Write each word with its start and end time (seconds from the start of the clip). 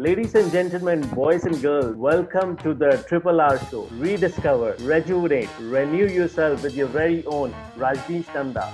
Ladies 0.00 0.34
and 0.34 0.50
gentlemen, 0.50 1.02
boys 1.08 1.44
and 1.44 1.60
girls, 1.60 1.94
welcome 1.94 2.56
to 2.56 2.72
the 2.72 3.04
Triple 3.06 3.38
R 3.38 3.58
Show. 3.66 3.82
Rediscover, 3.98 4.74
rejuvenate, 4.80 5.50
renew 5.60 6.06
yourself 6.06 6.62
with 6.62 6.74
your 6.74 6.86
very 6.86 7.22
own 7.26 7.54
Rajneesh 7.76 8.32
Nanda. 8.34 8.72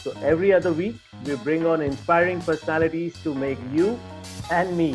So 0.00 0.12
every 0.22 0.52
other 0.52 0.72
week, 0.72 0.94
we 1.24 1.34
bring 1.38 1.66
on 1.66 1.80
inspiring 1.80 2.40
personalities 2.40 3.20
to 3.24 3.34
make 3.34 3.58
you 3.72 3.98
and 4.52 4.78
me 4.78 4.94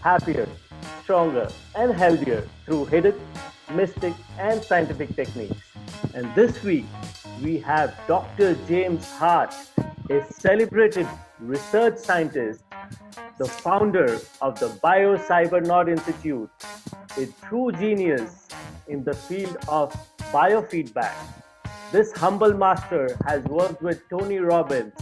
happier, 0.00 0.48
stronger, 1.04 1.48
and 1.76 1.94
healthier 1.94 2.48
through 2.66 2.86
hidden, 2.86 3.14
mystic, 3.72 4.14
and 4.36 4.60
scientific 4.60 5.14
techniques. 5.14 5.62
And 6.12 6.34
this 6.34 6.60
week, 6.64 6.86
we 7.40 7.60
have 7.60 7.94
Dr. 8.08 8.56
James 8.66 9.08
Hardt, 9.12 9.54
a 10.10 10.24
celebrated 10.32 11.06
research 11.38 11.98
scientist, 11.98 12.64
the 13.40 13.46
founder 13.46 14.20
of 14.42 14.60
the 14.60 14.68
BioCybernaut 14.84 15.88
Institute, 15.88 16.50
a 17.16 17.26
true 17.48 17.72
genius 17.72 18.48
in 18.86 19.02
the 19.02 19.14
field 19.14 19.56
of 19.66 19.96
biofeedback. 20.30 21.14
This 21.90 22.12
humble 22.12 22.52
master 22.52 23.16
has 23.26 23.42
worked 23.44 23.80
with 23.80 24.06
Tony 24.10 24.40
Robbins 24.40 24.92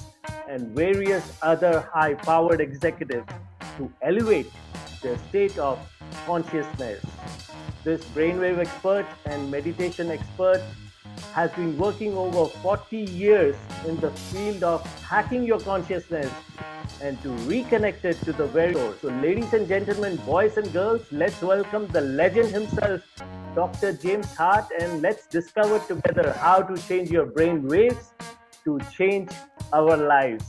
and 0.49 0.69
various 0.69 1.37
other 1.43 1.81
high 1.93 2.15
powered 2.15 2.61
executives 2.61 3.27
to 3.77 3.93
elevate 4.03 4.53
their 5.03 5.19
state 5.31 5.59
of 5.59 5.77
consciousness. 6.25 7.05
This 7.83 8.05
brainwave 8.05 8.59
expert 8.59 9.07
and 9.25 9.51
meditation 9.51 10.13
expert 10.13 10.63
has 11.35 11.51
been 11.53 11.77
working 11.79 12.15
over 12.15 12.47
40 12.47 12.97
years 12.97 13.57
in 13.87 13.97
the 14.01 14.11
field 14.11 14.63
of 14.63 14.85
hacking 15.03 15.45
your 15.45 15.61
consciousness 15.61 16.33
and 17.01 17.21
to 17.23 17.29
reconnect 17.51 18.05
it 18.05 18.17
to 18.23 18.33
the 18.33 18.47
very 18.47 18.75
source. 18.75 19.01
So, 19.01 19.09
ladies 19.09 19.53
and 19.53 19.69
gentlemen, 19.69 20.17
boys 20.27 20.57
and 20.57 20.73
girls, 20.73 21.03
let's 21.13 21.41
welcome 21.43 21.87
the 21.89 22.01
legend 22.01 22.51
himself, 22.51 23.03
Dr. 23.55 23.93
James 23.93 24.35
Hardt, 24.35 24.67
and 24.81 25.03
let's 25.03 25.27
discover 25.27 25.79
together 25.81 26.33
how 26.33 26.63
to 26.63 26.77
change 26.89 27.11
your 27.11 27.27
brain 27.27 27.67
waves 27.69 28.13
to 28.65 28.79
change 28.97 29.31
our 29.73 29.97
lives. 29.97 30.45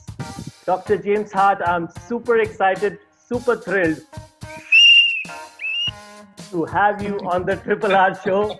Dr. 0.66 0.97
James 0.97 1.31
Hardt, 1.31 1.61
I'm 1.66 1.88
super 2.08 2.38
excited, 2.39 2.99
super 3.27 3.55
thrilled 3.55 3.99
to 6.52 6.66
have 6.66 7.02
you 7.02 7.19
on 7.19 7.45
the 7.45 7.55
Triple 7.58 7.95
R 7.95 8.16
show. 8.23 8.59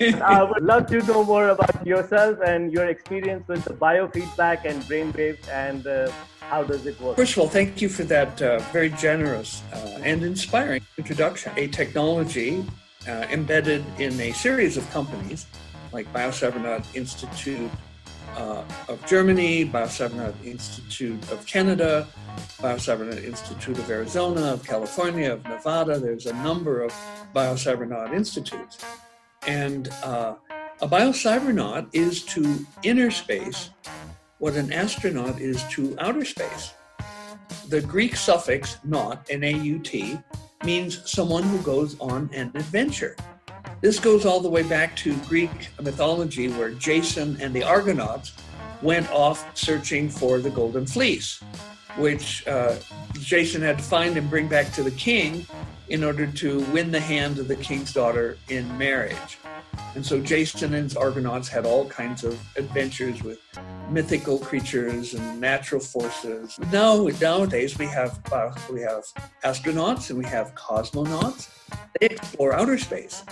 I 0.00 0.42
would 0.42 0.62
love 0.62 0.86
to 0.86 1.02
know 1.02 1.24
more 1.24 1.48
about 1.50 1.86
yourself 1.86 2.38
and 2.44 2.72
your 2.72 2.86
experience 2.86 3.46
with 3.46 3.64
the 3.64 3.74
biofeedback 3.74 4.64
and 4.64 4.82
brainwaves 4.82 5.48
and 5.48 5.86
uh, 5.86 6.10
how 6.40 6.62
does 6.62 6.86
it 6.86 7.00
work? 7.00 7.16
First 7.16 7.32
of 7.32 7.38
all, 7.38 7.48
thank 7.48 7.80
you 7.80 7.88
for 7.88 8.04
that 8.04 8.42
uh, 8.42 8.58
very 8.72 8.90
generous 8.90 9.62
uh, 9.72 10.00
and 10.02 10.22
inspiring 10.22 10.82
introduction. 10.98 11.52
A 11.56 11.68
technology 11.68 12.64
uh, 13.06 13.26
embedded 13.30 13.84
in 13.98 14.20
a 14.20 14.32
series 14.32 14.76
of 14.76 14.88
companies 14.90 15.46
like 15.92 16.12
BioCybernaut 16.12 16.84
Institute 16.94 17.70
uh, 18.36 18.64
of 18.88 19.04
Germany, 19.06 19.66
BioCybernaut 19.66 20.34
Institute 20.44 21.30
of 21.30 21.46
Canada, 21.46 22.08
BioCybernaut 22.58 23.24
Institute 23.24 23.78
of 23.78 23.90
Arizona, 23.90 24.52
of 24.54 24.64
California, 24.64 25.32
of 25.32 25.44
Nevada. 25.44 25.98
There's 25.98 26.26
a 26.26 26.34
number 26.34 26.82
of 26.82 26.92
BioCybernaut 27.34 28.14
institutes. 28.14 28.78
And 29.46 29.88
uh, 30.02 30.34
a 30.80 30.88
biocybernaut 30.88 31.88
is 31.92 32.24
to 32.26 32.66
inner 32.82 33.10
space 33.10 33.70
what 34.38 34.54
an 34.54 34.72
astronaut 34.72 35.40
is 35.40 35.62
to 35.68 35.96
outer 36.00 36.24
space. 36.24 36.74
The 37.68 37.80
Greek 37.80 38.16
suffix 38.16 38.78
naut, 38.84 39.24
N 39.30 39.44
A 39.44 39.52
U 39.52 39.78
T, 39.78 40.18
means 40.64 41.08
someone 41.10 41.42
who 41.44 41.58
goes 41.58 41.98
on 42.00 42.28
an 42.32 42.50
adventure. 42.54 43.16
This 43.82 43.98
goes 43.98 44.24
all 44.24 44.38
the 44.38 44.48
way 44.48 44.62
back 44.62 44.94
to 44.98 45.16
Greek 45.26 45.68
mythology, 45.80 46.48
where 46.48 46.70
Jason 46.70 47.36
and 47.40 47.52
the 47.52 47.64
Argonauts 47.64 48.32
went 48.80 49.10
off 49.10 49.44
searching 49.58 50.08
for 50.08 50.38
the 50.38 50.50
Golden 50.50 50.86
Fleece, 50.86 51.42
which 51.96 52.46
uh, 52.46 52.76
Jason 53.14 53.60
had 53.60 53.78
to 53.78 53.84
find 53.84 54.16
and 54.16 54.30
bring 54.30 54.46
back 54.46 54.72
to 54.74 54.84
the 54.84 54.92
king 54.92 55.44
in 55.88 56.04
order 56.04 56.28
to 56.28 56.60
win 56.66 56.92
the 56.92 57.00
hand 57.00 57.40
of 57.40 57.48
the 57.48 57.56
king's 57.56 57.92
daughter 57.92 58.38
in 58.48 58.78
marriage. 58.78 59.38
And 59.96 60.06
so 60.06 60.20
Jason 60.20 60.74
and 60.74 60.84
his 60.84 60.96
Argonauts 60.96 61.48
had 61.48 61.66
all 61.66 61.88
kinds 61.88 62.22
of 62.22 62.40
adventures 62.56 63.24
with 63.24 63.40
mythical 63.90 64.38
creatures 64.38 65.14
and 65.14 65.40
natural 65.40 65.80
forces. 65.80 66.56
Now, 66.70 67.08
nowadays 67.20 67.76
we 67.78 67.86
have 67.86 68.20
uh, 68.30 68.52
we 68.72 68.80
have 68.82 69.04
astronauts 69.44 70.10
and 70.10 70.18
we 70.18 70.26
have 70.26 70.54
cosmonauts. 70.54 71.48
They 72.00 72.06
explore 72.06 72.54
outer 72.54 72.78
space, 72.78 73.24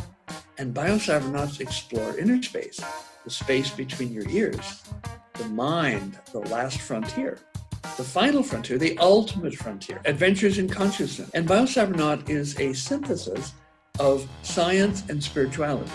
and 0.60 0.74
biocybernauts 0.74 1.60
explore 1.60 2.16
inner 2.18 2.40
space, 2.42 2.80
the 3.24 3.30
space 3.30 3.70
between 3.70 4.12
your 4.12 4.28
ears, 4.28 4.84
the 5.34 5.46
mind, 5.46 6.18
the 6.32 6.40
last 6.40 6.80
frontier 6.80 7.38
the 7.96 8.04
final 8.04 8.42
frontier, 8.42 8.78
the 8.78 8.96
ultimate 8.98 9.54
frontier, 9.54 10.00
adventures 10.04 10.58
in 10.58 10.68
consciousness. 10.68 11.30
And 11.34 11.48
Biocybernaut 11.48 12.28
is 12.28 12.58
a 12.58 12.72
synthesis 12.72 13.52
of 13.98 14.28
science 14.42 15.04
and 15.08 15.22
spirituality. 15.22 15.90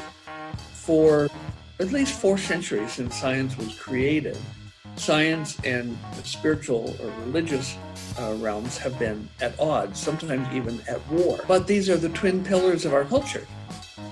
For 0.74 1.30
at 1.80 1.92
least 1.92 2.20
four 2.20 2.38
centuries 2.38 2.94
since 2.94 3.20
science 3.20 3.58
was 3.58 3.78
created, 3.80 4.38
science 4.96 5.60
and 5.64 5.98
spiritual 6.24 6.96
or 7.02 7.12
religious 7.26 7.78
uh, 8.20 8.36
realms 8.40 8.78
have 8.78 8.98
been 8.98 9.28
at 9.42 9.60
odds, 9.60 10.00
sometimes 10.00 10.48
even 10.54 10.80
at 10.88 11.06
war. 11.10 11.40
But 11.48 11.68
these 11.68 11.90
are 11.90 11.98
the 11.98 12.10
twin 12.10 12.44
pillars 12.44 12.86
of 12.86 12.94
our 12.94 13.06
culture. 13.06 13.46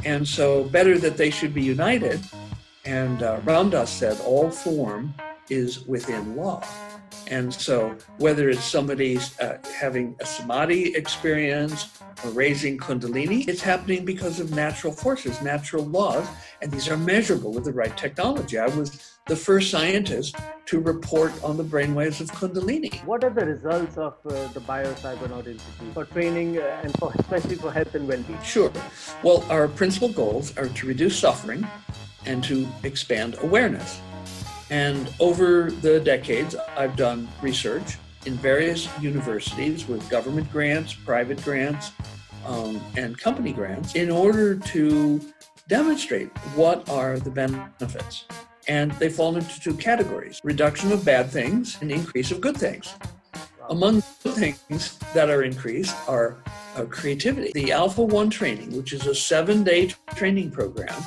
And 0.06 0.28
so, 0.28 0.66
better 0.66 0.98
that 1.00 1.18
they 1.18 1.30
should 1.30 1.54
be 1.54 1.62
united. 1.62 2.20
And 2.86 3.24
uh, 3.24 3.40
Ram 3.46 3.70
Dass 3.70 3.90
said, 3.90 4.20
all 4.22 4.50
form 4.50 5.14
is 5.50 5.86
within 5.86 6.36
law. 6.36 6.64
And 7.28 7.54
so, 7.54 7.96
whether 8.18 8.50
it's 8.50 8.64
somebody 8.64 9.18
uh, 9.40 9.56
having 9.74 10.16
a 10.20 10.26
samadhi 10.26 10.94
experience 10.96 11.98
or 12.24 12.32
raising 12.32 12.78
kundalini, 12.78 13.48
it's 13.48 13.62
happening 13.62 14.04
because 14.04 14.40
of 14.40 14.52
natural 14.52 14.92
forces, 14.92 15.42
natural 15.42 15.86
laws, 15.86 16.28
and 16.62 16.72
these 16.72 16.90
are 16.90 16.98
measurable 16.98 17.54
with 17.54 17.64
the 17.64 17.72
right 17.72 17.96
technology. 17.98 18.58
I 18.58 18.68
was 18.68 19.13
the 19.26 19.36
first 19.36 19.72
scientist 19.72 20.36
to 20.66 20.82
report 20.82 21.32
on 21.44 21.56
the 21.56 21.64
brainwaves 21.64 22.20
of 22.20 22.30
kundalini. 22.32 23.04
What 23.06 23.24
are 23.24 23.30
the 23.30 23.46
results 23.46 23.98
of 23.98 24.16
uh, 24.26 24.48
the 24.50 24.60
BioCybernaut 24.60 25.48
Institute 25.48 25.94
for 25.94 26.06
training 26.06 26.58
uh, 26.58 26.82
and 26.84 26.94
for, 26.98 27.14
especially 27.20 27.56
for 27.56 27.72
health 27.72 27.96
and 27.96 28.06
well-being? 28.08 28.42
Sure. 28.42 28.72
Well, 29.24 29.46
our 29.50 29.70
principal 29.70 30.10
goals 30.10 30.58
are 30.58 30.68
to 30.68 30.88
reduce 30.88 31.18
suffering 31.18 31.66
and 32.26 32.44
to 32.44 32.68
expand 32.84 33.38
awareness. 33.42 34.02
And 34.70 35.10
over 35.22 35.72
the 35.72 36.02
decades, 36.02 36.56
I've 36.76 36.98
done 36.98 37.30
research 37.42 37.98
in 38.26 38.34
various 38.36 38.90
universities 39.00 39.88
with 39.88 40.10
government 40.10 40.52
grants, 40.52 40.94
private 40.94 41.42
grants, 41.44 41.92
um, 42.46 42.82
and 42.98 43.18
company 43.18 43.54
grants 43.54 43.96
in 43.96 44.12
order 44.12 44.56
to 44.56 45.22
demonstrate 45.70 46.30
what 46.56 46.90
are 46.90 47.20
the 47.20 47.30
benefits. 47.30 48.26
And 48.68 48.92
they 48.94 49.10
fall 49.10 49.36
into 49.36 49.60
two 49.60 49.76
categories 49.76 50.40
reduction 50.44 50.92
of 50.92 51.04
bad 51.04 51.30
things 51.30 51.78
and 51.82 51.92
increase 51.92 52.32
of 52.32 52.42
good 52.42 52.58
things. 52.58 52.94
Among 53.70 54.04
the 54.24 54.32
things 54.32 54.98
that 55.14 55.30
are 55.30 55.44
increased 55.44 55.96
are 56.08 56.44
uh, 56.76 56.86
creativity. 56.86 57.52
The 57.54 57.72
Alpha 57.72 58.02
One 58.02 58.30
training, 58.30 58.76
which 58.76 58.94
is 58.94 59.08
a 59.08 59.16
seven 59.16 59.64
day 59.64 59.92
training 60.16 60.52
program, 60.52 61.02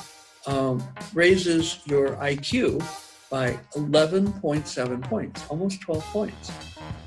um, 0.47 0.83
raises 1.13 1.81
your 1.85 2.15
IQ 2.15 2.83
by 3.29 3.59
11.7 3.75 5.03
points, 5.03 5.45
almost 5.49 5.81
12 5.81 6.03
points. 6.05 6.51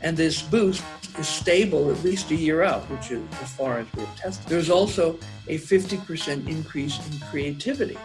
And 0.02 0.16
this 0.16 0.42
boost 0.42 0.84
is 1.18 1.26
stable 1.26 1.90
at 1.90 2.02
least 2.04 2.30
a 2.30 2.34
year 2.34 2.62
out, 2.62 2.82
which 2.90 3.10
is 3.10 3.22
as 3.40 3.50
far 3.52 3.78
as 3.78 3.86
we've 3.94 4.16
tested. 4.16 4.46
There's 4.46 4.70
also 4.70 5.18
a 5.48 5.58
50% 5.58 6.48
increase 6.48 6.98
in 7.10 7.18
creativity. 7.28 7.98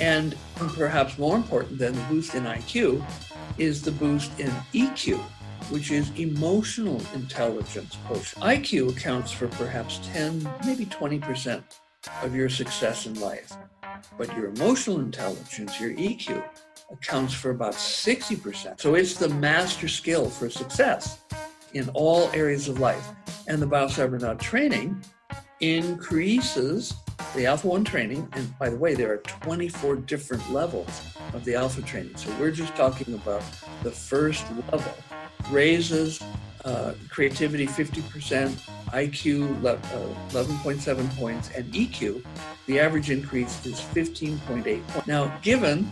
And 0.00 0.36
perhaps 0.56 1.18
more 1.18 1.36
important 1.36 1.78
than 1.78 1.94
the 1.94 2.02
boost 2.02 2.34
in 2.34 2.44
IQ 2.44 3.04
is 3.58 3.82
the 3.82 3.92
boost 3.92 4.38
in 4.40 4.50
EQ, 4.72 5.18
which 5.70 5.90
is 5.90 6.10
emotional 6.18 7.00
intelligence 7.14 7.96
quotient. 8.06 8.44
IQ 8.44 8.96
accounts 8.96 9.30
for 9.30 9.48
perhaps 9.48 10.00
10, 10.12 10.48
maybe 10.66 10.86
20% 10.86 11.62
of 12.22 12.34
your 12.34 12.48
success 12.48 13.06
in 13.06 13.18
life. 13.20 13.52
But 14.18 14.34
your 14.36 14.46
emotional 14.46 15.00
intelligence, 15.00 15.80
your 15.80 15.92
EQ, 15.92 16.42
accounts 16.90 17.32
for 17.32 17.50
about 17.50 17.74
60%. 17.74 18.80
So 18.80 18.94
it's 18.94 19.16
the 19.16 19.28
master 19.28 19.88
skill 19.88 20.28
for 20.28 20.50
success 20.50 21.20
in 21.72 21.88
all 21.94 22.30
areas 22.32 22.68
of 22.68 22.80
life. 22.80 23.06
And 23.48 23.60
the 23.60 23.66
BioCybernaut 23.66 24.40
training 24.40 25.02
increases 25.60 26.94
the 27.34 27.46
Alpha 27.46 27.66
1 27.66 27.84
training. 27.84 28.28
And 28.32 28.58
by 28.58 28.68
the 28.68 28.76
way, 28.76 28.94
there 28.94 29.12
are 29.12 29.18
24 29.18 29.96
different 29.96 30.50
levels 30.52 31.16
of 31.32 31.44
the 31.44 31.54
Alpha 31.54 31.82
training. 31.82 32.16
So 32.16 32.34
we're 32.38 32.50
just 32.50 32.74
talking 32.76 33.14
about 33.14 33.42
the 33.82 33.90
first 33.90 34.44
level, 34.70 34.94
raises 35.50 36.20
uh, 36.64 36.94
creativity 37.10 37.66
50%, 37.66 38.48
IQ 38.88 39.60
11.7 39.60 40.98
uh, 40.98 41.14
points, 41.20 41.50
and 41.54 41.70
EQ, 41.74 42.24
the 42.66 42.80
average 42.80 43.10
increase 43.10 43.64
is 43.66 43.80
15.8 43.80 44.86
points. 44.88 45.06
Now, 45.06 45.36
given 45.42 45.90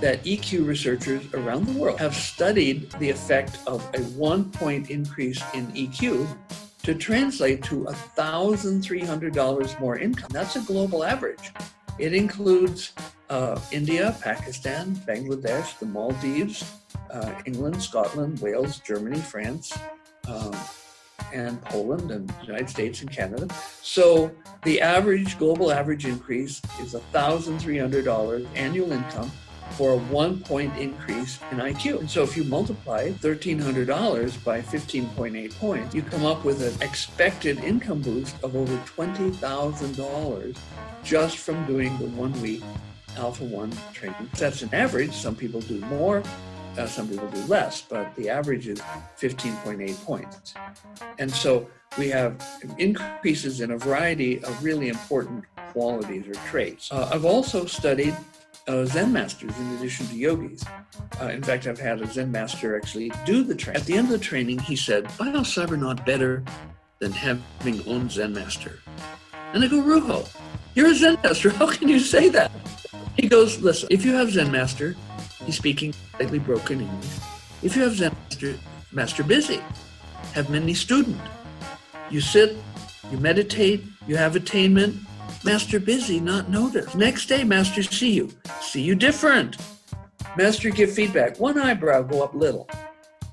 that 0.00 0.24
EQ 0.24 0.66
researchers 0.66 1.22
around 1.34 1.66
the 1.66 1.72
world 1.72 1.98
have 2.00 2.14
studied 2.14 2.90
the 2.92 3.10
effect 3.10 3.58
of 3.66 3.86
a 3.94 4.00
one 4.16 4.50
point 4.50 4.90
increase 4.90 5.42
in 5.54 5.66
EQ 5.72 6.26
to 6.84 6.94
translate 6.94 7.62
to 7.64 7.84
$1,300 8.16 9.80
more 9.80 9.98
income. 9.98 10.28
That's 10.30 10.56
a 10.56 10.60
global 10.60 11.02
average. 11.02 11.52
It 11.98 12.12
includes 12.12 12.92
uh, 13.30 13.58
India, 13.72 14.14
Pakistan, 14.20 14.94
Bangladesh, 15.08 15.78
the 15.78 15.86
Maldives, 15.86 16.70
uh, 17.10 17.32
England, 17.46 17.82
Scotland, 17.82 18.38
Wales, 18.40 18.80
Germany, 18.80 19.18
France, 19.18 19.76
um, 20.28 20.54
and 21.32 21.60
Poland, 21.62 22.10
and 22.10 22.28
the 22.28 22.46
United 22.46 22.68
States 22.68 23.00
and 23.00 23.10
Canada. 23.10 23.48
So 23.80 24.30
the 24.62 24.80
average 24.80 25.38
global 25.38 25.72
average 25.72 26.04
increase 26.04 26.60
is 26.80 26.94
$1,300 26.94 28.46
annual 28.54 28.92
income 28.92 29.32
for 29.72 29.92
a 29.92 29.96
one 29.96 30.40
point 30.40 30.76
increase 30.78 31.38
in 31.50 31.58
IQ. 31.58 32.00
And 32.00 32.10
so 32.10 32.22
if 32.22 32.36
you 32.36 32.44
multiply 32.44 33.10
$1,300 33.10 34.44
by 34.44 34.60
15.8 34.60 35.58
points, 35.58 35.94
you 35.94 36.02
come 36.02 36.24
up 36.24 36.44
with 36.44 36.62
an 36.62 36.80
expected 36.86 37.58
income 37.64 38.00
boost 38.02 38.36
of 38.42 38.56
over 38.56 38.76
$20,000 38.78 40.56
just 41.02 41.38
from 41.38 41.66
doing 41.66 41.96
the 41.98 42.06
one 42.06 42.32
week 42.40 42.62
Alpha 43.16 43.44
1 43.44 43.72
training. 43.92 44.28
That's 44.36 44.62
an 44.62 44.70
average. 44.72 45.12
Some 45.12 45.36
people 45.36 45.60
do 45.60 45.78
more, 45.86 46.22
uh, 46.76 46.86
some 46.86 47.08
people 47.08 47.28
do 47.28 47.42
less, 47.44 47.82
but 47.82 48.14
the 48.16 48.28
average 48.28 48.66
is 48.68 48.80
15.8 49.20 50.04
points. 50.04 50.54
And 51.18 51.30
so 51.30 51.68
we 51.96 52.08
have 52.08 52.42
increases 52.78 53.60
in 53.60 53.70
a 53.70 53.78
variety 53.78 54.42
of 54.42 54.64
really 54.64 54.88
important 54.88 55.44
qualities 55.72 56.26
or 56.26 56.34
traits. 56.48 56.90
Uh, 56.90 57.08
I've 57.12 57.24
also 57.24 57.66
studied 57.66 58.16
uh, 58.66 58.84
Zen 58.86 59.12
masters 59.12 59.56
in 59.58 59.72
addition 59.76 60.06
to 60.06 60.16
yogis. 60.16 60.64
Uh, 61.20 61.26
in 61.26 61.42
fact, 61.42 61.66
I've 61.66 61.78
had 61.78 62.00
a 62.00 62.06
Zen 62.06 62.30
master 62.30 62.76
actually 62.76 63.12
do 63.24 63.42
the 63.42 63.54
training. 63.54 63.80
At 63.80 63.86
the 63.86 63.96
end 63.96 64.06
of 64.06 64.12
the 64.12 64.24
training, 64.24 64.58
he 64.60 64.76
said, 64.76 65.06
Why 65.12 65.32
else 65.32 65.54
cyber 65.54 65.78
not 65.78 66.04
better 66.06 66.44
than 66.98 67.12
having 67.12 67.86
own 67.86 68.08
Zen 68.08 68.32
master? 68.32 68.80
And 69.52 69.62
I 69.62 69.68
go, 69.68 69.82
Ruho, 69.82 70.28
you're 70.74 70.90
a 70.90 70.94
Zen 70.94 71.18
master. 71.22 71.50
How 71.60 71.70
can 71.70 71.88
you 71.88 71.98
say 71.98 72.28
that? 72.30 72.50
He 73.16 73.28
goes, 73.28 73.60
Listen, 73.60 73.88
if 73.90 74.04
you 74.04 74.14
have 74.14 74.30
Zen 74.30 74.50
master, 74.50 74.96
he's 75.44 75.56
speaking 75.56 75.92
slightly 76.16 76.38
broken 76.38 76.80
English. 76.80 77.06
If 77.62 77.76
you 77.76 77.82
have 77.82 77.94
Zen 77.94 78.16
master, 78.30 78.54
master 78.92 79.22
busy, 79.22 79.60
have 80.32 80.50
many 80.50 80.74
student. 80.74 81.20
You 82.10 82.20
sit, 82.20 82.56
you 83.10 83.18
meditate, 83.18 83.84
you 84.06 84.16
have 84.16 84.36
attainment, 84.36 84.96
Master 85.44 85.78
busy, 85.78 86.20
not 86.20 86.48
notice. 86.48 86.94
Next 86.94 87.26
day, 87.26 87.44
Master 87.44 87.82
see 87.82 88.12
you. 88.12 88.30
See 88.62 88.80
you 88.80 88.94
different. 88.94 89.58
Master 90.38 90.70
give 90.70 90.90
feedback. 90.90 91.38
One 91.38 91.58
eyebrow 91.58 92.02
go 92.02 92.22
up 92.22 92.34
little. 92.34 92.66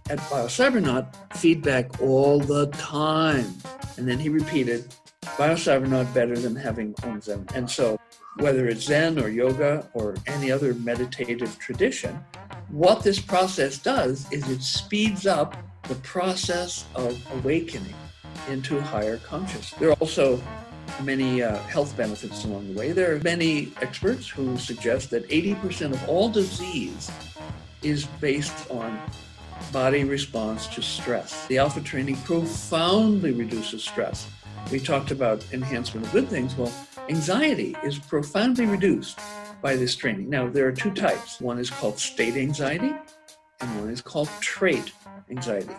At 0.09 0.19
BioCybernaut, 0.19 1.15
feedback 1.37 2.01
all 2.01 2.39
the 2.39 2.67
time. 2.67 3.55
And 3.95 4.05
then 4.05 4.19
he 4.19 4.27
repeated, 4.27 4.93
BioCybernaut 5.23 6.13
better 6.13 6.37
than 6.37 6.53
having 6.53 6.93
Om 7.03 7.21
Zen. 7.21 7.47
And 7.55 7.69
so 7.69 7.97
whether 8.37 8.67
it's 8.67 8.83
Zen 8.83 9.17
or 9.17 9.29
yoga 9.29 9.89
or 9.93 10.15
any 10.27 10.51
other 10.51 10.73
meditative 10.73 11.57
tradition, 11.59 12.19
what 12.69 13.03
this 13.03 13.21
process 13.21 13.77
does 13.77 14.29
is 14.33 14.49
it 14.49 14.61
speeds 14.61 15.25
up 15.27 15.55
the 15.87 15.95
process 15.95 16.85
of 16.93 17.17
awakening 17.35 17.95
into 18.49 18.81
higher 18.81 19.17
consciousness. 19.17 19.71
There 19.79 19.89
are 19.89 19.97
also 19.99 20.41
many 21.03 21.43
uh, 21.43 21.57
health 21.63 21.95
benefits 21.97 22.45
along 22.45 22.73
the 22.73 22.79
way. 22.79 22.91
There 22.91 23.15
are 23.15 23.19
many 23.19 23.71
experts 23.81 24.27
who 24.27 24.57
suggest 24.57 25.09
that 25.11 25.27
80% 25.29 25.93
of 25.93 26.09
all 26.09 26.29
disease 26.29 27.11
is 27.81 28.05
based 28.05 28.69
on 28.69 28.99
body 29.71 30.03
response 30.03 30.67
to 30.67 30.81
stress. 30.81 31.45
The 31.47 31.57
alpha 31.57 31.81
training 31.81 32.17
profoundly 32.17 33.31
reduces 33.31 33.83
stress. 33.83 34.27
We 34.71 34.79
talked 34.79 35.11
about 35.11 35.45
enhancement 35.53 36.05
of 36.05 36.11
good 36.11 36.27
things. 36.27 36.55
Well, 36.55 36.73
anxiety 37.09 37.75
is 37.83 37.97
profoundly 37.97 38.65
reduced 38.65 39.19
by 39.61 39.75
this 39.75 39.95
training. 39.95 40.29
Now, 40.29 40.47
there 40.47 40.67
are 40.67 40.71
two 40.71 40.91
types. 40.91 41.39
One 41.39 41.59
is 41.59 41.69
called 41.69 41.99
state 41.99 42.35
anxiety, 42.35 42.93
and 43.59 43.79
one 43.79 43.89
is 43.89 44.01
called 44.01 44.29
trait 44.39 44.91
anxiety. 45.29 45.73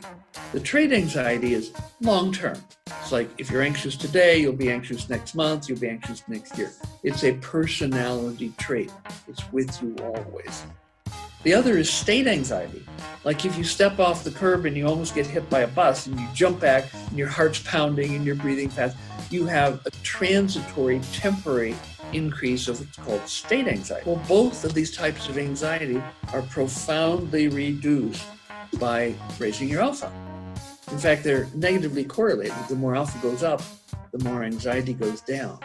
The 0.52 0.60
trait 0.60 0.92
anxiety 0.92 1.54
is 1.54 1.72
long 2.00 2.32
term. 2.32 2.58
Like 3.12 3.29
if 3.37 3.50
you're 3.50 3.62
anxious 3.62 3.94
today, 3.94 4.38
you'll 4.38 4.55
be 4.55 4.70
anxious 4.70 5.11
next 5.11 5.35
month, 5.35 5.69
you'll 5.69 5.79
be 5.79 5.88
anxious 5.88 6.23
next 6.29 6.56
year. 6.56 6.73
It's 7.03 7.25
a 7.25 7.35
personality 7.35 8.55
trait, 8.59 8.91
it's 9.29 9.53
with 9.53 9.82
you 9.82 9.94
always. 10.03 10.64
The 11.43 11.53
other 11.53 11.76
is 11.76 11.91
state 11.91 12.26
anxiety. 12.26 12.82
Like 13.25 13.44
if 13.44 13.59
you 13.59 13.64
step 13.64 13.99
off 13.99 14.25
the 14.25 14.31
curb 14.31 14.64
and 14.64 14.76
you 14.76 14.87
almost 14.87 15.14
get 15.14 15.26
hit 15.26 15.50
by 15.50 15.61
a 15.61 15.67
bus 15.67 16.06
and 16.06 16.19
you 16.19 16.26
jump 16.32 16.61
back 16.61 16.85
and 16.94 17.19
your 17.19 17.29
heart's 17.29 17.59
pounding 17.59 18.14
and 18.14 18.25
you're 18.25 18.37
breathing 18.37 18.70
fast, 18.70 18.97
you 19.31 19.44
have 19.44 19.85
a 19.85 19.91
transitory, 20.03 21.00
temporary 21.12 21.76
increase 22.12 22.69
of 22.69 22.81
what's 22.81 22.97
called 22.97 23.29
state 23.29 23.69
anxiety. 23.69 24.08
Well, 24.08 24.23
both 24.26 24.65
of 24.65 24.73
these 24.73 24.97
types 24.97 25.29
of 25.29 25.37
anxiety 25.37 26.03
are 26.32 26.43
profoundly 26.43 27.49
reduced 27.49 28.25
by 28.79 29.15
raising 29.38 29.69
your 29.69 29.82
alpha. 29.82 30.11
In 30.93 30.99
fact, 30.99 31.25
they're 31.25 31.49
negatively 31.55 32.05
correlated. 32.05 32.55
The 32.69 32.77
more 32.77 32.94
alpha 32.94 33.19
goes 33.23 33.43
up, 33.43 33.62
the 34.12 34.23
more 34.23 34.44
anxiety 34.44 34.93
goes 34.93 35.23
down. 35.23 35.59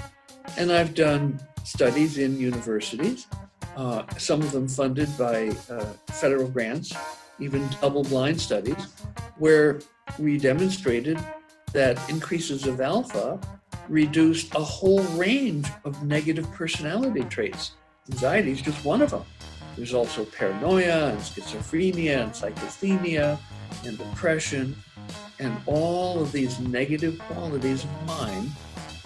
And 0.57 0.71
I've 0.71 0.95
done 0.95 1.39
studies 1.65 2.17
in 2.17 2.39
universities, 2.39 3.27
uh, 3.75 4.03
some 4.17 4.41
of 4.41 4.53
them 4.53 4.69
funded 4.69 5.09
by 5.17 5.49
uh, 5.69 5.85
federal 6.13 6.47
grants, 6.47 6.93
even 7.39 7.67
double 7.81 8.03
blind 8.03 8.39
studies, 8.39 8.87
where 9.37 9.81
we 10.17 10.37
demonstrated 10.37 11.19
that 11.73 11.99
increases 12.09 12.65
of 12.65 12.79
alpha 12.79 13.37
reduced 13.89 14.55
a 14.55 14.59
whole 14.59 15.03
range 15.19 15.67
of 15.83 16.03
negative 16.03 16.49
personality 16.53 17.23
traits. 17.25 17.73
Anxiety 18.09 18.51
is 18.51 18.61
just 18.61 18.83
one 18.85 19.01
of 19.01 19.11
them. 19.11 19.25
There's 19.75 19.93
also 19.93 20.23
paranoia 20.23 21.09
and 21.09 21.19
schizophrenia 21.19 22.23
and 22.23 22.31
cyclothymia 22.31 23.37
and 23.85 23.97
depression. 23.97 24.75
And 25.39 25.55
all 25.65 26.21
of 26.21 26.31
these 26.31 26.59
negative 26.59 27.19
qualities 27.19 27.83
of 27.83 28.07
mind 28.07 28.51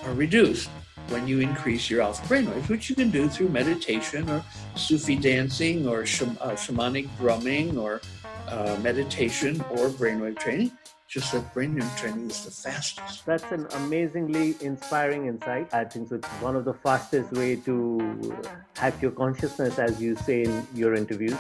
are 0.03 0.13
reduced 0.13 0.70
when 1.10 1.27
you 1.27 1.39
increase 1.39 1.89
your 1.89 2.01
alpha 2.01 2.25
brainwaves, 2.27 2.70
which 2.70 2.89
you 2.89 2.96
can 2.96 3.10
do 3.10 3.27
through 3.27 3.50
meditation 3.50 4.29
or 4.29 4.44
Sufi 4.75 5.15
dancing 5.15 5.88
or 5.88 6.01
uh, 6.01 6.56
shamanic 6.56 7.10
drumming 7.17 7.77
or 7.77 8.01
uh, 8.48 8.77
meditation 8.82 9.60
or 9.72 9.89
brainwave 9.89 10.39
training 10.39 10.72
just 11.12 11.34
that 11.34 11.53
brainwave 11.53 11.94
training 11.98 12.29
is 12.32 12.46
the 12.46 12.51
fastest. 12.51 13.25
That's 13.25 13.51
an 13.51 13.67
amazingly 13.74 14.56
inspiring 14.62 15.25
insight. 15.25 15.74
I 15.74 15.84
think 15.84 16.08
so 16.08 16.15
it's 16.15 16.27
one 16.39 16.56
of 16.56 16.63
the 16.63 16.74
fastest 16.74 17.34
way 17.34 17.58
to 17.58 18.34
hack 18.77 19.01
your 19.01 19.12
consciousness, 19.12 19.77
as 19.77 20.01
you 20.01 20.15
say 20.15 20.44
in 20.44 20.65
your 20.74 20.96
interviews. 20.96 21.38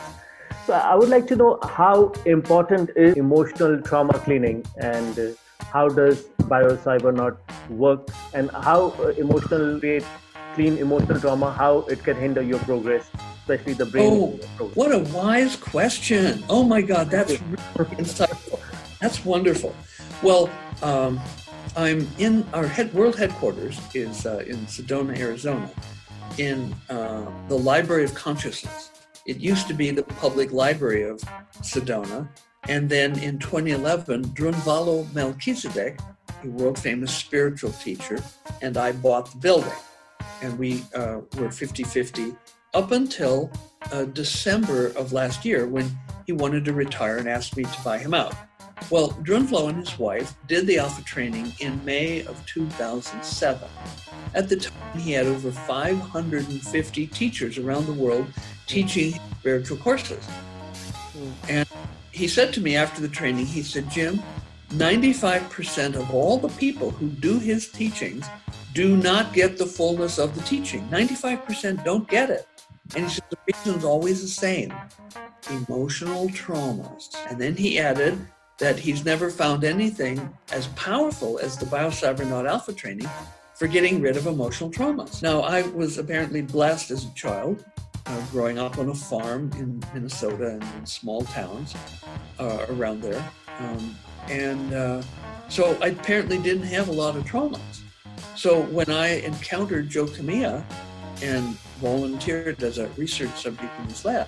So 0.65 0.73
I 0.73 0.95
would 0.95 1.09
like 1.09 1.27
to 1.27 1.35
know 1.35 1.59
how 1.63 2.13
important 2.25 2.91
is 2.95 3.15
emotional 3.15 3.81
trauma 3.81 4.13
cleaning 4.13 4.65
and 4.77 5.17
uh, 5.17 5.31
how 5.71 5.89
does 5.89 6.23
BioCybernaut 6.41 7.37
work 7.69 8.09
and 8.33 8.51
how 8.51 8.89
uh, 8.99 9.13
emotional 9.17 9.79
rate 9.79 10.05
clean 10.53 10.77
emotional 10.77 11.19
trauma, 11.19 11.51
how 11.51 11.79
it 11.89 12.03
can 12.03 12.17
hinder 12.17 12.41
your 12.41 12.59
progress, 12.59 13.09
especially 13.41 13.73
the 13.73 13.85
brain. 13.85 14.39
Oh, 14.59 14.67
what 14.73 14.91
a 14.91 14.99
wise 14.99 15.55
question. 15.55 16.43
Oh 16.49 16.63
my 16.63 16.81
God, 16.81 17.09
that's 17.09 17.39
really 17.75 17.95
insightful. 17.95 18.59
That's 18.99 19.23
wonderful. 19.25 19.73
Well, 20.21 20.49
um, 20.83 21.19
I'm 21.75 22.07
in 22.17 22.45
our 22.53 22.67
head, 22.67 22.93
world 22.93 23.15
headquarters 23.15 23.79
is 23.95 24.25
uh, 24.25 24.43
in 24.45 24.57
Sedona, 24.67 25.17
Arizona, 25.17 25.69
in 26.37 26.75
uh, 26.89 27.25
the 27.47 27.57
Library 27.57 28.03
of 28.03 28.13
Consciousness. 28.13 28.91
It 29.25 29.37
used 29.37 29.67
to 29.67 29.73
be 29.73 29.91
the 29.91 30.03
public 30.03 30.51
library 30.51 31.03
of 31.03 31.21
Sedona, 31.61 32.27
and 32.67 32.89
then 32.89 33.19
in 33.19 33.39
2011, 33.39 34.25
Drunvalo 34.25 35.11
Melchizedek, 35.13 35.99
a 36.43 36.47
world 36.47 36.79
famous 36.79 37.13
spiritual 37.13 37.71
teacher, 37.71 38.19
and 38.61 38.77
I 38.77 38.91
bought 38.91 39.31
the 39.31 39.37
building, 39.37 39.71
and 40.41 40.57
we 40.57 40.83
uh, 40.95 41.21
were 41.37 41.49
50-50 41.49 42.35
up 42.73 42.91
until 42.91 43.51
uh, 43.91 44.05
December 44.05 44.87
of 44.95 45.13
last 45.13 45.45
year 45.45 45.67
when 45.67 45.91
he 46.25 46.31
wanted 46.31 46.65
to 46.65 46.73
retire 46.73 47.17
and 47.17 47.27
asked 47.27 47.57
me 47.57 47.63
to 47.63 47.81
buy 47.83 47.97
him 47.97 48.13
out. 48.13 48.33
Well, 48.89 49.11
Drunvalo 49.23 49.69
and 49.69 49.77
his 49.77 49.99
wife 49.99 50.33
did 50.47 50.65
the 50.65 50.79
Alpha 50.79 51.03
training 51.03 51.53
in 51.59 51.83
May 51.85 52.25
of 52.25 52.43
2007. 52.47 53.69
At 54.33 54.49
the 54.49 54.55
time, 54.55 54.99
he 54.99 55.11
had 55.11 55.27
over 55.27 55.51
550 55.51 57.07
teachers 57.07 57.57
around 57.57 57.85
the 57.85 57.93
world 57.93 58.25
teaching 58.71 59.19
spiritual 59.39 59.77
courses. 59.77 60.25
Hmm. 60.25 61.31
And 61.49 61.67
he 62.11 62.27
said 62.27 62.53
to 62.53 62.61
me 62.61 62.75
after 62.75 63.01
the 63.01 63.09
training, 63.09 63.45
he 63.45 63.61
said, 63.61 63.89
Jim, 63.89 64.21
95% 64.69 65.95
of 65.95 66.13
all 66.13 66.37
the 66.37 66.47
people 66.49 66.91
who 66.91 67.09
do 67.09 67.37
his 67.37 67.69
teachings 67.69 68.25
do 68.73 68.95
not 68.95 69.33
get 69.33 69.57
the 69.57 69.65
fullness 69.65 70.17
of 70.17 70.33
the 70.33 70.41
teaching. 70.43 70.87
95% 70.87 71.83
don't 71.83 72.07
get 72.07 72.29
it. 72.29 72.47
And 72.95 73.03
he 73.03 73.09
said 73.09 73.25
the 73.29 73.37
reason's 73.47 73.83
always 73.83 74.21
the 74.21 74.27
same 74.27 74.73
emotional 75.49 76.29
traumas. 76.29 77.15
And 77.29 77.39
then 77.39 77.55
he 77.55 77.79
added 77.79 78.17
that 78.59 78.79
he's 78.79 79.03
never 79.03 79.29
found 79.29 79.63
anything 79.63 80.33
as 80.51 80.67
powerful 80.67 81.39
as 81.39 81.57
the 81.57 81.65
Biosabra 81.65 82.47
Alpha 82.47 82.71
training 82.71 83.09
for 83.55 83.67
getting 83.67 84.01
rid 84.01 84.15
of 84.17 84.27
emotional 84.27 84.71
traumas. 84.71 85.21
Now, 85.21 85.41
I 85.41 85.63
was 85.63 85.97
apparently 85.97 86.41
blessed 86.41 86.91
as 86.91 87.05
a 87.05 87.13
child. 87.13 87.65
Uh, 88.05 88.25
growing 88.31 88.57
up 88.57 88.77
on 88.77 88.89
a 88.89 88.95
farm 88.95 89.51
in 89.57 89.81
Minnesota 89.93 90.51
and 90.51 90.63
in 90.79 90.85
small 90.85 91.23
towns 91.23 91.75
uh, 92.39 92.65
around 92.69 93.01
there. 93.01 93.23
Um, 93.59 93.95
and 94.27 94.73
uh, 94.73 95.01
so 95.49 95.77
I 95.81 95.87
apparently 95.87 96.37
didn't 96.39 96.67
have 96.67 96.87
a 96.87 96.91
lot 96.91 97.15
of 97.15 97.23
traumas. 97.25 97.81
So 98.35 98.63
when 98.63 98.89
I 98.89 99.19
encountered 99.21 99.89
Joe 99.89 100.05
Kamiya 100.05 100.63
and 101.21 101.55
volunteered 101.79 102.63
as 102.63 102.79
a 102.79 102.87
research 102.89 103.35
subject 103.41 103.71
in 103.79 103.85
his 103.85 104.03
lab, 104.03 104.27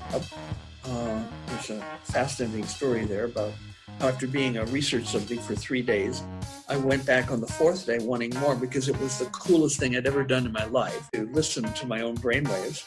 uh, 0.85 1.23
there's 1.47 1.69
a 1.71 1.81
fascinating 2.03 2.65
story 2.65 3.05
there 3.05 3.25
about 3.25 3.53
after 4.01 4.27
being 4.27 4.57
a 4.57 4.65
research 4.65 5.05
subject 5.05 5.41
for 5.41 5.55
three 5.55 5.81
days, 5.81 6.23
I 6.67 6.77
went 6.77 7.05
back 7.05 7.31
on 7.31 7.39
the 7.39 7.47
fourth 7.47 7.85
day 7.85 7.99
wanting 7.99 8.31
more 8.39 8.55
because 8.55 8.89
it 8.89 8.99
was 8.99 9.19
the 9.19 9.25
coolest 9.25 9.79
thing 9.79 9.95
I'd 9.95 10.07
ever 10.07 10.23
done 10.23 10.45
in 10.45 10.51
my 10.51 10.65
life 10.65 11.09
to 11.13 11.25
listen 11.27 11.63
to 11.63 11.87
my 11.87 12.01
own 12.01 12.17
brainwaves, 12.17 12.85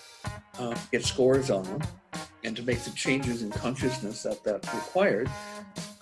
uh, 0.59 0.77
get 0.93 1.05
scores 1.05 1.51
on 1.51 1.65
them, 1.65 1.83
and 2.45 2.57
to 2.57 2.63
make 2.63 2.81
the 2.81 2.91
changes 2.91 3.43
in 3.43 3.51
consciousness 3.51 4.23
that 4.23 4.43
that 4.45 4.73
required. 4.75 5.31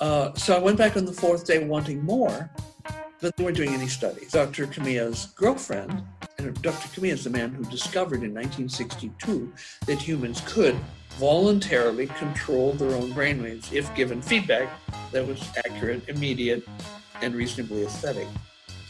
Uh, 0.01 0.35
so 0.35 0.55
I 0.55 0.59
went 0.59 0.79
back 0.79 0.97
on 0.97 1.05
the 1.05 1.13
fourth 1.13 1.47
day 1.47 1.65
wanting 1.65 2.03
more, 2.03 2.51
but 3.21 3.37
they 3.37 3.45
weren't 3.45 3.57
doing 3.57 3.71
any 3.71 3.89
studies. 3.89 4.33
Dr. 4.33 4.67
Kamiya's 4.67 5.27
girlfriend, 5.37 6.03
and 6.39 6.61
Dr. 6.63 6.89
Kamiya 6.89 7.13
is 7.13 7.25
the 7.25 7.31
man 7.31 7.53
who 7.55 7.65
discovered 7.65 8.23
in 8.23 8.35
1962 8.35 9.53
that 9.87 9.99
humans 9.99 10.43
could 10.47 10.77
voluntarily 11.19 12.07
control 12.07 12.73
their 12.73 12.91
own 12.91 13.13
brainwaves 13.13 13.73
if 13.73 13.93
given 13.95 14.21
feedback 14.21 14.69
that 15.13 15.27
was 15.27 15.41
accurate, 15.65 16.09
immediate, 16.09 16.67
and 17.23 17.35
reasonably 17.35 17.85
aesthetic. 17.85 18.27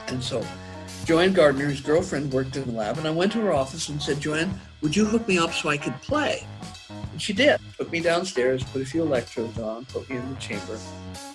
And 0.09 0.23
so 0.23 0.45
Joanne 1.05 1.35
Gardner, 1.35 1.67
his 1.67 1.83
girlfriend, 1.83 2.33
worked 2.33 2.57
in 2.57 2.65
the 2.65 2.73
lab, 2.73 2.97
and 2.97 3.07
I 3.07 3.11
went 3.11 3.33
to 3.33 3.41
her 3.43 3.53
office 3.53 3.91
and 3.91 4.01
said, 4.01 4.21
Joanne, 4.21 4.59
would 4.81 4.97
you 4.97 5.05
hook 5.05 5.29
me 5.29 5.39
up 5.39 5.53
so 5.53 5.69
I 5.69 5.77
could 5.77 6.01
play? 6.01 6.47
And 6.89 7.21
she 7.21 7.35
did. 7.35 7.61
Took 7.77 7.93
me 7.93 8.01
downstairs, 8.01 8.65
put 8.65 8.81
a 8.81 8.87
few 8.87 9.03
electrodes 9.03 9.59
on, 9.59 9.85
put 9.85 10.09
me 10.09 10.17
in 10.17 10.27
the 10.31 10.41
chamber. 10.41 10.79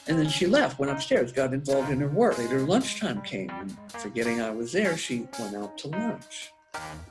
And 0.08 0.18
then 0.18 0.28
she 0.28 0.48
left, 0.48 0.80
went 0.80 0.92
upstairs, 0.92 1.32
got 1.32 1.54
involved 1.54 1.92
in 1.92 2.00
her 2.00 2.08
work. 2.08 2.40
Later, 2.40 2.62
lunchtime 2.62 3.22
came, 3.22 3.52
and 3.52 3.78
forgetting 3.90 4.42
I 4.42 4.50
was 4.50 4.72
there, 4.72 4.98
she 4.98 5.28
went 5.40 5.56
out 5.56 5.78
to 5.80 5.90
lunch. 5.90 6.52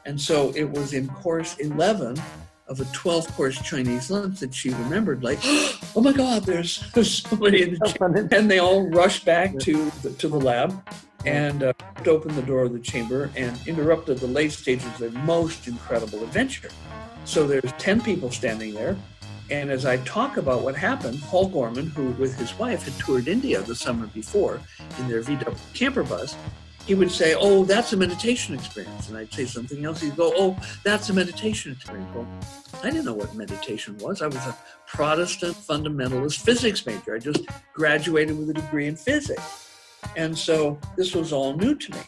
And 0.04 0.20
so 0.20 0.52
it 0.56 0.68
was 0.68 0.94
in 0.94 1.06
course 1.08 1.56
11 1.58 2.20
of 2.66 2.80
a 2.80 2.84
12 2.86 3.36
course 3.36 3.62
Chinese 3.62 4.10
lunch 4.10 4.40
that 4.40 4.52
she 4.52 4.70
remembered, 4.70 5.22
like, 5.22 5.38
oh 5.94 6.00
my 6.02 6.12
God, 6.12 6.42
there's, 6.42 6.82
there's 6.92 7.22
somebody 7.22 7.62
in 7.62 7.74
the 7.74 7.86
chamber. 7.98 8.28
And 8.32 8.50
they 8.50 8.58
all 8.58 8.90
rushed 8.90 9.24
back 9.24 9.56
to 9.60 9.90
the, 10.02 10.10
to 10.10 10.26
the 10.26 10.40
lab 10.40 10.82
and 11.24 11.62
uh, 11.62 11.72
opened 12.06 12.36
the 12.36 12.42
door 12.42 12.62
of 12.62 12.72
the 12.72 12.78
chamber 12.78 13.30
and 13.36 13.58
interrupted 13.66 14.18
the 14.18 14.26
late 14.26 14.52
stages 14.52 14.86
of 14.86 14.98
their 14.98 15.10
most 15.22 15.66
incredible 15.66 16.22
adventure. 16.22 16.70
So 17.24 17.46
there's 17.46 17.72
10 17.78 18.00
people 18.00 18.30
standing 18.30 18.74
there. 18.74 18.96
And 19.50 19.70
as 19.70 19.86
I 19.86 19.96
talk 19.98 20.36
about 20.36 20.62
what 20.62 20.76
happened, 20.76 21.20
Paul 21.22 21.48
Gorman, 21.48 21.86
who 21.86 22.10
with 22.12 22.38
his 22.38 22.56
wife 22.58 22.84
had 22.84 22.94
toured 22.98 23.28
India 23.28 23.62
the 23.62 23.74
summer 23.74 24.06
before 24.08 24.60
in 24.98 25.08
their 25.08 25.22
VW 25.22 25.56
camper 25.74 26.02
bus, 26.02 26.36
he 26.86 26.94
would 26.94 27.10
say, 27.10 27.34
Oh, 27.38 27.64
that's 27.64 27.92
a 27.92 27.96
meditation 27.96 28.54
experience. 28.54 29.08
And 29.08 29.16
I'd 29.16 29.32
say 29.32 29.44
something 29.44 29.84
else. 29.84 30.00
He'd 30.00 30.16
go, 30.16 30.32
Oh, 30.36 30.58
that's 30.84 31.10
a 31.10 31.14
meditation 31.14 31.72
experience. 31.72 32.08
Well, 32.14 32.26
I 32.82 32.90
didn't 32.90 33.04
know 33.04 33.14
what 33.14 33.34
meditation 33.34 33.96
was. 33.98 34.22
I 34.22 34.26
was 34.26 34.36
a 34.36 34.56
Protestant 34.86 35.54
fundamentalist 35.54 36.40
physics 36.40 36.84
major. 36.86 37.14
I 37.14 37.18
just 37.18 37.44
graduated 37.74 38.38
with 38.38 38.50
a 38.50 38.54
degree 38.54 38.86
in 38.86 38.96
physics. 38.96 39.67
And 40.16 40.36
so 40.36 40.78
this 40.96 41.14
was 41.14 41.32
all 41.32 41.56
new 41.56 41.74
to 41.74 41.92
me. 41.92 42.00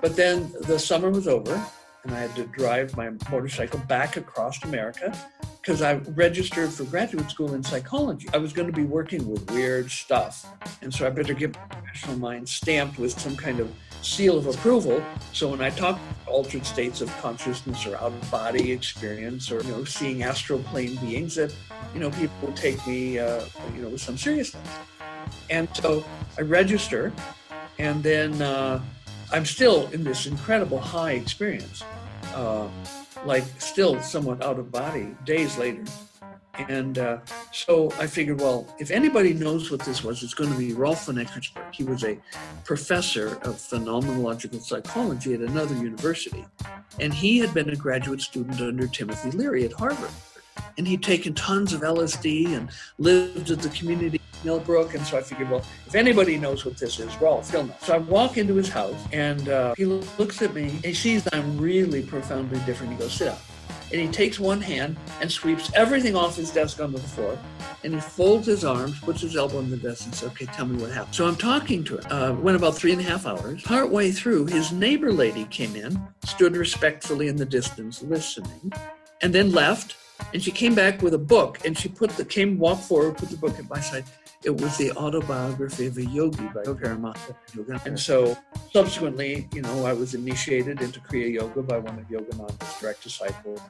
But 0.00 0.16
then 0.16 0.52
the 0.62 0.78
summer 0.78 1.10
was 1.10 1.28
over 1.28 1.64
and 2.04 2.12
I 2.12 2.20
had 2.20 2.34
to 2.36 2.44
drive 2.44 2.96
my 2.96 3.10
motorcycle 3.30 3.78
back 3.80 4.16
across 4.16 4.62
America 4.64 5.16
because 5.60 5.80
I 5.80 5.94
registered 5.94 6.70
for 6.70 6.82
graduate 6.84 7.30
school 7.30 7.54
in 7.54 7.62
psychology. 7.62 8.28
I 8.34 8.38
was 8.38 8.52
going 8.52 8.66
to 8.66 8.72
be 8.72 8.82
working 8.82 9.28
with 9.28 9.48
weird 9.52 9.90
stuff. 9.90 10.44
And 10.82 10.92
so 10.92 11.06
I 11.06 11.10
better 11.10 11.34
get 11.34 11.56
my 11.56 11.62
professional 11.66 12.18
mind 12.18 12.48
stamped 12.48 12.98
with 12.98 13.18
some 13.18 13.36
kind 13.36 13.60
of 13.60 13.72
seal 14.02 14.36
of 14.36 14.48
approval. 14.48 15.00
So 15.32 15.48
when 15.48 15.60
I 15.60 15.70
talk 15.70 16.00
altered 16.26 16.66
states 16.66 17.00
of 17.00 17.16
consciousness 17.20 17.86
or 17.86 17.94
out 17.96 18.12
of 18.12 18.30
body 18.30 18.72
experience 18.72 19.52
or, 19.52 19.62
you 19.62 19.70
know, 19.70 19.84
seeing 19.84 20.24
astral 20.24 20.58
plane 20.58 20.96
beings 20.96 21.36
that, 21.36 21.54
you 21.94 22.00
know, 22.00 22.10
people 22.10 22.52
take 22.54 22.84
me, 22.84 23.20
uh, 23.20 23.44
you 23.76 23.82
know, 23.82 23.90
with 23.90 24.00
some 24.00 24.18
seriousness. 24.18 24.68
And 25.50 25.68
so 25.76 26.04
I 26.38 26.42
register 26.42 27.12
and 27.78 28.02
then, 28.02 28.40
uh, 28.40 28.80
I'm 29.32 29.46
still 29.46 29.88
in 29.88 30.04
this 30.04 30.26
incredible 30.26 30.78
high 30.78 31.12
experience, 31.12 31.82
uh, 32.34 32.68
like 33.24 33.44
still 33.58 33.98
somewhat 34.02 34.44
out 34.44 34.58
of 34.58 34.70
body 34.70 35.16
days 35.24 35.56
later. 35.56 35.84
And 36.68 36.98
uh, 36.98 37.18
so 37.50 37.90
I 37.98 38.06
figured, 38.06 38.42
well, 38.42 38.68
if 38.78 38.90
anybody 38.90 39.32
knows 39.32 39.70
what 39.70 39.80
this 39.80 40.04
was, 40.04 40.22
it's 40.22 40.34
going 40.34 40.52
to 40.52 40.58
be 40.58 40.74
Rolf 40.74 41.06
von 41.06 41.14
Eckartsberg. 41.14 41.72
He 41.72 41.82
was 41.82 42.04
a 42.04 42.18
professor 42.64 43.28
of 43.36 43.56
phenomenological 43.56 44.60
psychology 44.60 45.32
at 45.32 45.40
another 45.40 45.74
university. 45.76 46.44
And 47.00 47.14
he 47.14 47.38
had 47.38 47.54
been 47.54 47.70
a 47.70 47.76
graduate 47.76 48.20
student 48.20 48.60
under 48.60 48.86
Timothy 48.86 49.30
Leary 49.30 49.64
at 49.64 49.72
Harvard. 49.72 50.10
And 50.76 50.86
he'd 50.86 51.02
taken 51.02 51.32
tons 51.32 51.72
of 51.72 51.80
LSD 51.80 52.54
and 52.54 52.68
lived 52.98 53.50
at 53.50 53.60
the 53.60 53.70
community 53.70 54.20
Millbrook. 54.44 54.94
And 54.94 55.06
so 55.06 55.18
I 55.18 55.22
figured, 55.22 55.50
well, 55.50 55.64
if 55.86 55.94
anybody 55.94 56.38
knows 56.38 56.64
what 56.64 56.76
this 56.76 56.98
is, 56.98 57.16
Rolf, 57.20 57.50
he'll 57.50 57.64
know. 57.64 57.74
So 57.80 57.94
I 57.94 57.98
walk 57.98 58.38
into 58.38 58.54
his 58.54 58.68
house 58.68 59.00
and 59.12 59.48
uh, 59.48 59.74
he 59.76 59.84
looks 59.84 60.42
at 60.42 60.54
me 60.54 60.64
and 60.68 60.84
he 60.84 60.94
sees 60.94 61.26
I'm 61.32 61.58
really 61.58 62.02
profoundly 62.02 62.60
different. 62.66 62.92
He 62.92 62.98
goes, 62.98 63.12
sit 63.12 63.26
down. 63.26 63.38
And 63.92 64.00
he 64.00 64.08
takes 64.08 64.40
one 64.40 64.60
hand 64.60 64.96
and 65.20 65.30
sweeps 65.30 65.70
everything 65.74 66.16
off 66.16 66.36
his 66.36 66.50
desk 66.50 66.80
onto 66.80 66.96
the 66.96 67.06
floor. 67.08 67.38
And 67.84 67.94
he 67.94 68.00
folds 68.00 68.46
his 68.46 68.64
arms, 68.64 68.98
puts 69.00 69.20
his 69.20 69.36
elbow 69.36 69.58
on 69.58 69.70
the 69.70 69.76
desk, 69.76 70.06
and 70.06 70.14
says, 70.14 70.30
Okay, 70.30 70.46
tell 70.46 70.64
me 70.64 70.80
what 70.80 70.90
happened. 70.92 71.14
So 71.14 71.26
I'm 71.26 71.36
talking 71.36 71.84
to 71.84 71.98
him. 71.98 72.04
Uh, 72.10 72.32
went 72.40 72.56
about 72.56 72.74
three 72.74 72.92
and 72.92 73.00
a 73.00 73.04
half 73.04 73.26
hours. 73.26 73.62
Partway 73.62 74.10
through, 74.10 74.46
his 74.46 74.72
neighbor 74.72 75.12
lady 75.12 75.44
came 75.46 75.76
in, 75.76 76.00
stood 76.24 76.56
respectfully 76.56 77.28
in 77.28 77.36
the 77.36 77.44
distance, 77.44 78.02
listening, 78.02 78.72
and 79.20 79.34
then 79.34 79.52
left. 79.52 79.96
And 80.32 80.42
she 80.42 80.52
came 80.52 80.74
back 80.74 81.02
with 81.02 81.14
a 81.14 81.18
book 81.18 81.64
and 81.66 81.76
she 81.76 81.88
put 81.88 82.10
the 82.10 82.24
came 82.24 82.58
walked 82.58 82.84
forward, 82.84 83.18
put 83.18 83.28
the 83.28 83.36
book 83.36 83.58
at 83.58 83.68
my 83.68 83.80
side, 83.80 84.04
it 84.44 84.60
was 84.60 84.76
the 84.76 84.92
autobiography 84.92 85.86
of 85.86 85.96
a 85.96 86.04
yogi 86.04 86.46
by 86.54 86.62
Paramata 86.62 87.34
And 87.86 87.98
so 87.98 88.36
subsequently, 88.72 89.48
you 89.54 89.62
know, 89.62 89.86
I 89.86 89.92
was 89.92 90.14
initiated 90.14 90.80
into 90.80 91.00
Kriya 91.00 91.32
Yoga 91.32 91.62
by 91.62 91.78
one 91.78 91.98
of 91.98 92.06
Yogananda's 92.08 92.80
direct 92.80 93.02
disciples. 93.02 93.60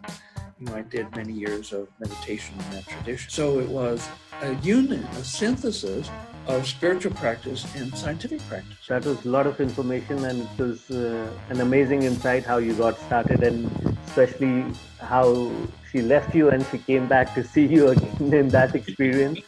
You 0.58 0.66
know, 0.66 0.76
I 0.76 0.82
did 0.82 1.14
many 1.16 1.32
years 1.32 1.72
of 1.72 1.88
meditation 1.98 2.54
in 2.58 2.70
that 2.76 2.86
tradition. 2.86 3.30
So 3.30 3.58
it 3.58 3.68
was 3.68 4.08
a 4.42 4.54
union, 4.56 5.02
a 5.02 5.24
synthesis 5.24 6.08
of 6.46 6.66
spiritual 6.66 7.12
practice 7.12 7.66
and 7.76 7.94
scientific 7.96 8.40
practice. 8.48 8.86
That 8.88 9.04
was 9.04 9.24
a 9.24 9.28
lot 9.28 9.46
of 9.46 9.60
information, 9.60 10.24
and 10.24 10.42
it 10.42 10.62
was 10.62 10.90
uh, 10.90 11.28
an 11.50 11.60
amazing 11.60 12.02
insight 12.04 12.44
how 12.44 12.58
you 12.58 12.74
got 12.74 12.98
started, 13.00 13.42
and 13.42 13.70
especially 14.06 14.64
how 15.00 15.50
she 15.90 16.00
left 16.00 16.34
you 16.34 16.48
and 16.50 16.64
she 16.70 16.78
came 16.78 17.06
back 17.06 17.34
to 17.34 17.44
see 17.44 17.66
you 17.66 17.88
again 17.94 18.32
in 18.32 18.48
that 18.48 18.74
experience. 18.74 19.40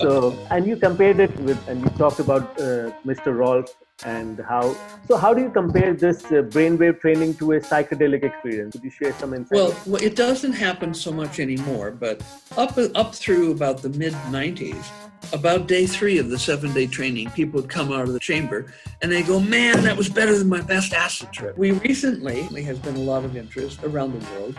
So, 0.00 0.36
and 0.50 0.66
you 0.66 0.76
compared 0.76 1.20
it 1.20 1.34
with, 1.40 1.68
and 1.68 1.80
you 1.82 1.90
talked 1.90 2.18
about 2.18 2.42
uh, 2.60 2.90
Mr. 3.06 3.36
Rolf 3.36 3.74
and 4.04 4.40
how. 4.40 4.76
So, 5.06 5.16
how 5.16 5.32
do 5.32 5.40
you 5.40 5.50
compare 5.50 5.94
this 5.94 6.24
uh, 6.26 6.42
brainwave 6.54 7.00
training 7.00 7.34
to 7.34 7.52
a 7.52 7.60
psychedelic 7.60 8.24
experience? 8.24 8.72
Could 8.72 8.84
you 8.84 8.90
share 8.90 9.12
some 9.14 9.34
insight? 9.34 9.56
Well, 9.56 9.76
well, 9.86 10.02
it 10.02 10.16
doesn't 10.16 10.52
happen 10.52 10.94
so 10.94 11.12
much 11.12 11.38
anymore, 11.38 11.92
but 11.92 12.22
up 12.56 12.76
up 12.94 13.14
through 13.14 13.52
about 13.52 13.82
the 13.82 13.90
mid 13.90 14.14
'90s, 14.30 14.84
about 15.32 15.66
day 15.66 15.86
three 15.86 16.18
of 16.18 16.30
the 16.30 16.38
seven 16.38 16.72
day 16.72 16.86
training, 16.86 17.30
people 17.30 17.60
would 17.60 17.70
come 17.70 17.92
out 17.92 18.02
of 18.02 18.12
the 18.12 18.20
chamber 18.20 18.72
and 19.02 19.10
they 19.10 19.22
go, 19.22 19.40
Man, 19.40 19.82
that 19.82 19.96
was 19.96 20.08
better 20.08 20.36
than 20.36 20.48
my 20.48 20.60
best 20.60 20.92
acid 20.92 21.32
trip. 21.32 21.56
We 21.56 21.72
recently, 21.72 22.42
there 22.42 22.62
has 22.62 22.78
been 22.78 22.96
a 22.96 23.00
lot 23.00 23.24
of 23.24 23.36
interest 23.36 23.82
around 23.84 24.20
the 24.20 24.30
world 24.32 24.56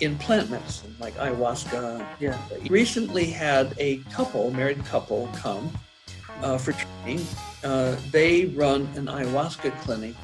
in 0.00 0.16
plant 0.18 0.50
medicine, 0.50 0.94
like 1.00 1.14
ayahuasca. 1.16 2.06
Yeah. 2.20 2.38
Recently 2.68 3.26
had 3.26 3.74
a 3.78 3.98
couple, 4.12 4.50
married 4.50 4.84
couple, 4.84 5.28
come 5.36 5.70
uh, 6.42 6.58
for 6.58 6.72
training. 6.72 7.24
Uh, 7.64 7.96
they 8.10 8.46
run 8.46 8.82
an 8.94 9.06
ayahuasca 9.06 9.78
clinic 9.80 10.14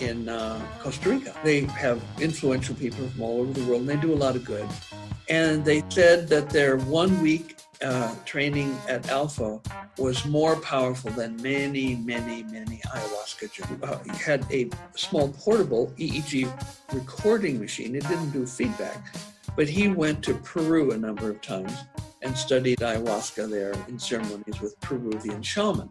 in 0.00 0.28
uh, 0.28 0.60
Costa 0.80 1.10
Rica. 1.10 1.34
They 1.44 1.62
have 1.62 2.02
influential 2.20 2.74
people 2.74 3.06
from 3.08 3.22
all 3.22 3.40
over 3.40 3.52
the 3.52 3.64
world 3.64 3.82
and 3.82 3.88
they 3.88 3.96
do 3.96 4.12
a 4.12 4.16
lot 4.16 4.36
of 4.36 4.44
good. 4.44 4.68
And 5.28 5.64
they 5.64 5.82
said 5.88 6.28
that 6.28 6.50
their 6.50 6.76
one 6.76 7.22
week 7.22 7.56
uh, 7.82 8.14
training 8.24 8.76
at 8.88 9.08
Alpha 9.10 9.60
was 9.98 10.24
more 10.24 10.56
powerful 10.56 11.10
than 11.10 11.40
many, 11.42 11.96
many, 11.96 12.42
many 12.44 12.80
ayahuasca. 12.86 13.82
Uh, 13.82 13.98
he 14.04 14.22
had 14.22 14.46
a 14.50 14.70
small 14.96 15.28
portable 15.28 15.92
EEG 15.98 16.50
recording 16.92 17.58
machine. 17.58 17.94
It 17.94 18.06
didn't 18.08 18.30
do 18.30 18.46
feedback, 18.46 19.14
but 19.56 19.68
he 19.68 19.88
went 19.88 20.22
to 20.24 20.34
Peru 20.34 20.92
a 20.92 20.96
number 20.96 21.28
of 21.30 21.40
times 21.40 21.72
and 22.22 22.36
studied 22.36 22.78
ayahuasca 22.78 23.50
there 23.50 23.74
in 23.88 23.98
ceremonies 23.98 24.60
with 24.60 24.80
Peruvian 24.80 25.42
shaman. 25.42 25.88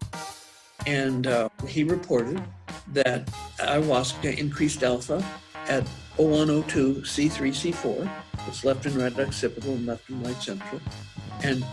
And 0.86 1.26
uh, 1.26 1.48
he 1.68 1.84
reported 1.84 2.42
that 2.88 3.26
ayahuasca 3.58 4.36
increased 4.38 4.82
alpha 4.82 5.24
at 5.68 5.84
O1 6.18 6.62
O2 6.62 7.02
C3 7.02 7.72
C4. 7.72 8.10
It's 8.48 8.64
left 8.64 8.86
and 8.86 8.96
right 8.96 9.18
occipital 9.20 9.74
and 9.74 9.86
left 9.86 10.08
and 10.08 10.26
right 10.26 10.42
central. 10.42 10.80
And 11.42 11.64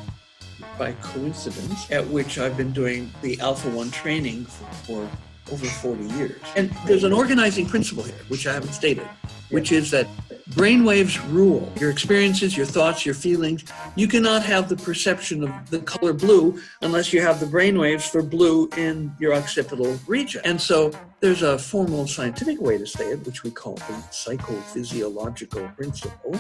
by 0.80 0.94
coincidence, 0.94 1.92
at 1.92 2.08
which 2.08 2.40
I've 2.40 2.56
been 2.56 2.72
doing 2.72 3.12
the 3.22 3.40
Alpha 3.42 3.70
1 3.70 3.92
training 3.92 4.46
for 4.46 5.08
over 5.52 5.66
40 5.66 6.06
years. 6.16 6.42
And 6.56 6.72
there's 6.88 7.04
an 7.04 7.12
organizing 7.12 7.66
principle 7.66 8.04
here, 8.04 8.16
which 8.30 8.48
I 8.48 8.54
haven't 8.54 8.74
stated, 8.74 9.06
which 9.50 9.72
is 9.72 9.92
that 9.92 10.08
brainwaves 10.52 11.22
rule 11.32 11.72
your 11.80 11.92
experiences, 11.92 12.56
your 12.58 12.66
thoughts, 12.66 13.06
your 13.06 13.16
feelings. 13.16 13.66
You 13.96 14.08
cannot 14.08 14.44
have 14.44 14.70
the 14.70 14.78
perception 14.78 15.44
of 15.44 15.70
the 15.70 15.80
color 15.80 16.14
blue 16.14 16.60
unless 16.82 17.14
you 17.14 17.22
have 17.22 17.40
the 17.40 17.46
brainwaves 17.46 18.10
for 18.10 18.24
blue 18.24 18.70
in 18.78 19.14
your 19.20 19.34
occipital 19.34 20.00
region. 20.08 20.42
And 20.46 20.60
so 20.60 20.92
there's 21.20 21.42
a 21.42 21.60
formal 21.60 22.08
scientific 22.08 22.62
way 22.62 22.78
to 22.78 22.88
say 22.88 23.12
it, 23.12 23.26
which 23.26 23.44
we 23.44 23.52
call 23.52 23.76
the 23.76 24.04
psychophysiological 24.12 25.76
principle. 25.76 26.40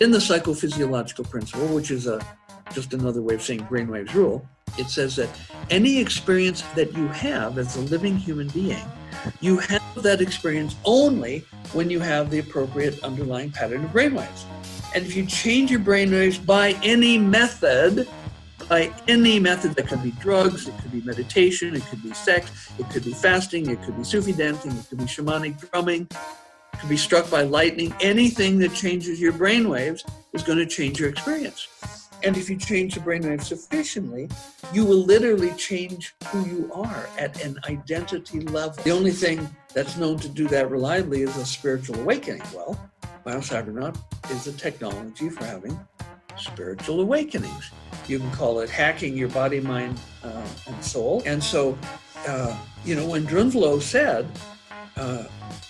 In 0.00 0.10
the 0.10 0.18
psychophysiological 0.18 1.28
principle, 1.28 1.66
which 1.68 1.90
is 1.90 2.06
a 2.06 2.24
just 2.72 2.94
another 2.94 3.22
way 3.22 3.34
of 3.34 3.42
saying 3.42 3.60
brainwaves 3.66 4.14
rule, 4.14 4.46
it 4.78 4.88
says 4.88 5.16
that 5.16 5.28
any 5.68 5.98
experience 5.98 6.62
that 6.74 6.94
you 6.96 7.08
have 7.08 7.58
as 7.58 7.76
a 7.76 7.80
living 7.80 8.16
human 8.16 8.48
being, 8.48 8.84
you 9.40 9.58
have 9.58 9.82
that 9.96 10.20
experience 10.20 10.76
only 10.84 11.44
when 11.72 11.90
you 11.90 12.00
have 12.00 12.30
the 12.30 12.38
appropriate 12.38 13.02
underlying 13.02 13.50
pattern 13.50 13.84
of 13.84 13.90
brainwaves. 13.90 14.44
And 14.94 15.04
if 15.04 15.14
you 15.14 15.26
change 15.26 15.70
your 15.70 15.80
brainwaves 15.80 16.44
by 16.44 16.72
any 16.82 17.18
method, 17.18 18.08
by 18.68 18.92
any 19.08 19.38
method 19.38 19.74
that 19.74 19.88
could 19.88 20.02
be 20.02 20.12
drugs, 20.12 20.68
it 20.68 20.74
could 20.78 20.92
be 20.92 21.00
meditation, 21.02 21.74
it 21.74 21.84
could 21.86 22.02
be 22.02 22.12
sex, 22.12 22.70
it 22.78 22.88
could 22.90 23.04
be 23.04 23.12
fasting, 23.12 23.68
it 23.70 23.82
could 23.82 23.96
be 23.96 24.04
Sufi 24.04 24.32
dancing, 24.32 24.72
it 24.72 24.88
could 24.88 24.98
be 24.98 25.04
shamanic 25.04 25.70
drumming, 25.70 26.08
it 26.10 26.78
could 26.80 26.88
be 26.88 26.96
struck 26.96 27.30
by 27.30 27.42
lightning. 27.42 27.94
Anything 28.00 28.58
that 28.58 28.74
changes 28.74 29.20
your 29.20 29.32
brainwaves 29.32 30.08
is 30.32 30.42
going 30.42 30.58
to 30.58 30.66
change 30.66 30.98
your 30.98 31.08
experience. 31.08 31.66
And 32.22 32.36
if 32.36 32.50
you 32.50 32.56
change 32.56 32.94
the 32.94 33.00
brainwave 33.00 33.42
sufficiently, 33.42 34.28
you 34.72 34.84
will 34.84 35.04
literally 35.04 35.52
change 35.52 36.14
who 36.26 36.44
you 36.44 36.70
are 36.72 37.08
at 37.18 37.42
an 37.44 37.58
identity 37.68 38.40
level. 38.40 38.82
The 38.82 38.90
only 38.90 39.10
thing 39.10 39.48
that's 39.72 39.96
known 39.96 40.18
to 40.18 40.28
do 40.28 40.46
that 40.48 40.70
reliably 40.70 41.22
is 41.22 41.36
a 41.36 41.46
spiritual 41.46 41.98
awakening. 42.00 42.42
Well, 42.54 42.78
BioCybernaut 43.24 43.96
is 44.30 44.46
a 44.46 44.52
technology 44.52 45.30
for 45.30 45.44
having 45.44 45.78
spiritual 46.36 47.00
awakenings. 47.00 47.70
You 48.06 48.18
can 48.18 48.30
call 48.32 48.60
it 48.60 48.70
hacking 48.70 49.16
your 49.16 49.28
body, 49.28 49.60
mind, 49.60 49.98
uh, 50.22 50.46
and 50.66 50.84
soul. 50.84 51.22
And 51.26 51.42
so, 51.42 51.78
uh, 52.26 52.56
you 52.84 52.96
know, 52.96 53.06
when 53.06 53.26
Drunvalo 53.26 53.80
said 53.80 54.26
uh, 54.96 55.24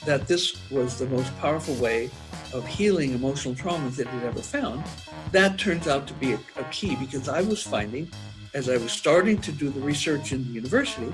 that 0.05 0.27
this 0.27 0.71
was 0.71 0.99
the 0.99 1.07
most 1.07 1.37
powerful 1.39 1.75
way 1.77 2.11
of 2.53 2.67
healing 2.67 3.13
emotional 3.13 3.55
traumas 3.55 3.97
that 3.97 4.09
he'd 4.09 4.23
ever 4.23 4.41
found, 4.41 4.83
that 5.33 5.59
turns 5.59 5.87
out 5.87 6.07
to 6.09 6.15
be 6.15 6.33
a, 6.33 6.39
a, 6.57 6.65
key 6.71 6.97
because 6.97 7.29
I 7.29 7.43
was 7.43 7.63
finding, 7.63 8.11
as 8.55 8.69
I 8.69 8.77
was 8.77 8.93
starting 8.93 9.41
to 9.43 9.53
do 9.53 9.71
the 9.71 9.81
research 9.81 10.33
in 10.33 10.45
the 10.45 10.51
university, 10.51 11.13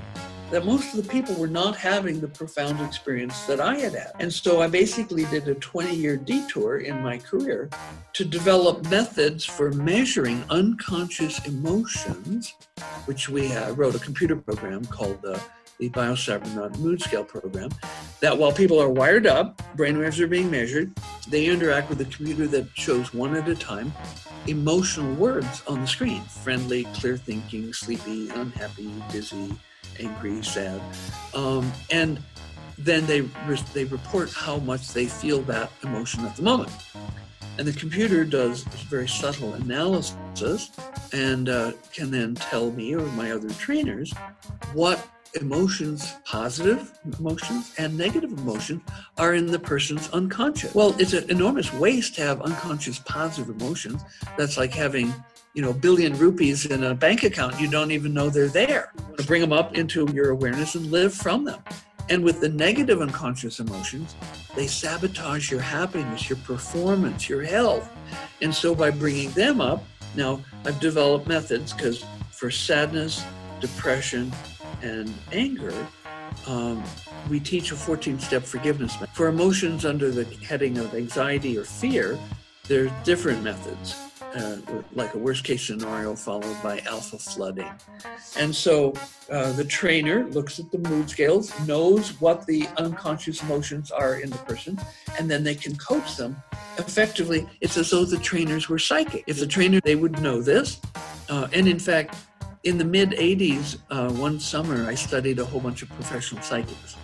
that 0.49 0.65
most 0.65 0.93
of 0.93 1.03
the 1.03 1.09
people 1.11 1.35
were 1.35 1.47
not 1.47 1.75
having 1.75 2.21
the 2.21 2.27
profound 2.27 2.79
experience 2.79 3.43
that 3.43 3.59
I 3.59 3.77
had 3.77 3.93
had. 3.93 4.11
And 4.19 4.31
so 4.31 4.61
I 4.61 4.67
basically 4.67 5.25
did 5.25 5.47
a 5.47 5.55
20 5.55 5.93
year 5.93 6.15
detour 6.15 6.77
in 6.77 7.01
my 7.01 7.17
career 7.17 7.69
to 8.13 8.23
develop 8.23 8.89
methods 8.89 9.43
for 9.43 9.71
measuring 9.71 10.43
unconscious 10.49 11.45
emotions, 11.45 12.53
which 13.05 13.27
we 13.27 13.53
uh, 13.53 13.73
wrote 13.73 13.95
a 13.95 13.99
computer 13.99 14.37
program 14.37 14.85
called 14.85 15.23
uh, 15.25 15.37
the 15.77 15.89
BioCybernaut 15.89 16.77
Mood 16.79 17.01
Scale 17.01 17.23
program, 17.23 17.69
that 18.19 18.37
while 18.37 18.51
people 18.51 18.81
are 18.81 18.89
wired 18.89 19.27
up, 19.27 19.61
brainwaves 19.75 20.19
are 20.19 20.27
being 20.27 20.49
measured, 20.49 20.91
they 21.27 21.45
interact 21.45 21.89
with 21.89 22.01
a 22.01 22.05
computer 22.05 22.47
that 22.47 22.67
shows 22.73 23.13
one 23.13 23.35
at 23.35 23.47
a 23.47 23.55
time 23.55 23.93
emotional 24.47 25.13
words 25.15 25.61
on 25.67 25.81
the 25.81 25.87
screen 25.87 26.21
friendly, 26.23 26.85
clear 26.93 27.17
thinking, 27.17 27.73
sleepy, 27.73 28.29
unhappy, 28.29 28.91
dizzy, 29.11 29.53
angry, 29.99 30.41
sad. 30.41 30.81
Um, 31.33 31.71
and 31.91 32.19
then 32.77 33.05
they, 33.05 33.21
re- 33.21 33.59
they 33.73 33.85
report 33.85 34.31
how 34.31 34.57
much 34.59 34.89
they 34.89 35.05
feel 35.05 35.41
that 35.43 35.71
emotion 35.83 36.25
at 36.25 36.35
the 36.35 36.43
moment. 36.43 36.71
And 37.57 37.67
the 37.67 37.73
computer 37.73 38.23
does 38.23 38.63
very 38.63 39.07
subtle 39.07 39.53
analysis 39.55 40.71
and 41.11 41.49
uh, 41.49 41.71
can 41.91 42.11
then 42.11 42.35
tell 42.35 42.71
me 42.71 42.95
or 42.95 43.05
my 43.13 43.31
other 43.31 43.49
trainers 43.49 44.13
what 44.73 44.99
emotions, 45.35 46.15
positive 46.25 46.97
emotions 47.19 47.73
and 47.77 47.97
negative 47.97 48.31
emotions, 48.31 48.81
are 49.17 49.33
in 49.33 49.47
the 49.47 49.59
person's 49.59 50.09
unconscious. 50.11 50.73
Well, 50.73 50.95
it's 50.99 51.13
an 51.13 51.29
enormous 51.29 51.73
waste 51.73 52.15
to 52.15 52.21
have 52.21 52.41
unconscious 52.41 52.99
positive 52.99 53.49
emotions. 53.49 54.03
That's 54.37 54.57
like 54.57 54.73
having, 54.73 55.13
you 55.53 55.61
know, 55.61 55.71
a 55.71 55.73
billion 55.73 56.17
rupees 56.17 56.65
in 56.65 56.83
a 56.83 56.95
bank 56.95 57.23
account. 57.23 57.59
You 57.59 57.69
don't 57.69 57.91
even 57.91 58.13
know 58.13 58.29
they're 58.29 58.47
there. 58.47 58.93
To 59.17 59.23
bring 59.25 59.41
them 59.41 59.53
up 59.53 59.77
into 59.77 60.07
your 60.13 60.29
awareness 60.29 60.75
and 60.75 60.91
live 60.91 61.13
from 61.13 61.43
them. 61.43 61.61
And 62.09 62.23
with 62.23 62.39
the 62.39 62.49
negative 62.49 63.01
unconscious 63.01 63.59
emotions, 63.59 64.15
they 64.55 64.67
sabotage 64.67 65.51
your 65.51 65.59
happiness, 65.59 66.29
your 66.29 66.37
performance, 66.39 67.27
your 67.27 67.43
health. 67.43 67.89
And 68.41 68.53
so 68.53 68.73
by 68.73 68.91
bringing 68.91 69.31
them 69.31 69.59
up, 69.59 69.83
now 70.15 70.41
I've 70.65 70.79
developed 70.79 71.27
methods 71.27 71.73
because 71.73 72.05
for 72.31 72.49
sadness, 72.49 73.25
depression, 73.59 74.31
and 74.81 75.13
anger, 75.31 75.73
um, 76.45 76.83
we 77.29 77.39
teach 77.39 77.71
a 77.71 77.75
14 77.75 78.19
step 78.19 78.43
forgiveness. 78.43 78.93
Method. 78.99 79.15
For 79.15 79.27
emotions 79.27 79.85
under 79.85 80.11
the 80.11 80.25
heading 80.45 80.77
of 80.77 80.93
anxiety 80.93 81.57
or 81.57 81.63
fear, 81.63 82.17
there 82.67 82.85
are 82.85 83.03
different 83.03 83.43
methods, 83.43 83.95
uh, 84.35 84.57
like 84.93 85.13
a 85.13 85.17
worst 85.17 85.43
case 85.43 85.65
scenario 85.65 86.15
followed 86.15 86.61
by 86.61 86.79
alpha 86.79 87.17
flooding. 87.17 87.71
And 88.37 88.53
so 88.53 88.93
uh, 89.31 89.53
the 89.53 89.63
trainer 89.63 90.25
looks 90.25 90.59
at 90.59 90.71
the 90.71 90.77
mood 90.79 91.09
scales, 91.09 91.57
knows 91.65 92.19
what 92.19 92.45
the 92.45 92.67
unconscious 92.77 93.41
emotions 93.43 93.89
are 93.89 94.15
in 94.15 94.29
the 94.29 94.37
person, 94.39 94.79
and 95.17 95.31
then 95.31 95.43
they 95.43 95.55
can 95.55 95.75
coach 95.77 96.17
them 96.17 96.35
effectively. 96.77 97.47
It's 97.61 97.77
as 97.77 97.89
though 97.89 98.05
the 98.05 98.17
trainers 98.17 98.69
were 98.69 98.79
psychic. 98.79 99.23
If 99.27 99.39
the 99.39 99.47
trainer, 99.47 99.79
they 99.81 99.95
would 99.95 100.21
know 100.21 100.41
this. 100.41 100.79
Uh, 101.29 101.47
and 101.53 101.67
in 101.67 101.79
fact, 101.79 102.15
in 102.63 102.77
the 102.77 102.85
mid 102.85 103.11
80s, 103.11 103.77
uh, 103.89 104.11
one 104.11 104.39
summer, 104.39 104.87
I 104.87 104.95
studied 104.95 105.39
a 105.39 105.45
whole 105.45 105.61
bunch 105.61 105.81
of 105.81 105.89
professional 105.89 106.41
psychics. 106.41 106.95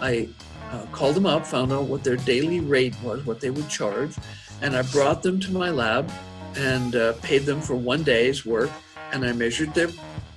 I 0.00 0.28
uh, 0.72 0.84
called 0.92 1.14
them 1.14 1.26
up, 1.26 1.46
found 1.46 1.72
out 1.72 1.84
what 1.84 2.04
their 2.04 2.16
daily 2.16 2.60
rate 2.60 2.94
was, 3.02 3.24
what 3.24 3.40
they 3.40 3.50
would 3.50 3.68
charge, 3.68 4.14
and 4.62 4.76
I 4.76 4.82
brought 4.82 5.22
them 5.22 5.40
to 5.40 5.52
my 5.52 5.70
lab 5.70 6.10
and 6.56 6.96
uh, 6.96 7.12
paid 7.22 7.42
them 7.42 7.60
for 7.60 7.74
one 7.74 8.02
day's 8.02 8.44
work. 8.44 8.70
And 9.12 9.24
I 9.24 9.32
measured 9.32 9.72
their 9.72 9.88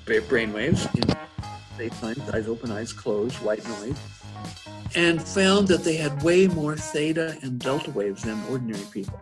brainwaves 0.05 0.86
in 0.95 1.17
daytime, 1.77 2.21
eyes 2.34 2.47
open, 2.47 2.71
eyes 2.71 2.93
closed, 2.93 3.36
white 3.38 3.67
noise, 3.67 3.97
and 4.95 5.21
found 5.21 5.67
that 5.69 5.84
they 5.84 5.95
had 5.95 6.21
way 6.21 6.47
more 6.47 6.75
theta 6.75 7.38
and 7.41 7.60
delta 7.60 7.89
waves 7.91 8.23
than 8.23 8.41
ordinary 8.49 8.86
people. 8.91 9.19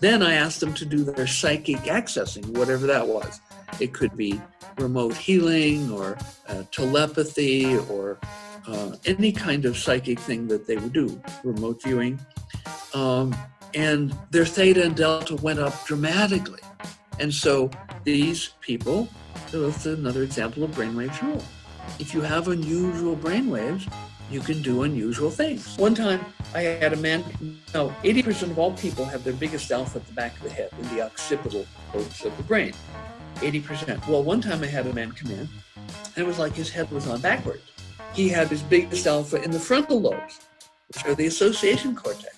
Then 0.00 0.22
I 0.22 0.34
asked 0.34 0.60
them 0.60 0.74
to 0.74 0.84
do 0.84 1.04
their 1.04 1.26
psychic 1.26 1.78
accessing, 1.78 2.46
whatever 2.56 2.86
that 2.86 3.06
was. 3.06 3.40
It 3.80 3.92
could 3.94 4.16
be 4.16 4.40
remote 4.78 5.16
healing 5.16 5.90
or 5.90 6.18
uh, 6.48 6.64
telepathy 6.70 7.76
or 7.76 8.18
uh, 8.66 8.92
any 9.06 9.32
kind 9.32 9.64
of 9.64 9.76
psychic 9.76 10.18
thing 10.20 10.48
that 10.48 10.66
they 10.66 10.76
would 10.76 10.92
do, 10.92 11.20
remote 11.44 11.82
viewing. 11.82 12.18
Um, 12.94 13.34
and 13.74 14.16
their 14.30 14.44
theta 14.44 14.84
and 14.84 14.96
delta 14.96 15.36
went 15.36 15.58
up 15.58 15.86
dramatically. 15.86 16.60
And 17.18 17.32
so 17.32 17.70
these 18.04 18.50
people, 18.60 19.08
that's 19.52 19.86
another 19.86 20.22
example 20.22 20.64
of 20.64 20.70
brainwave 20.72 21.20
rule. 21.22 21.42
If 21.98 22.14
you 22.14 22.20
have 22.20 22.48
unusual 22.48 23.16
brainwaves, 23.16 23.90
you 24.30 24.40
can 24.40 24.60
do 24.62 24.82
unusual 24.82 25.30
things. 25.30 25.76
One 25.78 25.94
time 25.94 26.20
I 26.54 26.60
had 26.60 26.92
a 26.92 26.96
man, 26.96 27.24
no, 27.74 27.94
80% 28.02 28.50
of 28.50 28.58
all 28.58 28.72
people 28.72 29.04
have 29.06 29.24
their 29.24 29.32
biggest 29.32 29.70
alpha 29.70 29.98
at 29.98 30.06
the 30.06 30.12
back 30.12 30.36
of 30.36 30.42
the 30.44 30.50
head 30.50 30.70
in 30.80 30.88
the 30.94 31.02
occipital 31.02 31.66
lobes 31.94 32.24
of 32.24 32.36
the 32.36 32.42
brain. 32.42 32.72
80%. 33.38 34.06
Well, 34.08 34.22
one 34.22 34.40
time 34.40 34.62
I 34.62 34.66
had 34.66 34.86
a 34.86 34.92
man 34.92 35.12
come 35.12 35.30
in, 35.30 35.48
and 35.80 36.18
it 36.18 36.26
was 36.26 36.38
like 36.38 36.54
his 36.54 36.70
head 36.70 36.90
was 36.90 37.06
on 37.06 37.20
backwards. 37.20 37.62
He 38.12 38.28
had 38.28 38.48
his 38.48 38.62
biggest 38.62 39.06
alpha 39.06 39.42
in 39.42 39.50
the 39.50 39.60
frontal 39.60 40.00
lobes, 40.00 40.40
which 40.88 41.04
are 41.04 41.14
the 41.14 41.26
association 41.26 41.94
cortex. 41.94 42.36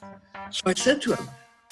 So 0.50 0.62
I 0.66 0.74
said 0.74 1.00
to 1.02 1.14
him, 1.14 1.28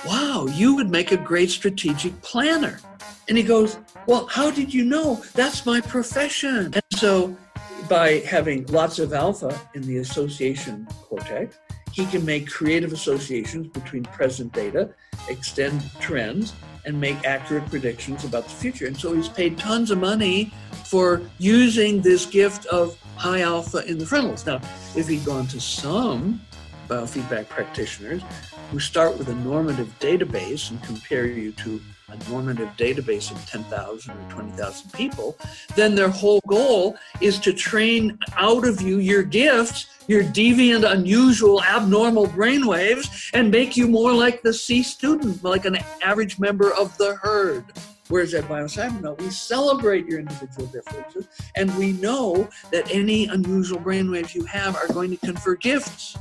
Wow, 0.07 0.47
you 0.47 0.77
would 0.77 0.91
make 0.91 1.11
a 1.11 1.17
great 1.17 1.51
strategic 1.51 2.21
planner. 2.23 2.81
And 3.29 3.37
he 3.37 3.43
goes, 3.43 3.79
Well, 4.07 4.27
how 4.27 4.51
did 4.51 4.73
you 4.73 4.85
know? 4.85 5.23
That's 5.35 5.67
my 5.67 5.81
profession. 5.81 6.73
And 6.73 6.83
so, 6.95 7.37
by 7.89 8.21
having 8.21 8.67
lots 8.67 8.99
of 8.99 9.13
alpha 9.13 9.59
in 9.75 9.83
the 9.83 9.99
association 9.99 10.87
cortex, 11.03 11.59
he 11.99 12.07
can 12.07 12.25
make 12.25 12.49
creative 12.49 12.93
associations 12.93 13.67
between 13.67 14.05
present 14.05 14.53
data, 14.53 14.89
extend 15.29 15.83
trends, 15.99 16.53
and 16.85 16.99
make 17.01 17.27
accurate 17.27 17.69
predictions 17.69 18.23
about 18.23 18.45
the 18.45 18.51
future. 18.51 18.87
And 18.87 18.97
so 18.97 19.15
he's 19.15 19.29
paid 19.29 19.59
tons 19.59 19.91
of 19.91 19.99
money 19.99 20.53
for 20.85 21.21
using 21.39 22.01
this 22.01 22.25
gift 22.25 22.67
of 22.67 22.97
high 23.17 23.41
alpha 23.41 23.85
in 23.85 23.99
the 23.99 24.07
frontals. 24.07 24.47
Now, 24.47 24.61
if 24.95 25.09
he'd 25.09 25.25
gone 25.25 25.49
to 25.49 25.61
some 25.61 26.41
biofeedback 26.87 27.49
practitioners 27.49 28.23
who 28.71 28.79
start 28.79 29.19
with 29.19 29.29
a 29.29 29.35
normative 29.35 29.93
database 29.99 30.71
and 30.71 30.81
compare 30.85 31.27
you 31.27 31.51
to 31.51 31.81
a 32.11 32.31
normative 32.31 32.69
database 32.77 33.31
of 33.31 33.45
10,000 33.47 34.15
or 34.15 34.31
20,000 34.31 34.93
people, 34.93 35.37
then 35.77 35.95
their 35.95 36.09
whole 36.09 36.41
goal 36.47 36.97
is 37.21 37.39
to 37.41 37.53
train 37.53 38.19
out 38.37 38.67
of 38.67 38.81
you 38.81 38.99
your 38.99 39.23
gifts, 39.23 39.87
your 40.07 40.25
deviant, 40.25 40.91
unusual, 40.91 41.63
abnormal 41.63 42.27
brainwaves, 42.29 43.31
and 43.35 43.51
make 43.51 43.77
you 43.77 43.87
more 43.87 44.13
like 44.13 44.43
the 44.43 44.53
C 44.53 44.83
student, 44.83 45.45
like 45.45 45.67
an 45.67 45.79
average 46.03 46.39
member 46.39 46.73
of 46.75 46.97
the 46.99 47.17
herd. 47.17 47.65
Whereas 48.09 48.33
at 48.33 48.45
BioCybernaut, 48.45 49.21
we 49.21 49.29
celebrate 49.29 50.07
your 50.07 50.21
individual 50.21 50.67
differences, 50.69 51.29
and 51.57 51.77
we 51.77 51.93
know 51.93 52.49
that 52.73 52.91
any 52.91 53.27
unusual 53.27 53.79
brainwaves 53.79 54.35
you 54.35 54.45
have 54.45 54.77
are 54.77 54.89
going 54.89 55.11
to 55.11 55.19
confer 55.19 55.57
gifts. 55.57 56.17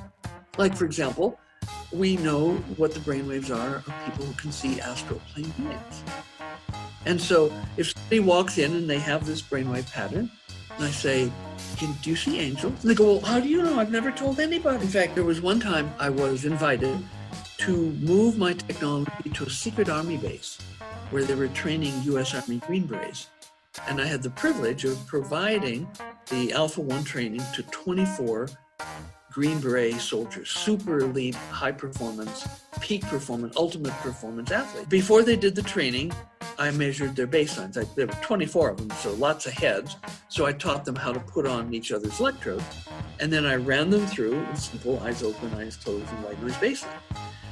Like, 0.58 0.76
for 0.76 0.84
example, 0.84 1.40
we 1.92 2.18
know 2.18 2.54
what 2.78 2.94
the 2.94 3.00
brainwaves 3.00 3.56
are 3.56 3.78
of 3.78 3.94
people 4.06 4.26
who 4.26 4.34
can 4.34 4.52
see 4.52 4.80
astral 4.82 5.22
plane 5.34 5.50
beings. 5.58 6.04
And 7.06 7.22
so 7.22 7.52
if 7.78 7.94
somebody 7.94 8.20
walks 8.20 8.58
in 8.58 8.74
and 8.74 8.90
they 8.90 9.00
have 9.00 9.26
this 9.26 9.42
brainwave 9.42 9.92
pattern, 9.92 10.30
and 10.76 10.86
I 10.86 10.92
say, 10.92 11.32
can, 11.78 11.94
do 12.02 12.10
you 12.10 12.16
see 12.16 12.40
angels? 12.40 12.82
And 12.82 12.92
they 12.92 12.96
go, 12.96 13.14
well, 13.14 13.22
how 13.22 13.40
do 13.40 13.48
you 13.48 13.64
know? 13.64 13.80
I've 13.80 13.92
never 13.92 14.12
told 14.12 14.40
anybody. 14.40 14.84
In 14.84 14.90
fact, 14.90 15.16
there 15.16 15.24
was 15.24 15.42
one 15.42 15.60
time 15.60 15.92
I 16.00 16.10
was 16.10 16.46
invited 16.46 16.98
to 17.60 17.92
move 17.94 18.38
my 18.38 18.54
technology 18.54 19.30
to 19.34 19.46
a 19.46 19.50
secret 19.50 19.90
army 19.90 20.18
base 20.18 20.60
where 21.10 21.24
they 21.24 21.36
were 21.36 21.48
training 21.50 21.94
U.S. 22.04 22.36
Army 22.36 22.58
Green 22.68 22.86
Berets. 22.86 23.28
And 23.88 24.02
I 24.02 24.06
had 24.06 24.22
the 24.22 24.30
privilege 24.32 24.86
of 24.86 25.06
providing 25.08 25.88
the 26.30 26.52
Alpha 26.54 26.82
1 26.82 27.04
training 27.04 27.42
to 27.56 27.64
24 27.64 28.50
Green 29.38 29.60
Beret 29.60 30.02
soldiers, 30.02 30.50
super 30.50 30.98
elite, 30.98 31.36
high 31.36 31.72
performance, 31.72 32.48
peak 32.82 33.04
performance, 33.04 33.56
ultimate 33.56 33.94
performance 34.00 34.50
athletes. 34.50 34.88
Before 34.88 35.22
they 35.22 35.36
did 35.36 35.54
the 35.54 35.62
training, 35.62 36.12
I 36.58 36.72
measured 36.72 37.16
their 37.16 37.28
baselines. 37.28 37.78
I, 37.78 37.88
there 37.96 38.08
were 38.08 38.14
24 38.24 38.72
of 38.72 38.78
them, 38.78 38.90
so 38.98 39.14
lots 39.14 39.46
of 39.46 39.54
heads. 39.54 39.96
So 40.28 40.48
I 40.48 40.54
taught 40.54 40.86
them 40.86 40.96
how 40.96 41.14
to 41.14 41.20
put 41.20 41.46
on 41.46 41.72
each 41.72 41.92
other's 41.92 42.20
electrodes. 42.20 42.64
And 43.20 43.32
then 43.32 43.46
I 43.46 43.58
ran 43.58 43.92
them 43.92 44.08
through 44.08 44.44
simple 44.56 45.00
eyes 45.02 45.22
open, 45.22 45.54
eyes 45.54 45.76
closed, 45.76 46.10
and 46.10 46.24
white 46.24 46.42
noise 46.42 46.56
baseline. 46.56 46.90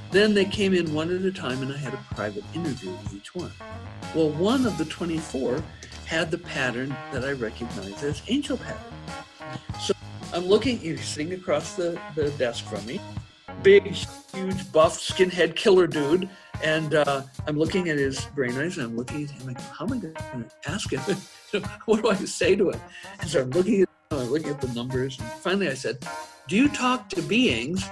Then 0.10 0.34
they 0.34 0.46
came 0.46 0.74
in 0.74 0.92
one 0.92 1.16
at 1.16 1.22
a 1.22 1.32
time, 1.32 1.62
and 1.62 1.72
I 1.72 1.78
had 1.78 1.94
a 1.94 2.04
private 2.16 2.46
interview 2.56 2.94
with 2.94 3.14
each 3.14 3.36
one. 3.36 3.52
Well, 4.16 4.32
one 4.32 4.66
of 4.66 4.80
the 4.80 4.86
24 4.86 5.64
had 6.08 6.32
the 6.32 6.40
pattern 6.40 6.96
that 7.12 7.24
I 7.24 7.34
recognize 7.34 8.02
as 8.02 8.24
angel 8.28 8.58
pattern. 8.58 8.82
So 9.80 9.95
I'm 10.36 10.48
looking, 10.48 10.78
he's 10.78 11.06
sitting 11.06 11.32
across 11.32 11.76
the, 11.76 11.98
the 12.14 12.30
desk 12.32 12.66
from 12.66 12.86
me, 12.86 13.00
big, 13.64 13.86
huge, 13.86 14.72
buff, 14.74 15.00
skinhead 15.00 15.56
killer 15.56 15.88
dude. 15.88 16.28
And 16.62 16.94
uh, 16.94 17.22
I'm 17.48 17.58
looking 17.58 17.88
at 17.88 17.98
his 17.98 18.26
brain 18.36 18.52
eyes 18.58 18.78
and 18.78 18.88
I'm 18.88 18.98
looking 18.98 19.24
at 19.24 19.30
him 19.30 19.48
like, 19.48 19.62
how 19.62 19.86
am 19.86 19.94
I 19.94 19.98
going 19.98 20.14
to 20.14 20.70
ask 20.70 20.92
him? 20.92 21.64
what 21.86 22.02
do 22.02 22.10
I 22.10 22.16
say 22.16 22.54
to 22.58 22.72
him? 22.72 22.82
And 23.22 23.30
so 23.30 23.44
I'm 23.44 23.50
looking 23.52 23.84
at 23.84 23.90
I'm 24.12 24.30
looking 24.30 24.50
at 24.50 24.60
the 24.60 24.68
numbers. 24.74 25.18
And 25.20 25.30
finally 25.30 25.70
I 25.70 25.74
said, 25.74 26.06
do 26.50 26.58
you 26.58 26.68
talk 26.68 27.08
to 27.10 27.22
beings 27.22 27.86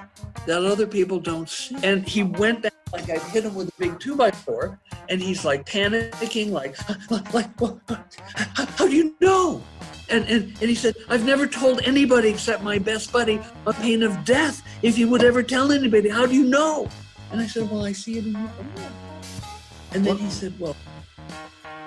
that 0.46 0.66
other 0.66 0.86
people 0.86 1.22
don't 1.22 1.48
see? 1.48 1.78
And 1.82 2.06
he 2.06 2.24
went 2.24 2.62
back 2.62 2.74
like 2.92 3.10
I 3.10 3.18
hit 3.30 3.46
him 3.46 3.56
with 3.56 3.70
a 3.70 3.72
big 3.80 4.00
two 4.00 4.16
by 4.16 4.30
four, 4.30 4.80
and 5.10 5.20
he's 5.20 5.44
like 5.44 5.66
panicking, 5.66 6.52
like, 6.52 6.78
like, 7.34 7.50
how 8.78 8.86
do 8.86 8.96
you 8.96 9.16
know? 9.20 9.64
And, 10.10 10.26
and, 10.26 10.44
and 10.60 10.70
he 10.70 10.76
said, 10.76 10.96
I've 11.10 11.26
never 11.26 11.48
told 11.48 11.82
anybody 11.84 12.30
except 12.30 12.62
my 12.62 12.78
best 12.78 13.12
buddy 13.12 13.40
a 13.66 13.74
pain 13.74 14.04
of 14.04 14.26
death. 14.26 14.62
If 14.82 14.98
you 14.98 15.08
would 15.10 15.24
ever 15.24 15.42
tell 15.42 15.72
anybody, 15.72 16.10
how 16.10 16.26
do 16.26 16.36
you 16.36 16.46
know? 16.46 16.90
And 17.32 17.42
I 17.42 17.48
said, 17.48 17.70
Well, 17.72 17.86
I 17.86 17.94
see 17.94 18.18
it 18.18 18.26
in 18.26 18.34
you. 18.34 18.50
And 19.94 20.06
then 20.06 20.18
he 20.18 20.30
said, 20.30 20.54
Well, 20.60 20.76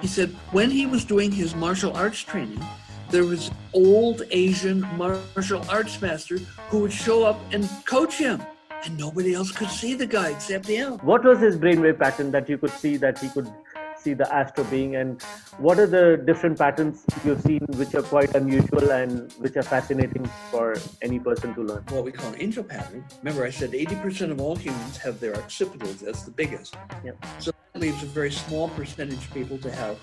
he 0.00 0.07
said, 0.07 0.31
when 0.52 0.70
he 0.70 0.87
was 0.87 1.05
doing 1.05 1.33
his 1.33 1.55
martial 1.55 1.96
arts 1.96 2.20
training, 2.20 2.62
there 3.11 3.24
was 3.24 3.50
old 3.72 4.22
Asian 4.31 4.81
martial 4.96 5.64
arts 5.70 6.00
master 6.02 6.38
who 6.68 6.81
would 6.81 6.92
show 6.92 7.24
up 7.24 7.40
and 7.52 7.68
coach 7.87 8.18
him. 8.18 8.42
And 8.85 8.98
nobody 8.98 9.35
else 9.35 9.50
could 9.50 9.70
see 9.70 9.94
the 9.94 10.07
guy 10.07 10.31
except 10.31 10.66
him. 10.66 10.98
What 10.98 11.24
was 11.24 11.40
his 11.40 11.57
brainwave 11.57 11.98
pattern 11.98 12.31
that 12.33 12.48
you 12.48 12.59
could 12.59 12.70
see 12.70 12.96
that 12.98 13.18
he 13.18 13.29
could 13.31 13.48
see 14.07 14.14
the 14.14 14.29
astral 14.40 14.66
being 14.75 14.95
and 15.01 15.23
what 15.66 15.77
are 15.83 15.90
the 15.99 16.05
different 16.31 16.57
patterns 16.64 17.05
you've 17.25 17.42
seen 17.49 17.62
which 17.81 17.92
are 17.99 18.07
quite 18.14 18.33
unusual 18.40 18.90
and 18.99 19.33
which 19.45 19.57
are 19.61 19.66
fascinating 19.75 20.25
for 20.51 20.77
any 21.03 21.19
person 21.29 21.53
to 21.57 21.62
learn 21.71 21.83
what 21.95 22.05
we 22.09 22.12
call 22.19 22.29
an 22.33 22.40
angel 22.47 22.64
pattern 22.73 23.05
remember 23.23 23.42
i 23.51 23.53
said 23.61 23.71
80% 23.73 24.31
of 24.31 24.40
all 24.40 24.55
humans 24.55 24.97
have 25.07 25.19
their 25.19 25.35
occipitals 25.42 25.99
that's 26.07 26.23
the 26.23 26.35
biggest 26.42 26.77
yep. 27.05 27.16
so 27.40 27.51
that 27.73 27.81
leaves 27.81 28.01
a 28.09 28.11
very 28.21 28.31
small 28.31 28.69
percentage 28.81 29.25
of 29.29 29.35
people 29.35 29.59
to 29.66 29.71
have 29.83 29.97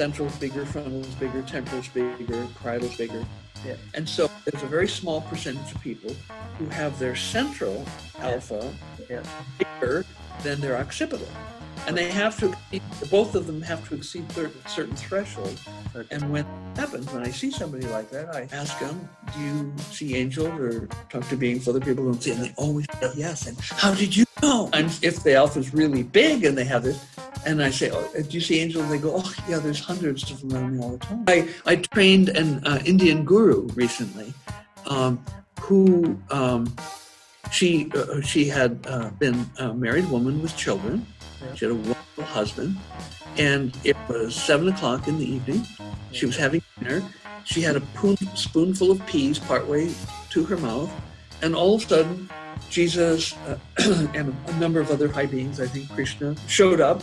centrals 0.00 0.36
bigger 0.44 0.66
frontals 0.66 1.14
bigger 1.24 1.42
temporals 1.42 1.88
bigger 1.88 2.42
parietals 2.62 2.98
bigger 2.98 3.24
yeah. 3.64 3.76
And 3.94 4.06
so 4.06 4.30
there's 4.44 4.62
a 4.62 4.66
very 4.66 4.86
small 4.86 5.22
percentage 5.22 5.74
of 5.74 5.80
people 5.80 6.14
who 6.58 6.66
have 6.66 6.98
their 6.98 7.16
central 7.16 7.84
alpha 8.20 8.62
yeah. 9.10 9.22
bigger 9.58 10.04
than 10.44 10.60
their 10.60 10.76
occipital 10.76 11.26
and 11.86 11.96
they 11.96 12.10
have 12.10 12.38
to 12.38 12.54
both 13.10 13.34
of 13.34 13.46
them 13.46 13.60
have 13.62 13.86
to 13.88 13.94
exceed 13.94 14.24
certain 14.66 14.96
thresholds 14.96 15.66
and 16.10 16.30
when 16.30 16.44
it 16.44 16.78
happens 16.78 17.10
when 17.12 17.22
i 17.22 17.30
see 17.30 17.50
somebody 17.50 17.86
like 17.86 18.10
that 18.10 18.34
i 18.34 18.48
ask 18.52 18.78
them 18.78 19.08
do 19.34 19.40
you 19.40 19.74
see 19.90 20.16
angels 20.16 20.48
or 20.60 20.86
talk 21.08 21.28
to 21.28 21.36
beings 21.36 21.66
other 21.68 21.80
people 21.80 22.04
don't 22.04 22.22
see? 22.22 22.32
And 22.32 22.44
they 22.44 22.54
always 22.56 22.86
say 23.00 23.10
yes. 23.16 23.46
And 23.46 23.58
how 23.60 23.94
did 23.94 24.16
you 24.16 24.24
know? 24.42 24.70
And 24.72 24.86
if 25.02 25.22
the 25.22 25.34
alpha 25.34 25.58
is 25.58 25.74
really 25.74 26.02
big 26.02 26.44
and 26.44 26.56
they 26.56 26.64
have 26.64 26.82
this 26.82 27.04
and 27.44 27.62
I 27.62 27.70
say, 27.70 27.90
oh, 27.92 28.08
do 28.14 28.28
you 28.30 28.40
see 28.40 28.60
angels? 28.60 28.88
They 28.88 28.98
go, 28.98 29.14
oh, 29.16 29.34
yeah, 29.48 29.58
there's 29.58 29.80
hundreds 29.80 30.30
of 30.30 30.40
them 30.40 30.54
around 30.54 30.76
me 30.76 30.82
all 30.82 30.90
the 30.90 30.98
time. 30.98 31.24
I, 31.28 31.48
I 31.64 31.76
trained 31.76 32.30
an 32.30 32.64
uh, 32.66 32.82
Indian 32.84 33.24
guru 33.24 33.68
recently 33.68 34.32
um, 34.86 35.24
who 35.60 36.20
um, 36.30 36.74
she, 37.52 37.90
uh, 37.94 38.20
she 38.20 38.46
had 38.46 38.84
uh, 38.88 39.10
been 39.10 39.48
a 39.58 39.72
married 39.72 40.08
woman 40.10 40.42
with 40.42 40.56
children 40.56 41.06
she 41.54 41.64
had 41.64 41.72
a 41.72 41.74
wonderful 41.74 42.24
husband. 42.24 42.76
And 43.36 43.76
it 43.84 43.96
was 44.08 44.34
seven 44.34 44.68
o'clock 44.68 45.08
in 45.08 45.18
the 45.18 45.30
evening. 45.30 45.66
She 46.12 46.26
was 46.26 46.36
having 46.36 46.62
dinner. 46.78 47.02
She 47.44 47.60
had 47.60 47.76
a 47.76 47.82
spoonful 48.34 48.90
of 48.90 49.06
peas 49.06 49.38
partway 49.38 49.92
to 50.30 50.44
her 50.44 50.56
mouth. 50.56 50.90
And 51.42 51.54
all 51.54 51.74
of 51.74 51.84
a 51.84 51.86
sudden, 51.86 52.30
Jesus 52.70 53.34
uh, 53.46 53.58
and 54.14 54.34
a 54.46 54.52
number 54.58 54.80
of 54.80 54.90
other 54.90 55.08
high 55.08 55.26
beings, 55.26 55.60
I 55.60 55.66
think 55.66 55.90
Krishna, 55.90 56.34
showed 56.48 56.80
up 56.80 57.02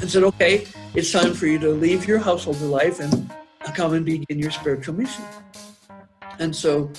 and 0.00 0.10
said, 0.10 0.22
Okay, 0.22 0.66
it's 0.94 1.12
time 1.12 1.34
for 1.34 1.46
you 1.46 1.58
to 1.58 1.70
leave 1.70 2.06
your 2.06 2.18
household 2.18 2.60
life 2.60 3.00
and 3.00 3.30
come 3.74 3.94
and 3.94 4.04
begin 4.04 4.38
your 4.38 4.50
spiritual 4.50 4.94
mission. 4.94 5.24
And 6.38 6.54
so 6.54 6.90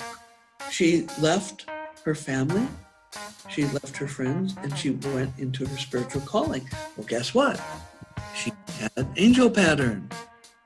she 0.70 1.06
left 1.20 1.66
her 2.04 2.14
family 2.14 2.66
she 3.56 3.64
left 3.64 3.96
her 3.96 4.06
friends 4.06 4.54
and 4.62 4.76
she 4.76 4.90
went 5.14 5.32
into 5.38 5.64
her 5.64 5.78
spiritual 5.78 6.20
calling. 6.20 6.68
Well, 6.94 7.06
guess 7.06 7.32
what? 7.32 7.58
She 8.34 8.52
had 8.78 9.08
angel 9.16 9.50
pattern. 9.50 10.10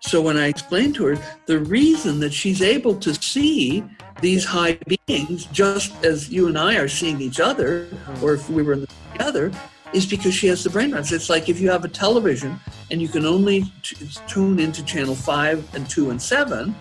So 0.01 0.21
when 0.21 0.37
I 0.37 0.49
explained 0.49 0.97
to 0.97 1.07
her 1.07 1.19
the 1.47 1.61
reason 1.61 2.19
that 2.19 2.33
she's 2.33 2.63
able 2.63 2.97
to 2.97 3.15
see 3.15 3.85
these 4.21 4.45
high 4.45 4.77
beings 5.07 5.45
just 5.47 6.05
as 6.05 6.31
you 6.31 6.49
and 6.49 6.59
I 6.59 6.79
are 6.79 6.89
seeing 6.89 7.21
each 7.21 7.39
other, 7.39 7.87
uh-huh. 7.93 8.27
or 8.27 8.35
if 8.35 8.51
we 8.51 8.65
were 8.65 8.85
together, 9.13 9.53
is 9.93 10.05
because 10.05 10.35
she 10.35 10.49
has 10.49 10.65
the 10.65 10.71
brain 10.71 10.91
rats. 10.91 11.13
It's 11.13 11.31
like 11.31 11.49
if 11.49 11.61
you 11.61 11.71
have 11.71 11.85
a 11.85 11.89
television 11.89 12.59
and 12.91 13.01
you 13.01 13.07
can 13.07 13.25
only 13.25 13.73
t- 13.85 14.05
tune 14.27 14.59
into 14.59 14.85
channel 14.85 15.15
five 15.15 15.63
and 15.77 15.89
two 15.89 16.11
and 16.11 16.21
seven, 16.21 16.75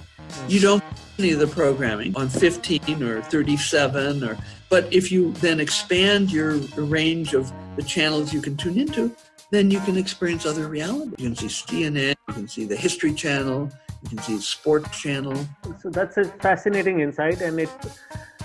you 0.47 0.59
don't 0.59 0.83
any 1.19 1.31
of 1.31 1.39
the 1.39 1.47
programming 1.47 2.15
on 2.15 2.29
15 2.29 3.03
or 3.03 3.21
37 3.21 4.23
or 4.23 4.37
but 4.69 4.91
if 4.93 5.11
you 5.11 5.31
then 5.33 5.59
expand 5.59 6.31
your 6.31 6.57
range 6.77 7.33
of 7.33 7.51
the 7.75 7.83
channels 7.83 8.33
you 8.33 8.41
can 8.41 8.55
tune 8.55 8.77
into, 8.77 9.15
then 9.51 9.71
you 9.71 9.79
can 9.79 9.97
experience 9.97 10.45
other 10.45 10.67
realities. 10.67 11.13
You 11.17 11.29
can 11.29 11.35
see 11.35 11.47
CNN, 11.47 12.15
you 12.27 12.33
can 12.33 12.47
see 12.47 12.65
the 12.65 12.75
History 12.75 13.13
Channel, 13.13 13.71
you 14.03 14.09
can 14.09 14.19
see 14.19 14.35
the 14.35 14.41
Sports 14.41 14.99
Channel. 15.01 15.35
So 15.81 15.89
that's 15.89 16.17
a 16.17 16.25
fascinating 16.25 16.99
insight, 16.99 17.41
and 17.41 17.59
it 17.59 17.69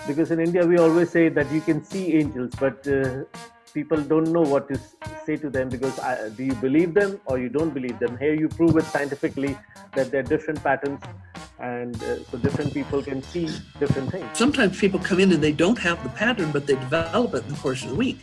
because 0.07 0.31
in 0.31 0.41
India 0.41 0.67
we 0.67 0.79
always 0.79 1.11
say 1.11 1.29
that 1.29 1.51
you 1.53 1.61
can 1.61 1.85
see 1.85 2.15
angels, 2.15 2.53
but 2.59 2.87
uh, 2.89 3.25
people 3.73 4.01
don't 4.01 4.31
know 4.33 4.43
what 4.43 4.69
to 4.69 4.79
say 5.27 5.37
to 5.37 5.51
them 5.51 5.69
because 5.69 5.99
I, 5.99 6.29
do 6.31 6.45
you 6.45 6.55
believe 6.55 6.95
them 6.95 7.21
or 7.27 7.39
you 7.39 7.49
don't 7.49 7.75
believe 7.75 7.99
them? 7.99 8.17
Here 8.19 8.35
you 8.35 8.49
prove 8.49 8.77
it 8.77 8.85
scientifically 8.85 9.59
that 9.95 10.11
there 10.11 10.21
are 10.21 10.31
different 10.35 10.63
patterns 10.63 11.01
and 11.65 11.97
uh, 12.03 12.23
so 12.25 12.39
different 12.39 12.75
people 12.75 13.03
can 13.03 13.23
see 13.23 13.49
different 13.81 14.11
things. 14.11 14.27
Sometimes 14.35 14.79
people 14.79 15.01
come 15.01 15.19
in 15.19 15.33
and 15.33 15.43
they 15.43 15.53
don't 15.53 15.79
have 15.79 16.03
the 16.03 16.11
pattern, 16.11 16.53
but 16.53 16.67
they 16.67 16.75
develop 16.75 17.35
it 17.35 17.43
in 17.45 17.49
the 17.49 17.57
course 17.57 17.83
of 17.85 17.91
the 17.91 17.95
week. 17.95 18.19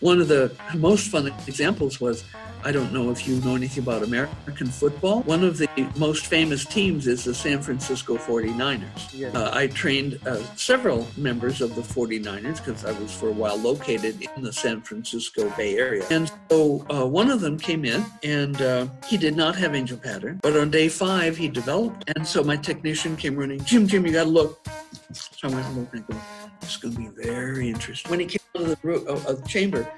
One 0.00 0.20
of 0.20 0.28
the 0.28 0.52
most 0.74 1.08
fun 1.08 1.26
examples 1.46 2.00
was 2.00 2.24
I 2.66 2.72
don't 2.72 2.92
know 2.92 3.12
if 3.12 3.28
you 3.28 3.36
know 3.42 3.54
anything 3.54 3.84
about 3.84 4.02
American 4.02 4.66
football. 4.66 5.22
One 5.22 5.44
of 5.44 5.56
the 5.56 5.68
most 5.94 6.26
famous 6.26 6.64
teams 6.64 7.06
is 7.06 7.22
the 7.22 7.32
San 7.32 7.62
Francisco 7.62 8.16
49ers. 8.16 9.12
Yes. 9.12 9.32
Uh, 9.36 9.52
I 9.52 9.68
trained 9.68 10.18
uh, 10.26 10.42
several 10.56 11.06
members 11.16 11.60
of 11.60 11.76
the 11.76 11.82
49ers 11.82 12.56
because 12.56 12.84
I 12.84 12.90
was 12.98 13.14
for 13.14 13.28
a 13.28 13.32
while 13.32 13.56
located 13.56 14.20
in 14.36 14.42
the 14.42 14.52
San 14.52 14.80
Francisco 14.80 15.48
Bay 15.50 15.78
Area. 15.78 16.04
And 16.10 16.28
so 16.50 16.84
uh, 16.90 17.06
one 17.06 17.30
of 17.30 17.40
them 17.40 17.56
came 17.56 17.84
in 17.84 18.04
and 18.24 18.60
uh, 18.60 18.88
he 19.06 19.16
did 19.16 19.36
not 19.36 19.54
have 19.54 19.76
angel 19.76 19.96
pattern, 19.96 20.40
but 20.42 20.56
on 20.56 20.68
day 20.68 20.88
five 20.88 21.36
he 21.36 21.46
developed. 21.46 22.10
And 22.16 22.26
so 22.26 22.42
my 22.42 22.56
technician 22.56 23.16
came 23.16 23.36
running, 23.36 23.62
Jim, 23.62 23.86
Jim, 23.86 24.04
you 24.04 24.12
got 24.12 24.24
to 24.24 24.30
look. 24.30 24.66
So 25.12 25.46
I 25.46 25.54
went, 25.54 25.92
and 25.92 26.04
go, 26.08 26.16
this 26.60 26.70
is 26.70 26.76
going 26.78 26.94
to 26.94 27.00
be 27.00 27.22
very 27.22 27.68
interesting. 27.68 28.10
When 28.10 28.18
he 28.18 28.26
came 28.26 28.40
out 28.56 28.62
of 28.62 28.68
the, 28.70 28.78
room, 28.82 29.06
of 29.06 29.24
the 29.24 29.48
chamber, 29.48 29.88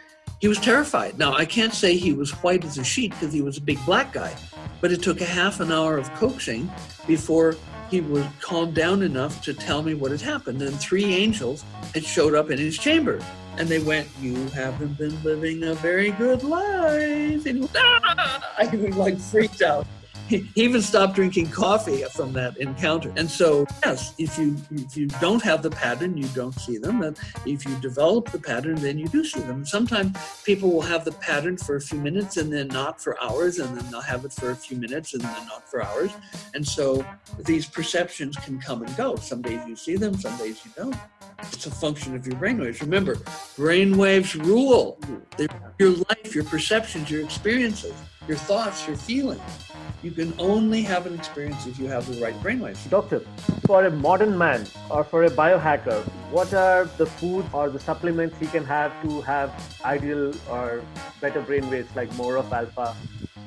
he 0.41 0.49
was 0.49 0.59
terrified. 0.59 1.19
Now, 1.19 1.35
I 1.35 1.45
can't 1.45 1.75
say 1.75 1.97
he 1.97 2.13
was 2.13 2.31
white 2.43 2.65
as 2.65 2.79
a 2.79 2.85
sheet 2.85 3.11
because 3.11 3.33
he 3.33 3.41
was 3.41 3.57
a 3.57 3.61
big 3.61 3.85
black 3.85 4.13
guy, 4.13 4.35
but 4.81 4.93
it 4.93 5.03
took 5.03 5.21
a 5.21 5.25
half 5.25 5.61
an 5.61 5.73
hour 5.73 5.99
of 5.99 6.13
coaxing 6.15 6.71
before 7.07 7.57
he 7.91 8.01
was 8.01 8.25
calmed 8.41 8.75
down 8.75 9.03
enough 9.03 9.43
to 9.43 9.55
tell 9.55 9.83
me 9.83 9.95
what 9.95 10.11
had 10.13 10.21
happened. 10.21 10.63
And 10.63 10.79
three 10.79 11.15
angels 11.15 11.65
had 11.95 12.05
showed 12.05 12.35
up 12.35 12.51
in 12.51 12.59
his 12.59 12.79
chamber. 12.79 13.21
And 13.57 13.69
they 13.69 13.81
went, 13.81 14.07
You 14.21 14.37
haven't 14.51 14.97
been 14.97 15.21
living 15.25 15.65
a 15.65 15.75
very 15.75 16.13
good 16.13 16.45
life. 16.45 17.45
And 17.45 17.65
he 17.65 17.69
ah! 17.77 18.55
I 18.59 18.67
was 18.77 18.97
like 18.97 19.19
freaked 19.19 19.63
out 19.63 19.87
he 20.29 20.47
even 20.57 20.83
stopped 20.83 21.15
drinking 21.15 21.51
coffee 21.51 22.03
from 22.13 22.33
that 22.35 22.57
encounter. 22.59 23.13
And 23.17 23.31
so, 23.31 23.67
yes, 23.85 24.15
if 24.19 24.39
you 24.39 24.57
if 24.71 24.97
you 24.97 25.07
don't 25.07 25.43
have 25.43 25.63
the 25.63 25.71
pattern, 25.71 26.17
you 26.17 26.29
don't 26.29 26.53
see 26.53 26.77
them. 26.77 27.03
And 27.03 27.17
if 27.47 27.65
you 27.65 27.75
develop 27.77 28.31
the 28.31 28.39
pattern, 28.39 28.77
then 28.77 28.99
you 28.99 29.09
do 29.09 29.25
see 29.25 29.41
them. 29.41 29.65
Sometimes 29.65 30.17
people 30.45 30.71
will 30.71 30.83
have 30.83 31.05
the 31.05 31.13
pattern 31.13 31.57
for 31.57 31.77
a 31.77 31.81
few 31.81 31.99
minutes 31.99 32.37
and 32.37 32.53
then 32.53 32.69
not 32.69 33.01
for 33.01 33.21
hours, 33.23 33.59
and 33.59 33.77
then 33.77 33.91
they'll 33.91 34.01
have 34.01 34.25
it 34.25 34.33
for 34.33 34.51
a 34.51 34.57
few 34.57 34.77
minutes 34.77 35.15
and 35.15 35.23
then 35.23 35.47
not 35.47 35.69
for 35.69 35.83
hours. 35.83 36.13
And 36.55 36.67
so 36.67 37.05
these 37.39 37.67
perceptions 37.67 38.37
can 38.37 38.61
come 38.61 38.83
and 38.83 38.95
go. 38.97 39.17
Some 39.17 39.41
days 39.41 39.61
you 39.67 39.77
see 39.77 39.97
them, 39.97 40.15
some 40.15 40.37
days 40.37 40.61
you 40.65 40.71
don't. 40.77 40.97
It's 41.41 41.67
a 41.67 41.71
function 41.71 42.15
of 42.15 42.27
your 42.27 42.37
brainwaves. 42.37 42.81
Remember, 42.81 43.15
brainwaves 43.57 44.35
rule. 44.45 45.01
Your 45.79 45.91
life, 45.91 46.35
your 46.35 46.45
perceptions, 46.45 47.11
your 47.11 47.23
experiences, 47.23 47.95
your 48.29 48.37
thoughts, 48.37 48.87
your 48.87 48.97
feelings. 48.97 49.41
You 50.03 50.13
can 50.13 50.33
only 50.39 50.83
have 50.83 51.07
an 51.07 51.15
experience 51.15 51.67
if 51.67 51.79
you 51.79 51.87
have 51.87 52.07
the 52.07 52.23
right 52.23 52.35
brainwaves. 52.41 52.89
Doctor, 52.89 53.21
for 53.67 53.85
a 53.87 53.91
modern 53.91 54.37
man 54.39 54.67
or 54.91 55.03
for 55.03 55.25
a 55.25 55.31
biohacker, 55.31 56.03
what 56.31 56.53
are 56.55 56.85
the 56.99 57.07
food 57.07 57.47
or 57.53 57.71
the 57.71 57.81
supplements 57.81 58.39
he 58.39 58.47
can 58.47 58.65
have 58.65 58.93
to 59.03 59.23
have 59.23 59.51
ideal 59.85 60.33
or 60.49 60.83
better 61.21 61.43
brainwaves 61.43 61.93
like 61.97 62.13
more 62.15 62.37
of 62.37 62.53
alpha? 62.53 62.95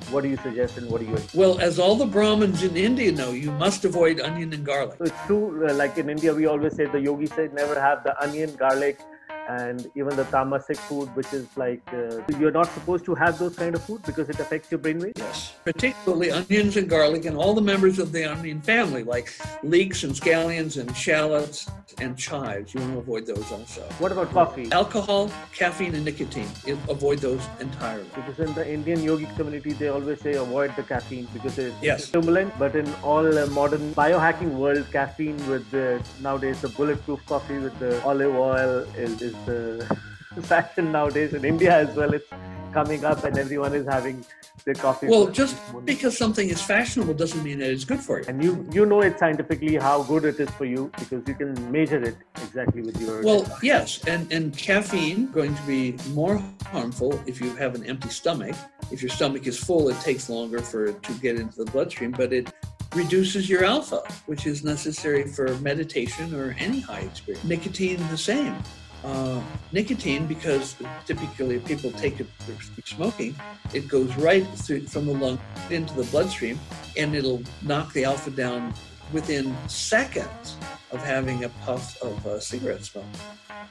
What 0.10 0.24
do 0.24 0.30
you 0.30 0.38
suggest 0.38 0.78
and 0.78 0.89
what 0.89 1.00
do 1.00 1.08
you? 1.08 1.17
Well, 1.34 1.62
as 1.62 1.80
all 1.80 1.96
the 1.96 2.06
Brahmins 2.06 2.63
in 2.63 2.76
India 2.76 3.13
know, 3.13 3.32
you 3.32 3.52
must 3.52 3.86
avoid 3.86 4.20
onion 4.20 4.52
and 4.52 4.65
garlic. 4.65 4.98
So 4.98 5.06
it's 5.06 5.26
true. 5.26 5.65
Uh, 5.65 5.74
like 5.74 5.98
in 5.98 6.10
India, 6.10 6.34
we 6.34 6.48
always 6.48 6.76
say 6.76 6.86
the 6.86 7.00
yogi 7.00 7.28
said 7.28 7.54
never 7.54 7.80
have 7.80 8.04
the 8.04 8.22
onion, 8.22 8.54
garlic, 8.56 9.00
and 9.49 9.88
even 9.95 10.15
the 10.15 10.25
tamasic 10.25 10.77
food, 10.77 11.13
which 11.15 11.34
is 11.34 11.47
like 11.58 11.82
uh, 11.93 12.21
you're 12.39 12.51
not 12.51 12.67
supposed 12.67 13.06
to 13.06 13.15
have 13.15 13.38
those 13.39 13.56
kind 13.56 13.75
of 13.75 13.84
food 13.84 14.01
because 14.04 14.30
it 14.30 14.39
affects 14.39 14.71
your 14.71 14.80
brainwave. 14.80 15.17
Yes, 15.17 15.54
particularly 15.65 16.32
onions 16.32 16.77
and 16.77 16.89
garlic, 16.89 17.25
and 17.25 17.38
all 17.38 17.54
the 17.54 17.62
members 17.62 17.99
of 17.99 18.12
the 18.12 18.25
onion 18.25 18.62
family, 18.62 19.04
like 19.04 19.34
leeks 19.63 20.04
and 20.04 20.13
scallions 20.13 20.80
and 20.80 20.95
shallots 20.95 21.69
and 21.99 22.17
chives. 22.17 22.73
You 22.73 22.82
want 22.82 22.93
to 22.93 22.99
avoid 22.99 23.25
those 23.25 23.51
also. 23.51 23.82
What 23.99 24.12
about 24.12 24.32
coffee? 24.32 24.71
Alcohol, 24.71 25.32
caffeine, 25.54 25.95
and 25.95 26.06
nicotine. 26.06 26.49
Avoid 26.89 27.19
those 27.19 27.41
entirely. 27.60 28.06
Because 28.15 28.39
in 28.39 28.54
the 28.54 28.67
Indian 28.67 28.99
yogic 28.99 29.36
community, 29.36 29.73
they 29.73 29.89
always 29.89 30.21
say 30.21 30.34
avoid 30.34 30.75
the 30.75 30.84
caffeine 30.84 31.27
because 31.34 31.58
it's 31.58 31.75
yes. 31.82 32.06
stimulant. 32.06 32.58
But 32.58 32.75
in 32.75 32.91
all 33.04 33.38
uh, 33.38 33.45
modern 33.47 33.93
biohacking 33.93 34.54
world, 34.54 34.86
caffeine 34.91 35.38
with 35.49 35.69
the 35.71 36.01
nowadays 36.21 36.62
the 36.62 36.69
bulletproof 36.69 37.25
coffee 37.25 37.58
with 37.58 37.77
the 37.80 38.01
olive 38.04 38.36
oil 38.36 38.86
is, 38.95 39.21
is 39.21 39.31
the 39.46 40.00
uh, 40.38 40.41
fashion 40.54 40.91
nowadays 40.91 41.34
in 41.34 41.46
India 41.46 41.78
as 41.78 41.96
well. 41.96 42.13
It's 42.13 42.28
coming 42.74 43.04
up, 43.04 43.24
and 43.24 43.38
everyone 43.38 43.74
is 43.74 43.86
having 43.86 44.26
their 44.65 44.74
coffee. 44.76 45.08
Well, 45.08 45.28
just 45.28 45.56
because 45.86 46.17
something 46.17 46.50
is 46.50 46.62
fashionable 46.62 47.13
doesn't 47.13 47.44
mean 47.44 47.60
that 47.60 47.72
it's 47.72 47.84
good 47.84 48.00
for 48.00 48.20
you. 48.20 48.26
And 48.28 48.44
you 48.44 48.67
you 48.72 48.86
know 48.86 49.02
it 49.02 49.17
scientifically 49.20 49.76
how 49.76 50.04
good 50.04 50.26
it 50.26 50.39
is 50.39 50.50
for 50.52 50.65
you 50.65 50.91
because 50.98 51.28
you 51.28 51.36
can 51.36 51.72
measure 51.72 52.02
it 52.02 52.15
exactly 52.36 52.82
with 52.82 53.00
your. 53.02 53.24
Well, 53.24 53.46
yes, 53.62 54.04
and 54.06 54.32
and 54.32 54.56
caffeine 54.58 55.32
going 55.32 55.56
to 55.56 55.62
be 55.63 55.98
more 56.10 56.41
harmful 56.67 57.20
if 57.26 57.41
you 57.41 57.56
have 57.56 57.76
an 57.76 57.86
empty 57.86 58.10
stomach. 58.10 58.56
If 58.91 59.02
your 59.02 59.10
stomach 59.10 59.48
is 59.48 59.58
full, 59.58 59.89
it 59.89 60.00
takes 60.02 60.30
longer 60.30 60.60
for 60.60 60.86
it 60.86 61.04
to 61.04 61.13
get 61.13 61.39
into 61.39 61.63
the 61.63 61.72
bloodstream, 61.72 62.12
but 62.12 62.34
it 62.34 62.52
reduces 62.94 63.50
your 63.50 63.63
alpha, 63.63 64.02
which 64.26 64.46
is 64.46 64.65
necessary 64.65 65.26
for 65.26 65.56
meditation 65.60 66.36
or 66.36 66.56
any 66.60 66.82
high 66.82 67.00
experience. 67.00 67.46
Nicotine, 67.46 68.06
the 68.10 68.17
same 68.17 68.56
uh, 69.03 69.41
nicotine 69.71 70.27
because 70.27 70.75
typically 71.05 71.59
people 71.59 71.91
take 71.91 72.19
it 72.19 72.27
through 72.39 72.57
smoking, 72.85 73.35
it 73.73 73.87
goes 73.87 74.15
right 74.17 74.45
through, 74.55 74.87
from 74.87 75.05
the 75.05 75.13
lung 75.13 75.39
into 75.69 75.93
the 75.93 76.03
bloodstream 76.05 76.59
and 76.97 77.15
it'll 77.15 77.41
knock 77.61 77.93
the 77.93 78.03
alpha 78.03 78.29
down 78.29 78.73
within 79.13 79.55
seconds 79.67 80.55
of 80.91 81.03
having 81.03 81.43
a 81.43 81.49
puff 81.65 82.01
of 82.01 82.25
uh, 82.27 82.39
cigarette 82.39 82.83
smoke. 82.83 83.05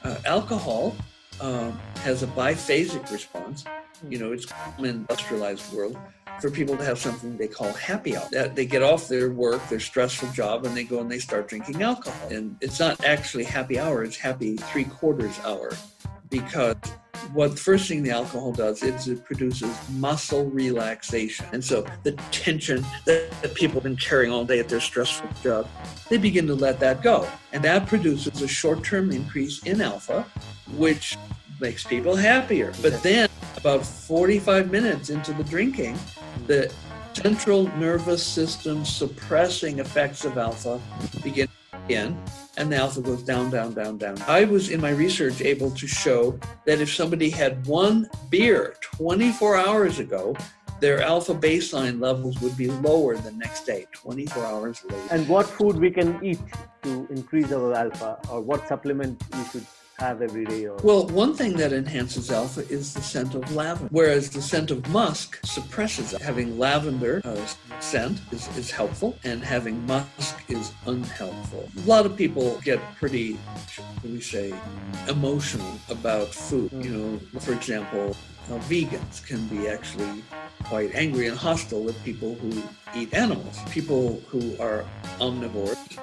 Uh, 0.04 0.16
alcohol 0.24 0.94
um, 1.40 1.78
has 1.96 2.22
a 2.22 2.26
biphasic 2.28 3.10
response. 3.10 3.64
You 4.08 4.18
know, 4.18 4.32
it's 4.32 4.46
in 4.78 4.86
industrialized 4.86 5.72
world 5.72 5.98
for 6.40 6.50
people 6.50 6.76
to 6.76 6.84
have 6.84 6.98
something 6.98 7.36
they 7.36 7.48
call 7.48 7.72
happy 7.74 8.16
hour. 8.16 8.26
That 8.32 8.56
they 8.56 8.64
get 8.64 8.82
off 8.82 9.08
their 9.08 9.30
work, 9.30 9.66
their 9.68 9.80
stressful 9.80 10.30
job, 10.30 10.64
and 10.64 10.76
they 10.76 10.84
go 10.84 11.00
and 11.00 11.10
they 11.10 11.18
start 11.18 11.48
drinking 11.48 11.82
alcohol. 11.82 12.28
And 12.30 12.56
it's 12.60 12.80
not 12.80 13.04
actually 13.04 13.44
happy 13.44 13.78
hour; 13.78 14.02
it's 14.02 14.16
happy 14.16 14.56
three 14.56 14.84
quarters 14.84 15.38
hour, 15.40 15.70
because 16.30 16.76
what 17.32 17.52
the 17.52 17.56
first 17.56 17.88
thing 17.88 18.02
the 18.02 18.10
alcohol 18.10 18.52
does 18.52 18.82
is 18.82 19.08
it 19.08 19.24
produces 19.24 19.76
muscle 19.90 20.46
relaxation. 20.46 21.46
And 21.52 21.62
so 21.62 21.86
the 22.02 22.12
tension 22.30 22.84
that, 23.04 23.30
that, 23.42 23.54
people 23.54 23.74
have 23.74 23.82
been 23.82 23.96
carrying 23.96 24.32
all 24.32 24.44
day 24.44 24.58
at 24.58 24.68
their 24.68 24.80
stressful 24.80 25.28
job, 25.42 25.68
they 26.08 26.16
begin 26.16 26.46
to 26.46 26.54
let 26.54 26.80
that 26.80 27.02
go. 27.02 27.28
And 27.52 27.62
that 27.64 27.86
produces 27.86 28.42
a 28.42 28.48
short 28.48 28.82
term 28.82 29.10
increase 29.10 29.62
in 29.64 29.80
alpha, 29.80 30.22
which 30.76 31.16
makes 31.60 31.84
people 31.84 32.16
happier. 32.16 32.72
But 32.80 33.02
then, 33.02 33.28
about 33.56 33.84
45 33.84 34.70
minutes 34.70 35.10
into 35.10 35.32
the 35.34 35.44
drinking, 35.44 35.98
the 36.46 36.72
central 37.12 37.64
nervous 37.76 38.24
system 38.24 38.84
suppressing 38.84 39.78
effects 39.78 40.24
of 40.24 40.38
alpha 40.38 40.80
begin 41.22 41.48
again, 41.90 42.16
and 42.56 42.70
the 42.70 42.76
alpha 42.76 43.00
goes 43.00 43.22
down, 43.22 43.50
down, 43.50 43.74
down, 43.74 43.98
down. 43.98 44.16
I 44.28 44.44
was 44.44 44.70
in 44.70 44.80
my 44.80 44.90
research 44.90 45.40
able 45.40 45.72
to 45.72 45.86
show 45.88 46.38
that 46.66 46.80
if 46.80 46.94
somebody 46.94 47.30
had 47.30 47.66
one 47.66 48.08
beer 48.30 48.76
24 48.80 49.56
hours 49.56 49.98
ago, 49.98 50.36
their 50.78 51.02
alpha 51.02 51.34
baseline 51.34 52.00
levels 52.00 52.40
would 52.40 52.56
be 52.56 52.68
lower 52.68 53.16
the 53.16 53.32
next 53.32 53.66
day, 53.66 53.86
24 53.92 54.46
hours 54.46 54.84
later. 54.84 55.02
And 55.10 55.28
what 55.28 55.46
food 55.46 55.76
we 55.78 55.90
can 55.90 56.24
eat 56.24 56.40
to 56.84 57.08
increase 57.10 57.50
our 57.52 57.74
alpha, 57.74 58.18
or 58.30 58.40
what 58.40 58.68
supplement 58.68 59.20
we 59.34 59.44
should 59.50 59.66
have 60.00 60.22
every 60.22 60.46
day? 60.46 60.66
Or... 60.66 60.76
Well, 60.82 61.06
one 61.08 61.34
thing 61.34 61.52
that 61.58 61.72
enhances 61.72 62.30
alpha 62.30 62.62
is 62.68 62.94
the 62.94 63.02
scent 63.02 63.34
of 63.34 63.54
lavender, 63.54 63.88
whereas 63.92 64.30
the 64.30 64.40
scent 64.40 64.70
of 64.70 64.88
musk 64.88 65.38
suppresses 65.44 66.14
it. 66.14 66.22
Having 66.22 66.58
lavender 66.58 67.20
uh, 67.24 67.46
scent 67.80 68.18
is, 68.32 68.48
is 68.56 68.70
helpful, 68.70 69.18
and 69.24 69.44
having 69.44 69.84
musk 69.86 70.42
is 70.48 70.72
unhelpful. 70.86 71.68
A 71.84 71.86
lot 71.86 72.06
of 72.06 72.16
people 72.16 72.58
get 72.64 72.80
pretty, 72.96 73.38
we 74.02 74.20
say, 74.20 74.54
emotional 75.08 75.72
about 75.90 76.28
food. 76.28 76.72
You 76.72 76.90
know, 76.90 77.40
for 77.40 77.52
example, 77.52 78.16
uh, 78.48 78.58
vegans 78.68 79.24
can 79.26 79.46
be 79.48 79.68
actually 79.68 80.22
quite 80.64 80.94
angry 80.94 81.28
and 81.28 81.36
hostile 81.36 81.82
with 81.82 82.02
people 82.04 82.34
who 82.36 82.62
eat 82.94 83.12
animals. 83.14 83.58
People 83.70 84.20
who 84.28 84.56
are 84.58 84.84
omnivores 85.18 85.98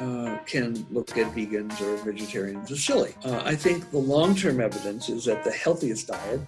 uh, 0.00 0.38
can 0.46 0.86
look 0.90 1.16
at 1.16 1.32
vegans 1.34 1.80
or 1.80 1.96
vegetarians 2.04 2.70
as 2.70 2.84
silly. 2.84 3.14
Uh, 3.24 3.42
I 3.44 3.54
think 3.54 3.90
the 3.90 3.98
long 3.98 4.34
term 4.34 4.60
evidence 4.60 5.08
is 5.08 5.24
that 5.26 5.44
the 5.44 5.52
healthiest 5.52 6.08
diet 6.08 6.40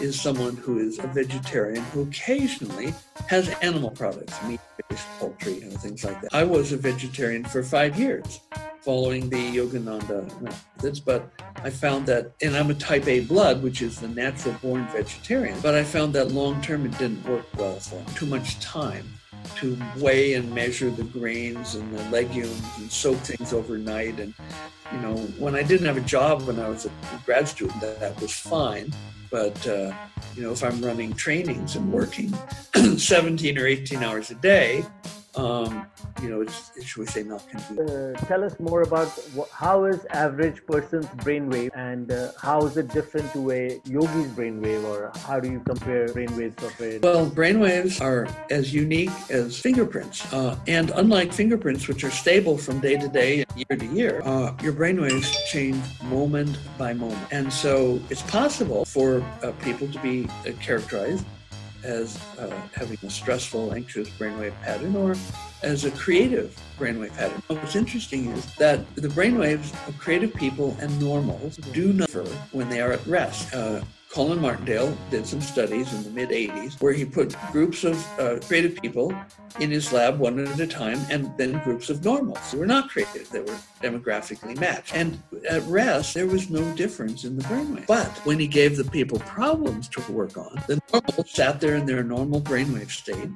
is 0.00 0.20
someone 0.20 0.56
who 0.56 0.78
is 0.78 0.98
a 0.98 1.06
vegetarian 1.06 1.82
who 1.92 2.02
occasionally 2.02 2.94
has 3.28 3.48
animal 3.60 3.90
products, 3.90 4.42
meat 4.44 4.60
based, 4.88 5.06
poultry, 5.18 5.60
and 5.62 5.72
things 5.80 6.04
like 6.04 6.20
that. 6.20 6.34
I 6.34 6.44
was 6.44 6.72
a 6.72 6.76
vegetarian 6.76 7.44
for 7.44 7.62
five 7.62 7.98
years. 7.98 8.40
following 8.82 9.30
the 9.30 9.56
Yogananda 9.56 10.28
uh, 10.28 10.40
methods, 10.40 10.98
but 10.98 11.30
I 11.62 11.70
found 11.70 12.06
that, 12.06 12.32
and 12.42 12.56
I'm 12.56 12.70
a 12.70 12.74
type 12.74 13.06
A 13.06 13.20
blood, 13.20 13.62
which 13.62 13.80
is 13.80 14.00
the 14.00 14.08
natural 14.08 14.54
born 14.60 14.86
vegetarian, 14.88 15.58
but 15.60 15.74
I 15.74 15.84
found 15.84 16.12
that 16.14 16.32
long 16.32 16.60
term 16.62 16.84
it 16.86 16.98
didn't 16.98 17.24
work 17.24 17.46
well 17.56 17.78
for 17.78 17.96
me. 17.96 18.06
Too 18.16 18.26
much 18.26 18.58
time 18.60 19.06
to 19.56 19.78
weigh 19.96 20.34
and 20.34 20.52
measure 20.52 20.90
the 20.90 21.04
grains 21.04 21.74
and 21.74 21.96
the 21.96 22.02
legumes 22.10 22.62
and 22.78 22.90
soak 22.90 23.18
things 23.18 23.52
overnight. 23.52 24.18
And, 24.18 24.34
you 24.92 25.00
know, 25.00 25.16
when 25.38 25.54
I 25.54 25.62
didn't 25.62 25.86
have 25.86 25.96
a 25.96 26.02
job 26.02 26.42
when 26.42 26.58
I 26.58 26.68
was 26.68 26.86
a 26.86 26.90
grad 27.24 27.48
student, 27.48 27.80
that, 27.80 28.00
that 28.00 28.20
was 28.20 28.32
fine. 28.32 28.92
But, 29.30 29.66
uh, 29.66 29.92
you 30.36 30.42
know, 30.42 30.52
if 30.52 30.62
I'm 30.62 30.82
running 30.82 31.14
trainings 31.14 31.76
and 31.76 31.90
working 31.90 32.34
17 32.98 33.58
or 33.58 33.66
18 33.66 34.02
hours 34.02 34.30
a 34.30 34.34
day, 34.34 34.84
um, 35.36 35.86
you 36.22 36.28
know, 36.28 36.40
it's, 36.42 36.70
should 36.84 37.00
we 37.00 37.06
say, 37.06 37.22
not 37.22 37.48
convenient. 37.48 37.90
Uh, 37.90 38.12
tell 38.26 38.44
us 38.44 38.58
more 38.60 38.82
about 38.82 39.08
wh- 39.36 39.50
how 39.50 39.84
is 39.84 40.04
average 40.10 40.64
person's 40.66 41.06
brainwave 41.24 41.70
and 41.74 42.12
uh, 42.12 42.32
how 42.38 42.64
is 42.66 42.76
it 42.76 42.88
different 42.88 43.32
to 43.32 43.50
a 43.50 43.80
yogi's 43.86 44.26
brainwave 44.28 44.84
or 44.84 45.10
how 45.26 45.40
do 45.40 45.50
you 45.50 45.60
compare 45.60 46.06
brainwaves 46.08 46.62
of 46.62 46.78
a... 46.80 46.98
Well, 46.98 47.30
brainwaves 47.30 48.00
are 48.00 48.28
as 48.50 48.74
unique 48.74 49.10
as 49.30 49.58
fingerprints. 49.58 50.30
Uh, 50.32 50.58
and 50.66 50.90
unlike 50.90 51.32
fingerprints, 51.32 51.88
which 51.88 52.04
are 52.04 52.10
stable 52.10 52.58
from 52.58 52.80
day 52.80 52.96
to 52.96 53.08
day, 53.08 53.44
year 53.56 53.78
to 53.78 53.86
year, 53.86 54.22
uh, 54.24 54.54
your 54.62 54.72
brainwaves 54.72 55.32
change 55.50 55.82
moment 56.04 56.58
by 56.76 56.92
moment. 56.92 57.26
And 57.30 57.52
so 57.52 58.00
it's 58.10 58.22
possible 58.22 58.84
for 58.84 59.22
uh, 59.42 59.52
people 59.62 59.88
to 59.88 59.98
be 60.00 60.28
uh, 60.46 60.52
characterized 60.60 61.24
as 61.84 62.18
uh, 62.38 62.50
having 62.74 62.98
a 63.02 63.10
stressful, 63.10 63.74
anxious 63.74 64.08
brainwave 64.10 64.58
pattern 64.62 64.96
or 64.96 65.14
as 65.62 65.84
a 65.84 65.90
creative 65.92 66.58
brainwave 66.78 67.14
pattern. 67.16 67.42
What's 67.48 67.76
interesting 67.76 68.30
is 68.30 68.54
that 68.56 68.94
the 68.94 69.08
brainwaves 69.08 69.72
of 69.88 69.98
creative 69.98 70.34
people 70.34 70.76
and 70.80 71.00
normals 71.00 71.56
do 71.72 71.92
not 71.92 72.10
when 72.52 72.68
they 72.68 72.80
are 72.80 72.92
at 72.92 73.06
rest. 73.06 73.54
Uh, 73.54 73.82
Colin 74.12 74.42
Martindale 74.42 74.94
did 75.10 75.26
some 75.26 75.40
studies 75.40 75.90
in 75.94 76.02
the 76.04 76.10
mid 76.10 76.28
80s 76.28 76.78
where 76.82 76.92
he 76.92 77.02
put 77.02 77.34
groups 77.50 77.82
of 77.82 77.96
uh, 78.20 78.38
creative 78.46 78.76
people 78.82 79.14
in 79.58 79.70
his 79.70 79.90
lab 79.90 80.18
one 80.18 80.38
at 80.38 80.60
a 80.60 80.66
time 80.66 81.00
and 81.08 81.34
then 81.38 81.62
groups 81.64 81.88
of 81.88 82.04
normals 82.04 82.52
who 82.52 82.58
were 82.58 82.66
not 82.66 82.90
creative, 82.90 83.30
they 83.30 83.40
were 83.40 83.58
demographically 83.82 84.58
matched. 84.60 84.94
And 84.94 85.22
at 85.48 85.62
rest, 85.62 86.12
there 86.12 86.26
was 86.26 86.50
no 86.50 86.62
difference 86.74 87.24
in 87.24 87.36
the 87.36 87.44
brainwave. 87.44 87.86
But 87.86 88.10
when 88.26 88.38
he 88.38 88.46
gave 88.46 88.76
the 88.76 88.84
people 88.84 89.18
problems 89.20 89.88
to 89.88 90.12
work 90.12 90.36
on, 90.36 90.62
the 90.66 90.78
normals 90.92 91.30
sat 91.30 91.58
there 91.58 91.76
in 91.76 91.86
their 91.86 92.04
normal 92.04 92.42
brainwave 92.42 92.90
state 92.90 93.30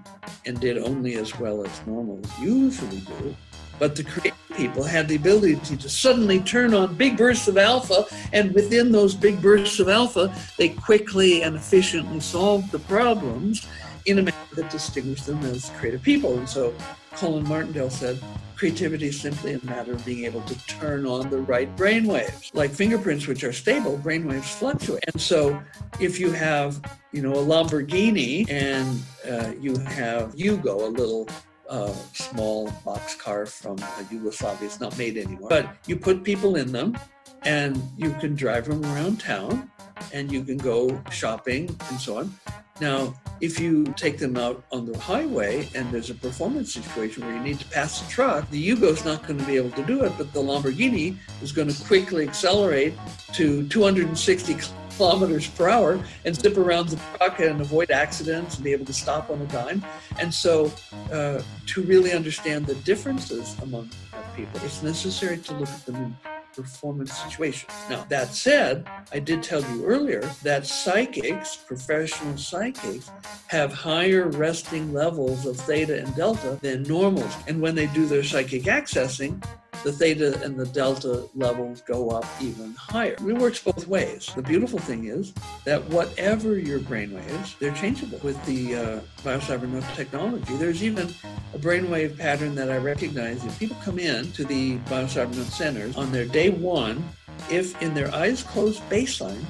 and 0.44 0.60
did 0.60 0.76
only 0.76 1.14
as 1.14 1.38
well 1.38 1.64
as 1.64 1.86
normals 1.86 2.26
usually 2.38 3.00
do. 3.00 3.34
But 3.78 3.96
the 3.96 4.04
creative 4.04 4.38
people 4.56 4.82
had 4.82 5.08
the 5.08 5.16
ability 5.16 5.76
to 5.76 5.88
suddenly 5.88 6.40
turn 6.40 6.74
on 6.74 6.94
big 6.94 7.16
bursts 7.16 7.48
of 7.48 7.58
alpha, 7.58 8.06
and 8.32 8.52
within 8.54 8.90
those 8.90 9.14
big 9.14 9.40
bursts 9.42 9.80
of 9.80 9.88
alpha, 9.88 10.34
they 10.56 10.70
quickly 10.70 11.42
and 11.42 11.56
efficiently 11.56 12.20
solved 12.20 12.70
the 12.72 12.78
problems 12.80 13.66
in 14.06 14.18
a 14.18 14.22
manner 14.22 14.36
that 14.54 14.70
distinguished 14.70 15.26
them 15.26 15.42
as 15.44 15.70
creative 15.78 16.02
people. 16.02 16.38
And 16.38 16.48
so 16.48 16.72
Colin 17.12 17.46
Martindale 17.48 17.90
said, 17.90 18.18
creativity 18.54 19.08
is 19.08 19.20
simply 19.20 19.54
a 19.54 19.64
matter 19.66 19.92
of 19.92 20.04
being 20.04 20.24
able 20.24 20.40
to 20.42 20.66
turn 20.66 21.06
on 21.06 21.28
the 21.28 21.38
right 21.38 21.74
brain 21.76 22.06
waves. 22.06 22.50
Like 22.54 22.70
fingerprints, 22.70 23.26
which 23.26 23.44
are 23.44 23.52
stable, 23.52 23.98
brain 23.98 24.26
waves 24.26 24.50
fluctuate. 24.54 25.04
And 25.12 25.20
so 25.20 25.60
if 26.00 26.18
you 26.18 26.30
have, 26.32 26.80
you 27.12 27.20
know, 27.20 27.32
a 27.32 27.44
Lamborghini 27.44 28.48
and 28.48 29.02
uh, 29.28 29.52
you 29.60 29.76
have 29.78 30.34
Yugo, 30.36 30.82
a 30.82 30.90
little 30.90 31.28
uh, 31.68 31.92
small 32.12 32.68
boxcar 32.84 33.48
from 33.48 33.76
uh, 33.82 34.04
Yugoslavia. 34.10 34.66
It's 34.66 34.80
not 34.80 34.96
made 34.98 35.16
anymore. 35.16 35.48
But 35.48 35.76
you 35.86 35.96
put 35.96 36.24
people 36.24 36.56
in 36.56 36.72
them 36.72 36.98
and 37.42 37.80
you 37.96 38.10
can 38.12 38.34
drive 38.34 38.66
them 38.66 38.84
around 38.84 39.20
town 39.20 39.70
and 40.12 40.30
you 40.30 40.44
can 40.44 40.58
go 40.58 41.02
shopping 41.10 41.68
and 41.90 42.00
so 42.00 42.18
on. 42.18 42.34
Now, 42.80 43.14
if 43.40 43.58
you 43.58 43.84
take 43.96 44.18
them 44.18 44.36
out 44.36 44.62
on 44.70 44.84
the 44.84 44.98
highway 44.98 45.68
and 45.74 45.90
there's 45.90 46.10
a 46.10 46.14
performance 46.14 46.74
situation 46.74 47.24
where 47.24 47.34
you 47.34 47.40
need 47.40 47.58
to 47.58 47.66
pass 47.66 48.06
a 48.06 48.10
truck, 48.10 48.50
the 48.50 48.60
Yugo's 48.60 49.04
not 49.04 49.26
going 49.26 49.38
to 49.38 49.46
be 49.46 49.56
able 49.56 49.70
to 49.70 49.84
do 49.84 50.04
it, 50.04 50.12
but 50.18 50.32
the 50.32 50.40
Lamborghini 50.40 51.16
is 51.42 51.52
going 51.52 51.68
to 51.68 51.84
quickly 51.84 52.28
accelerate 52.28 52.94
to 53.32 53.66
260 53.68 54.56
kilometers 54.96 55.46
per 55.48 55.68
hour 55.68 56.02
and 56.24 56.34
zip 56.34 56.56
around 56.56 56.88
the 56.88 57.00
truck 57.16 57.40
and 57.40 57.60
avoid 57.60 57.90
accidents 57.90 58.56
and 58.56 58.64
be 58.64 58.72
able 58.72 58.86
to 58.86 58.92
stop 58.92 59.30
on 59.30 59.40
a 59.40 59.46
dime. 59.46 59.84
And 60.18 60.32
so, 60.32 60.72
uh, 61.12 61.42
to 61.66 61.82
really 61.82 62.12
understand 62.12 62.66
the 62.66 62.74
differences 62.76 63.56
among 63.62 63.90
people, 64.34 64.60
it's 64.64 64.82
necessary 64.82 65.38
to 65.38 65.54
look 65.54 65.68
at 65.68 65.86
them 65.86 65.96
in 65.96 66.16
performance 66.56 67.12
situations. 67.12 67.70
Now, 67.90 68.04
that 68.08 68.28
said, 68.28 68.88
I 69.12 69.18
did 69.18 69.42
tell 69.42 69.60
you 69.60 69.84
earlier 69.84 70.22
that 70.42 70.66
psychics, 70.66 71.56
professional 71.56 72.36
psychics, 72.38 73.10
have 73.48 73.72
higher 73.72 74.28
resting 74.28 74.92
levels 74.92 75.44
of 75.44 75.56
theta 75.58 76.00
and 76.02 76.16
delta 76.16 76.58
than 76.62 76.82
normals. 76.84 77.32
And 77.46 77.60
when 77.60 77.74
they 77.74 77.86
do 77.88 78.06
their 78.06 78.24
psychic 78.24 78.62
accessing, 78.62 79.44
the 79.82 79.92
theta 79.92 80.42
and 80.42 80.58
the 80.58 80.66
delta 80.66 81.28
levels 81.34 81.80
go 81.80 82.10
up 82.10 82.24
even 82.40 82.74
higher. 82.74 83.12
It 83.14 83.38
works 83.38 83.62
both 83.62 83.86
ways. 83.86 84.30
The 84.34 84.42
beautiful 84.42 84.78
thing 84.78 85.06
is 85.06 85.32
that 85.64 85.84
whatever 85.86 86.58
your 86.58 86.80
brainwaves, 86.80 87.58
they're 87.58 87.74
changeable. 87.74 88.18
With 88.22 88.42
the 88.44 88.74
uh, 88.74 89.00
BioCybernaut 89.22 89.94
technology, 89.94 90.56
there's 90.56 90.82
even 90.82 91.08
a 91.54 91.58
brainwave 91.58 92.18
pattern 92.18 92.54
that 92.54 92.70
I 92.70 92.78
recognize. 92.78 93.44
If 93.44 93.58
people 93.58 93.76
come 93.82 93.98
in 93.98 94.32
to 94.32 94.44
the 94.44 94.78
BioCybernaut 94.78 95.50
centers 95.50 95.96
on 95.96 96.12
their 96.12 96.26
day 96.26 96.50
one, 96.50 97.04
if 97.50 97.80
in 97.82 97.94
their 97.94 98.12
eyes 98.14 98.42
closed 98.42 98.82
baseline, 98.90 99.44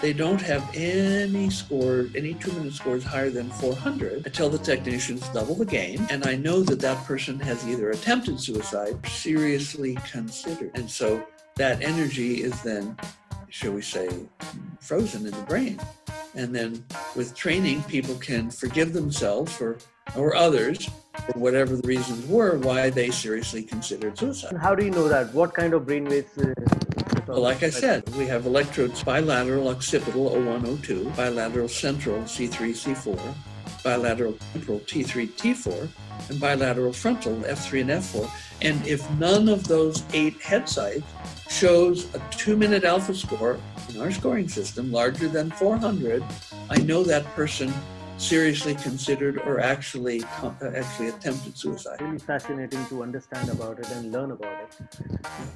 they 0.00 0.12
don't 0.12 0.40
have 0.40 0.68
any 0.74 1.50
score, 1.50 2.06
any 2.14 2.34
two 2.34 2.52
minute 2.52 2.74
scores 2.74 3.02
higher 3.02 3.30
than 3.30 3.50
400 3.50 4.26
until 4.26 4.50
the 4.50 4.58
technicians 4.58 5.28
double 5.30 5.54
the 5.54 5.64
game. 5.64 6.06
And 6.10 6.26
I 6.26 6.36
know 6.36 6.62
that 6.62 6.80
that 6.80 7.04
person 7.04 7.38
has 7.40 7.66
either 7.66 7.90
attempted 7.90 8.38
suicide 8.38 8.98
or 9.02 9.08
seriously 9.08 9.96
considered. 10.10 10.70
And 10.74 10.90
so 10.90 11.26
that 11.56 11.82
energy 11.82 12.42
is 12.42 12.62
then, 12.62 12.96
shall 13.48 13.72
we 13.72 13.82
say, 13.82 14.08
frozen 14.80 15.26
in 15.26 15.32
the 15.32 15.42
brain. 15.42 15.80
And 16.34 16.54
then 16.54 16.84
with 17.16 17.34
training, 17.34 17.82
people 17.84 18.14
can 18.16 18.50
forgive 18.50 18.92
themselves 18.92 19.52
for 19.56 19.78
or 20.14 20.36
others 20.36 20.88
for 21.26 21.38
whatever 21.38 21.76
the 21.76 21.88
reasons 21.88 22.24
were 22.26 22.58
why 22.58 22.90
they 22.90 23.10
seriously 23.10 23.62
considered 23.62 24.16
suicide. 24.16 24.56
How 24.56 24.74
do 24.74 24.84
you 24.84 24.90
know 24.90 25.08
that? 25.08 25.32
What 25.34 25.54
kind 25.54 25.74
of 25.74 25.82
brainwaves? 25.82 26.38
Uh, 26.38 26.95
well, 27.26 27.40
like 27.40 27.62
I 27.62 27.70
said, 27.70 28.08
we 28.16 28.26
have 28.26 28.46
electrodes 28.46 29.02
bilateral 29.02 29.68
occipital 29.68 30.30
O1O2, 30.30 31.16
bilateral 31.16 31.68
central 31.68 32.18
C3 32.22 32.70
C4, 32.70 33.34
bilateral 33.82 34.38
temporal 34.52 34.80
T3 34.80 35.28
T4, 35.32 35.88
and 36.30 36.40
bilateral 36.40 36.92
frontal 36.92 37.36
F3 37.38 37.80
and 37.82 37.90
F4. 37.90 38.30
And 38.62 38.86
if 38.86 39.08
none 39.12 39.48
of 39.48 39.66
those 39.66 40.02
eight 40.12 40.40
head 40.40 40.68
sites 40.68 41.04
shows 41.48 42.14
a 42.14 42.22
two 42.30 42.56
minute 42.56 42.84
alpha 42.84 43.14
score 43.14 43.58
in 43.88 44.00
our 44.00 44.10
scoring 44.10 44.48
system 44.48 44.92
larger 44.92 45.28
than 45.28 45.50
400, 45.50 46.22
I 46.70 46.78
know 46.78 47.02
that 47.04 47.24
person 47.34 47.72
seriously 48.18 48.74
considered 48.74 49.38
or 49.46 49.60
actually 49.60 50.22
uh, 50.42 50.52
actually 50.74 51.08
attempted 51.08 51.56
suicide. 51.56 52.00
Really 52.00 52.18
fascinating 52.18 52.84
to 52.86 53.02
understand 53.02 53.48
about 53.50 53.78
it 53.78 53.90
and 53.90 54.12
learn 54.12 54.30
about 54.30 54.56
it. 54.62 54.70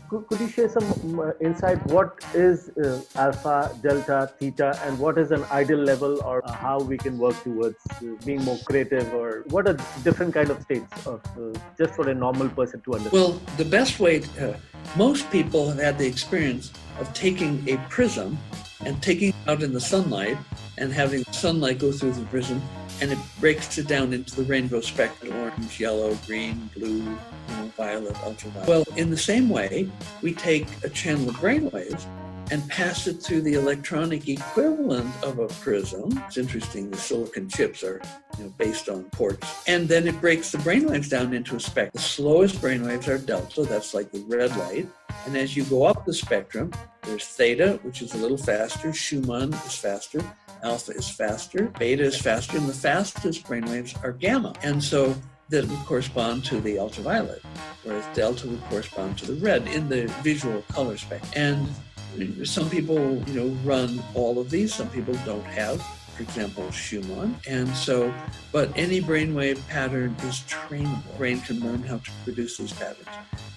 Could, 0.08 0.26
could 0.26 0.40
you 0.40 0.48
share 0.48 0.68
some 0.68 1.20
uh, 1.20 1.32
insight? 1.40 1.84
What 1.86 2.24
is 2.34 2.70
uh, 2.70 3.00
alpha, 3.16 3.74
delta, 3.82 4.30
theta, 4.38 4.78
and 4.84 4.98
what 4.98 5.18
is 5.18 5.30
an 5.30 5.44
ideal 5.44 5.78
level, 5.78 6.22
or 6.22 6.44
uh, 6.44 6.52
how 6.52 6.80
we 6.80 6.98
can 6.98 7.18
work 7.18 7.42
towards 7.42 7.76
uh, 7.90 8.06
being 8.24 8.44
more 8.44 8.58
creative, 8.66 9.12
or 9.14 9.44
what 9.48 9.66
are 9.66 9.76
different 10.04 10.34
kind 10.34 10.50
of 10.50 10.60
states 10.62 11.06
of 11.06 11.20
uh, 11.38 11.58
just 11.78 11.94
for 11.94 12.08
a 12.08 12.14
normal 12.14 12.48
person 12.48 12.80
to 12.82 12.94
understand? 12.94 13.12
Well, 13.12 13.40
the 13.56 13.64
best 13.64 14.00
way. 14.00 14.20
To, 14.20 14.56
most 14.96 15.30
people 15.30 15.68
have 15.68 15.78
had 15.78 15.98
the 15.98 16.06
experience 16.06 16.72
of 16.98 17.12
taking 17.14 17.62
a 17.68 17.76
prism 17.88 18.38
and 18.84 19.02
taking 19.02 19.30
it 19.30 19.34
out 19.46 19.62
in 19.62 19.72
the 19.72 19.80
sunlight 19.80 20.36
and 20.78 20.92
having 20.92 21.24
sunlight 21.32 21.78
go 21.78 21.92
through 21.92 22.12
the 22.12 22.24
prism 22.26 22.60
and 23.00 23.10
it 23.10 23.18
breaks 23.38 23.78
it 23.78 23.86
down 23.86 24.12
into 24.12 24.36
the 24.36 24.42
rainbow 24.42 24.80
spectrum 24.80 25.34
orange, 25.36 25.80
yellow, 25.80 26.14
green, 26.26 26.70
blue, 26.74 26.98
you 26.98 27.18
know, 27.56 27.72
violet, 27.76 28.16
ultraviolet. 28.22 28.68
Well, 28.68 28.84
in 28.96 29.10
the 29.10 29.16
same 29.16 29.48
way, 29.48 29.88
we 30.22 30.34
take 30.34 30.66
a 30.84 30.88
channel 30.88 31.28
of 31.28 31.36
brainwaves 31.36 32.06
and 32.50 32.68
pass 32.68 33.06
it 33.06 33.22
through 33.22 33.42
the 33.42 33.54
electronic 33.54 34.28
equivalent 34.28 35.10
of 35.22 35.38
a 35.38 35.46
prism. 35.46 36.10
It's 36.26 36.36
interesting, 36.36 36.90
the 36.90 36.96
silicon 36.96 37.48
chips 37.48 37.82
are 37.84 38.02
you 38.38 38.44
know, 38.44 38.54
based 38.58 38.88
on 38.88 39.04
quartz. 39.10 39.62
And 39.68 39.88
then 39.88 40.06
it 40.08 40.20
breaks 40.20 40.50
the 40.50 40.58
brainwaves 40.58 41.08
down 41.08 41.32
into 41.32 41.56
a 41.56 41.60
spectrum. 41.60 41.92
The 41.94 42.00
slowest 42.00 42.56
brainwaves 42.56 43.08
are 43.08 43.18
delta, 43.18 43.62
that's 43.62 43.94
like 43.94 44.10
the 44.10 44.24
red 44.26 44.54
light. 44.56 44.88
And 45.26 45.36
as 45.36 45.56
you 45.56 45.64
go 45.64 45.84
up 45.84 46.04
the 46.04 46.14
spectrum, 46.14 46.72
there's 47.02 47.24
theta, 47.24 47.78
which 47.82 48.02
is 48.02 48.14
a 48.14 48.18
little 48.18 48.36
faster, 48.36 48.92
Schumann 48.92 49.52
is 49.52 49.74
faster, 49.74 50.20
alpha 50.62 50.92
is 50.92 51.08
faster, 51.08 51.72
beta 51.78 52.02
is 52.02 52.20
faster, 52.20 52.56
and 52.56 52.68
the 52.68 52.74
fastest 52.74 53.44
brainwaves 53.44 54.02
are 54.04 54.12
gamma. 54.12 54.54
And 54.62 54.82
so 54.82 55.14
that 55.48 55.66
would 55.66 55.78
correspond 55.80 56.44
to 56.44 56.60
the 56.60 56.78
ultraviolet, 56.78 57.42
whereas 57.82 58.04
delta 58.14 58.46
would 58.48 58.62
correspond 58.64 59.18
to 59.18 59.32
the 59.32 59.44
red 59.44 59.66
in 59.68 59.88
the 59.88 60.06
visual 60.22 60.62
color 60.68 60.96
spectrum. 60.96 61.32
And 61.34 62.46
some 62.46 62.68
people, 62.70 63.16
you 63.28 63.34
know, 63.34 63.48
run 63.64 64.02
all 64.14 64.38
of 64.38 64.50
these. 64.50 64.74
Some 64.74 64.88
people 64.90 65.14
don't 65.24 65.44
have, 65.44 65.80
for 66.16 66.22
example, 66.22 66.70
Schumann. 66.70 67.36
And 67.48 67.68
so, 67.74 68.12
but 68.52 68.70
any 68.76 69.00
brainwave 69.00 69.66
pattern 69.68 70.14
is 70.24 70.40
trainable. 70.40 71.16
Brain 71.16 71.40
can 71.40 71.60
learn 71.60 71.82
how 71.82 71.98
to 71.98 72.10
produce 72.24 72.56
these 72.58 72.72
patterns. 72.72 73.08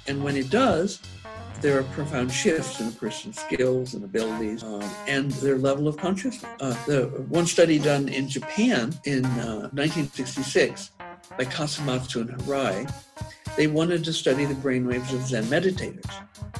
And 0.07 0.23
when 0.23 0.35
it 0.35 0.49
does, 0.49 0.99
there 1.63 1.79
are 1.79 1.83
profound 1.83 2.29
shifts 2.29 2.81
in 2.81 2.89
a 2.89 2.91
person's 2.91 3.39
skills 3.39 3.93
and 3.93 4.03
abilities 4.03 4.61
um, 4.63 4.83
and 5.07 5.31
their 5.31 5.57
level 5.57 5.87
of 5.87 5.95
consciousness. 5.95 6.51
Uh, 6.59 6.75
the 6.85 7.05
one 7.29 7.45
study 7.47 7.79
done 7.79 8.09
in 8.09 8.27
Japan 8.27 8.93
in 9.05 9.23
uh, 9.23 9.69
1966 9.71 10.91
by 11.37 11.45
Kasamatsu 11.45 12.19
and 12.19 12.29
Hirai, 12.31 12.93
they 13.55 13.67
wanted 13.67 14.03
to 14.03 14.11
study 14.11 14.43
the 14.43 14.55
brainwaves 14.55 15.13
of 15.13 15.21
Zen 15.21 15.45
meditators. 15.45 16.11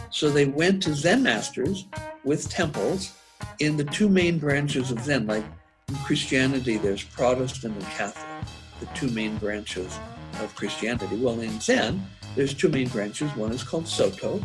So 0.10 0.30
they 0.30 0.46
went 0.46 0.82
to 0.84 0.96
Zen 0.96 1.22
masters 1.22 1.86
with 2.24 2.50
temples 2.50 3.12
in 3.60 3.76
the 3.76 3.84
two 3.84 4.08
main 4.08 4.40
branches 4.40 4.90
of 4.90 5.02
Zen. 5.02 5.28
Like 5.28 5.44
in 5.90 5.96
Christianity, 5.96 6.78
there's 6.78 7.04
Protestant 7.04 7.76
and 7.76 7.86
Catholic, 7.88 8.48
the 8.80 8.86
two 8.98 9.10
main 9.10 9.36
branches 9.36 10.00
of 10.40 10.56
Christianity. 10.56 11.18
Well, 11.18 11.42
in 11.42 11.60
Zen, 11.60 12.08
there's 12.38 12.54
two 12.54 12.70
main 12.70 12.88
branches. 12.88 13.36
One 13.36 13.52
is 13.52 13.64
called 13.64 13.86
Soto, 13.86 14.42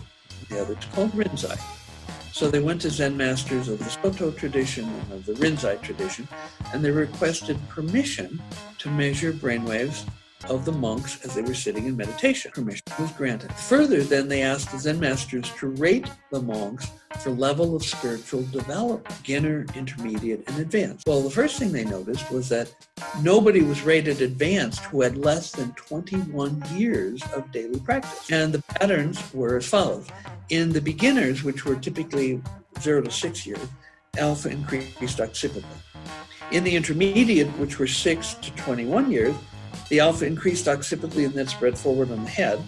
the 0.49 0.61
other 0.61 0.76
is 0.78 0.84
called 0.86 1.12
Rinzai. 1.12 1.59
So 2.32 2.51
they 2.51 2.61
went 2.61 2.80
to 2.82 2.91
Zen 2.91 3.16
masters 3.16 3.68
of 3.68 3.78
the 3.78 3.91
Soto 3.91 4.30
tradition 4.30 4.84
and 4.84 5.12
of 5.12 5.26
the 5.26 5.32
Rinzai 5.34 5.82
tradition, 5.82 6.28
and 6.72 6.84
they 6.84 6.91
requested 6.91 7.59
permission 7.68 8.41
to 8.78 8.91
measure 8.91 9.32
brainwaves 9.32 10.05
of 10.49 10.64
the 10.64 10.72
monks 10.72 11.24
as 11.24 11.34
they 11.34 11.43
were 11.43 11.55
sitting 11.55 11.86
in 11.86 11.97
meditation. 11.97 12.51
Permission 12.53 12.82
was 12.99 13.11
granted. 13.12 13.53
Further, 13.53 14.03
then 14.03 14.28
they 14.28 14.43
asked 14.43 14.70
the 14.70 14.78
Zen 14.78 15.01
masters 15.01 15.51
to 15.57 15.68
rate 15.68 16.09
the 16.30 16.41
monks 16.41 16.91
for 17.20 17.30
level 17.30 17.74
of 17.74 17.84
spiritual 17.84 18.43
development, 18.45 19.07
beginner, 19.22 19.66
intermediate, 19.74 20.45
and 20.49 20.59
advanced. 20.61 21.07
Well, 21.07 21.22
the 21.22 21.30
first 21.30 21.59
thing 21.59 21.72
they 21.72 21.84
noticed 21.84 22.30
was 22.30 22.49
that 22.51 22.72
nobody 23.20 23.62
was 23.62 23.82
rated 23.82 24.22
advanced 24.22 24.80
who 24.84 25.03
had 25.03 25.16
less 25.16 25.51
than 25.51 25.72
21 25.72 26.62
years 26.74 27.22
of 27.34 27.51
daily 27.51 27.80
practice. 27.80 28.30
And 28.30 28.53
the 28.53 28.62
patterns 28.62 29.22
were 29.34 29.57
as 29.57 29.66
follows. 29.66 30.07
In 30.51 30.72
the 30.72 30.80
beginners, 30.80 31.43
which 31.43 31.64
were 31.64 31.76
typically 31.76 32.41
zero 32.80 33.03
to 33.03 33.11
six 33.11 33.47
years, 33.47 33.66
alpha 34.16 34.51
increased 34.51 35.18
occipitally. 35.18 35.64
In 36.51 36.64
the 36.64 36.74
intermediate, 36.74 37.49
which 37.59 37.78
were 37.78 37.86
six 37.86 38.34
to 38.34 38.51
21 38.53 39.11
years, 39.11 39.34
the 39.89 40.01
alpha 40.01 40.27
increased 40.27 40.66
occipitally 40.66 41.25
and 41.25 41.35
then 41.35 41.47
spread 41.47 41.79
forward 41.79 42.11
on 42.11 42.25
the 42.25 42.31
head. 42.31 42.62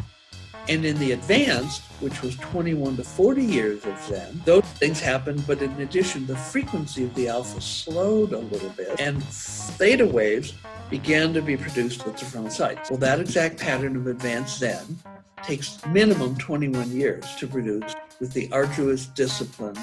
And 0.69 0.85
in 0.85 0.99
the 0.99 1.13
advanced, 1.13 1.83
which 2.01 2.23
was 2.23 2.37
21 2.37 2.97
to 2.97 3.03
40 3.03 3.43
years 3.43 3.85
of 3.85 3.99
Zen, 4.03 4.41
those 4.45 4.65
things 4.65 5.01
happened, 5.01 5.45
but 5.47 5.61
in 5.63 5.73
addition, 5.81 6.27
the 6.27 6.37
frequency 6.37 7.05
of 7.05 7.15
the 7.15 7.29
alpha 7.29 7.61
slowed 7.61 8.33
a 8.33 8.39
little 8.39 8.69
bit, 8.71 9.01
and 9.01 9.23
theta 9.25 10.07
waves 10.07 10.55
began 10.89 11.33
to 11.35 11.43
be 11.43 11.57
produced 11.57 12.07
at 12.07 12.17
the 12.17 12.25
frontal 12.25 12.51
sites. 12.51 12.91
Well, 12.91 12.99
that 12.99 13.21
exact 13.21 13.59
pattern 13.59 13.97
of 13.97 14.07
advanced 14.07 14.59
Zen 14.59 14.99
takes 15.43 15.85
minimum 15.87 16.37
21 16.37 16.91
years 16.91 17.25
to 17.37 17.47
produce 17.47 17.95
with 18.21 18.33
the 18.33 18.49
arduous 18.53 19.07
discipline 19.07 19.77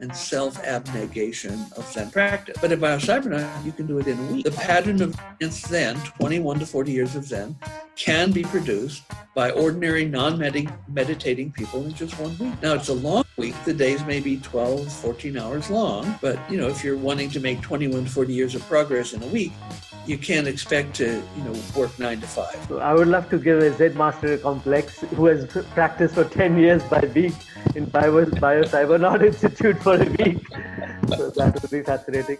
and 0.00 0.14
self-abnegation 0.14 1.66
of 1.76 1.86
Zen 1.92 2.10
practice. 2.10 2.56
But 2.60 2.72
at 2.72 2.78
BioCybernaut, 2.78 3.64
you 3.64 3.72
can 3.72 3.86
do 3.86 3.98
it 3.98 4.06
in 4.06 4.18
a 4.18 4.32
week. 4.32 4.44
The 4.44 4.50
pattern 4.52 5.02
of 5.02 5.14
Zen, 5.42 5.96
21 5.96 6.58
to 6.60 6.66
40 6.66 6.92
years 6.92 7.16
of 7.16 7.24
Zen, 7.24 7.56
can 7.96 8.32
be 8.32 8.42
produced 8.42 9.02
by 9.34 9.50
ordinary 9.50 10.06
non-meditating 10.06 11.52
people 11.52 11.84
in 11.84 11.94
just 11.94 12.18
one 12.18 12.36
week. 12.38 12.62
Now, 12.62 12.74
it's 12.74 12.88
a 12.88 12.94
long 12.94 13.24
week. 13.36 13.54
The 13.64 13.74
days 13.74 14.04
may 14.04 14.20
be 14.20 14.38
12, 14.38 14.90
14 14.90 15.36
hours 15.36 15.70
long, 15.70 16.18
but 16.20 16.38
you 16.50 16.58
know, 16.58 16.68
if 16.68 16.82
you're 16.82 16.96
wanting 16.96 17.30
to 17.30 17.40
make 17.40 17.60
21 17.60 18.04
to 18.04 18.10
40 18.10 18.32
years 18.32 18.54
of 18.54 18.66
progress 18.66 19.12
in 19.12 19.22
a 19.22 19.26
week, 19.26 19.52
you 20.06 20.16
can't 20.16 20.48
expect 20.48 20.96
to, 20.96 21.22
you 21.36 21.42
know, 21.44 21.54
work 21.76 21.96
nine 21.98 22.20
to 22.20 22.26
five. 22.26 22.72
I 22.72 22.94
would 22.94 23.08
love 23.08 23.28
to 23.30 23.38
give 23.38 23.58
a 23.62 23.72
Zen 23.76 23.96
master 23.96 24.38
complex 24.38 25.00
who 25.00 25.26
has 25.26 25.44
practiced 25.74 26.14
for 26.14 26.24
10 26.24 26.56
years 26.58 26.82
by 26.84 27.00
week 27.14 27.34
in 27.74 27.84
Bio, 27.84 28.24
Bio 28.24 28.62
Cybernaut 28.62 29.22
Institute 29.24 29.80
for 29.82 29.89
a 29.94 30.04
week. 30.04 30.46
So 31.16 31.30
that 31.30 31.58
would 31.60 31.70
be 31.70 31.82
fascinating. 31.82 32.38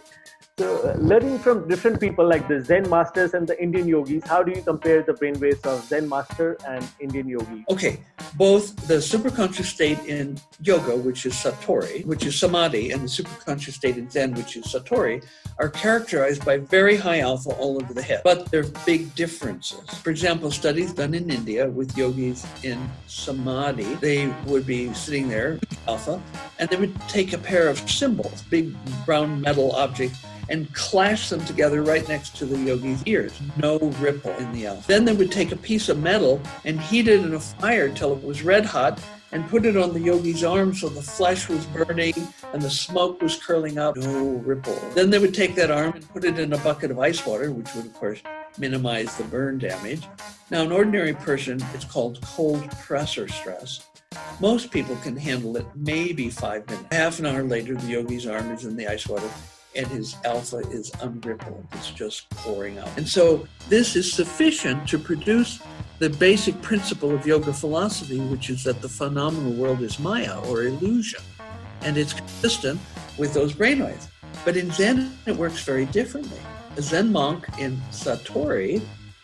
So, 0.59 0.87
uh, 0.87 0.95
learning 0.99 1.39
from 1.39 1.67
different 1.67 1.99
people 1.99 2.27
like 2.27 2.47
the 2.47 2.63
Zen 2.63 2.87
masters 2.87 3.33
and 3.33 3.47
the 3.47 3.59
Indian 3.59 3.87
yogis, 3.87 4.23
how 4.27 4.43
do 4.43 4.51
you 4.51 4.61
compare 4.61 5.01
the 5.01 5.13
brainwaves 5.13 5.65
of 5.65 5.83
Zen 5.85 6.07
master 6.07 6.57
and 6.67 6.87
Indian 6.99 7.27
yogi? 7.27 7.63
Okay, 7.69 8.01
both 8.35 8.75
the 8.87 8.95
superconscious 8.95 9.65
state 9.65 9.97
in 10.05 10.37
yoga, 10.61 10.95
which 10.95 11.25
is 11.25 11.33
satori, 11.33 12.05
which 12.05 12.25
is 12.25 12.37
samadhi, 12.37 12.91
and 12.91 13.01
the 13.01 13.07
superconscious 13.07 13.73
state 13.73 13.97
in 13.97 14.09
Zen, 14.09 14.35
which 14.35 14.55
is 14.55 14.65
satori, 14.65 15.25
are 15.57 15.69
characterized 15.69 16.45
by 16.45 16.57
very 16.57 16.95
high 16.95 17.21
alpha 17.21 17.49
all 17.51 17.81
over 17.81 17.93
the 17.93 18.01
head. 18.03 18.21
But 18.23 18.51
there 18.51 18.61
are 18.61 18.71
big 18.85 19.15
differences. 19.15 19.89
For 20.03 20.11
example, 20.11 20.51
studies 20.51 20.93
done 20.93 21.13
in 21.13 21.31
India 21.31 21.69
with 21.69 21.97
yogis 21.97 22.45
in 22.63 22.77
samadhi, 23.07 23.95
they 23.95 24.27
would 24.45 24.67
be 24.67 24.93
sitting 24.93 25.27
there, 25.27 25.59
alpha, 25.87 26.21
and 26.61 26.69
they 26.69 26.77
would 26.77 26.95
take 27.09 27.33
a 27.33 27.37
pair 27.37 27.67
of 27.67 27.77
cymbals, 27.89 28.43
big 28.43 28.73
brown 29.05 29.41
metal 29.41 29.71
objects 29.73 30.23
and 30.47 30.71
clash 30.73 31.29
them 31.29 31.43
together 31.45 31.81
right 31.81 32.07
next 32.07 32.35
to 32.35 32.45
the 32.45 32.57
yogi's 32.57 33.01
ears. 33.05 33.39
No 33.57 33.79
ripple 33.99 34.31
in 34.33 34.51
the 34.51 34.67
alpha. 34.67 34.87
Then 34.87 35.05
they 35.05 35.13
would 35.13 35.31
take 35.31 35.51
a 35.51 35.55
piece 35.55 35.89
of 35.89 35.99
metal 35.99 36.39
and 36.63 36.79
heat 36.79 37.07
it 37.07 37.21
in 37.21 37.33
a 37.33 37.39
fire 37.39 37.89
till 37.89 38.13
it 38.13 38.23
was 38.23 38.43
red 38.43 38.65
hot 38.65 39.01
and 39.31 39.47
put 39.49 39.65
it 39.65 39.77
on 39.77 39.93
the 39.93 39.99
yogi's 39.99 40.43
arm 40.43 40.75
so 40.75 40.89
the 40.89 41.01
flesh 41.01 41.47
was 41.49 41.65
burning 41.67 42.13
and 42.53 42.61
the 42.61 42.69
smoke 42.69 43.21
was 43.21 43.41
curling 43.41 43.77
up. 43.77 43.95
No 43.95 44.41
ripple. 44.45 44.77
Then 44.93 45.09
they 45.09 45.19
would 45.19 45.33
take 45.33 45.55
that 45.55 45.71
arm 45.71 45.93
and 45.93 46.07
put 46.09 46.25
it 46.25 46.37
in 46.37 46.53
a 46.53 46.57
bucket 46.59 46.91
of 46.91 46.99
ice 46.99 47.25
water, 47.25 47.51
which 47.51 47.73
would, 47.73 47.85
of 47.85 47.93
course, 47.93 48.21
minimize 48.57 49.15
the 49.15 49.23
burn 49.23 49.57
damage. 49.57 50.03
Now, 50.49 50.63
an 50.63 50.71
ordinary 50.71 51.13
person, 51.13 51.63
it's 51.73 51.85
called 51.85 52.21
cold 52.21 52.69
pressure 52.71 53.29
stress. 53.29 53.87
Most 54.41 54.71
people 54.71 54.95
can 54.97 55.15
handle 55.15 55.55
it 55.55 55.67
maybe 55.75 56.31
five 56.31 56.67
minutes. 56.67 56.87
Half 56.91 57.19
an 57.19 57.27
hour 57.27 57.43
later, 57.43 57.75
the 57.75 57.85
yogi's 57.85 58.25
arm 58.25 58.49
is 58.49 58.65
in 58.65 58.75
the 58.75 58.87
ice 58.87 59.07
water 59.07 59.29
and 59.75 59.85
his 59.85 60.15
alpha 60.25 60.57
is 60.71 60.91
unrippled. 61.01 61.63
It's 61.73 61.91
just 61.91 62.27
pouring 62.31 62.79
out. 62.79 62.89
And 62.97 63.07
so 63.07 63.47
this 63.69 63.95
is 63.95 64.11
sufficient 64.11 64.87
to 64.89 64.97
produce 64.97 65.61
the 65.99 66.09
basic 66.09 66.59
principle 66.63 67.11
of 67.11 67.27
yoga 67.27 67.53
philosophy, 67.53 68.19
which 68.19 68.49
is 68.49 68.63
that 68.63 68.81
the 68.81 68.89
phenomenal 68.89 69.53
world 69.53 69.81
is 69.83 69.99
Maya 69.99 70.41
or 70.49 70.63
illusion. 70.63 71.21
And 71.83 71.95
it's 71.95 72.13
consistent 72.13 72.79
with 73.19 73.35
those 73.35 73.53
brainwaves. 73.53 74.07
But 74.43 74.57
in 74.57 74.71
Zen, 74.71 75.15
it 75.27 75.35
works 75.35 75.63
very 75.63 75.85
differently. 75.85 76.39
A 76.77 76.81
Zen 76.81 77.11
monk 77.11 77.45
in 77.59 77.79
Satori, 77.91 78.81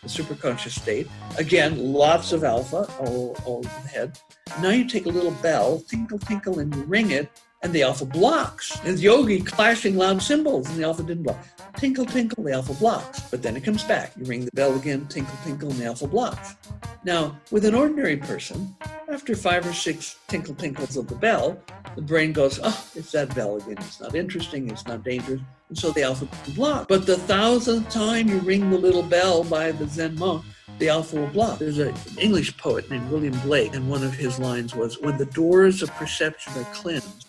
the 0.07 0.23
superconscious 0.23 0.79
state, 0.79 1.07
again, 1.37 1.93
lots 1.93 2.31
of 2.31 2.43
alpha 2.43 2.87
all, 2.99 3.35
all 3.45 3.61
the 3.61 3.69
head. 3.69 4.19
Now 4.61 4.69
you 4.69 4.87
take 4.87 5.05
a 5.05 5.09
little 5.09 5.31
bell, 5.43 5.79
tinkle, 5.79 6.19
tinkle, 6.19 6.59
and 6.59 6.73
ring 6.89 7.11
it, 7.11 7.29
and 7.63 7.73
the 7.73 7.83
alpha 7.83 8.05
blocks. 8.05 8.77
And 8.83 8.99
yogi 8.99 9.41
clashing 9.41 9.97
loud 9.97 10.21
cymbals, 10.21 10.69
and 10.69 10.77
the 10.77 10.83
alpha 10.83 11.03
didn't 11.03 11.23
block. 11.23 11.45
Tinkle, 11.77 12.05
tinkle, 12.05 12.43
the 12.43 12.53
alpha 12.53 12.73
blocks. 12.73 13.21
But 13.31 13.41
then 13.41 13.55
it 13.55 13.63
comes 13.63 13.83
back. 13.83 14.13
You 14.17 14.25
ring 14.25 14.45
the 14.45 14.51
bell 14.53 14.75
again, 14.75 15.07
tinkle, 15.07 15.37
tinkle, 15.43 15.69
and 15.69 15.79
the 15.79 15.85
alpha 15.85 16.07
blocks. 16.07 16.55
Now, 17.03 17.37
with 17.51 17.65
an 17.65 17.75
ordinary 17.75 18.17
person, 18.17 18.75
after 19.09 19.35
five 19.35 19.65
or 19.65 19.73
six 19.73 20.17
tinkle, 20.27 20.55
tinkles 20.55 20.97
of 20.97 21.07
the 21.07 21.15
bell, 21.15 21.61
the 21.95 22.01
brain 22.01 22.33
goes, 22.33 22.59
oh, 22.63 22.87
it's 22.95 23.11
that 23.11 23.33
bell 23.33 23.57
again. 23.57 23.77
It's 23.79 24.01
not 24.01 24.15
interesting. 24.15 24.69
It's 24.69 24.85
not 24.85 25.03
dangerous. 25.03 25.41
And 25.69 25.77
so 25.77 25.91
the 25.91 26.03
alpha 26.03 26.27
block. 26.53 26.87
But 26.87 27.05
the 27.05 27.17
thousandth 27.17 27.89
time 27.89 28.27
you 28.27 28.39
ring 28.39 28.69
the 28.69 28.77
little 28.77 29.03
bell 29.03 29.43
by 29.43 29.71
the 29.71 29.87
Zen 29.87 30.15
monk, 30.15 30.45
the 30.79 30.89
alpha 30.89 31.15
will 31.15 31.27
block. 31.27 31.59
There's 31.59 31.79
an 31.79 31.95
English 32.19 32.55
poet 32.57 32.89
named 32.89 33.09
William 33.09 33.37
Blake, 33.39 33.73
and 33.73 33.89
one 33.89 34.03
of 34.03 34.13
his 34.13 34.37
lines 34.39 34.75
was, 34.75 34.99
When 34.99 35.17
the 35.17 35.25
doors 35.25 35.81
of 35.81 35.91
perception 35.95 36.53
are 36.53 36.65
cleansed, 36.65 37.26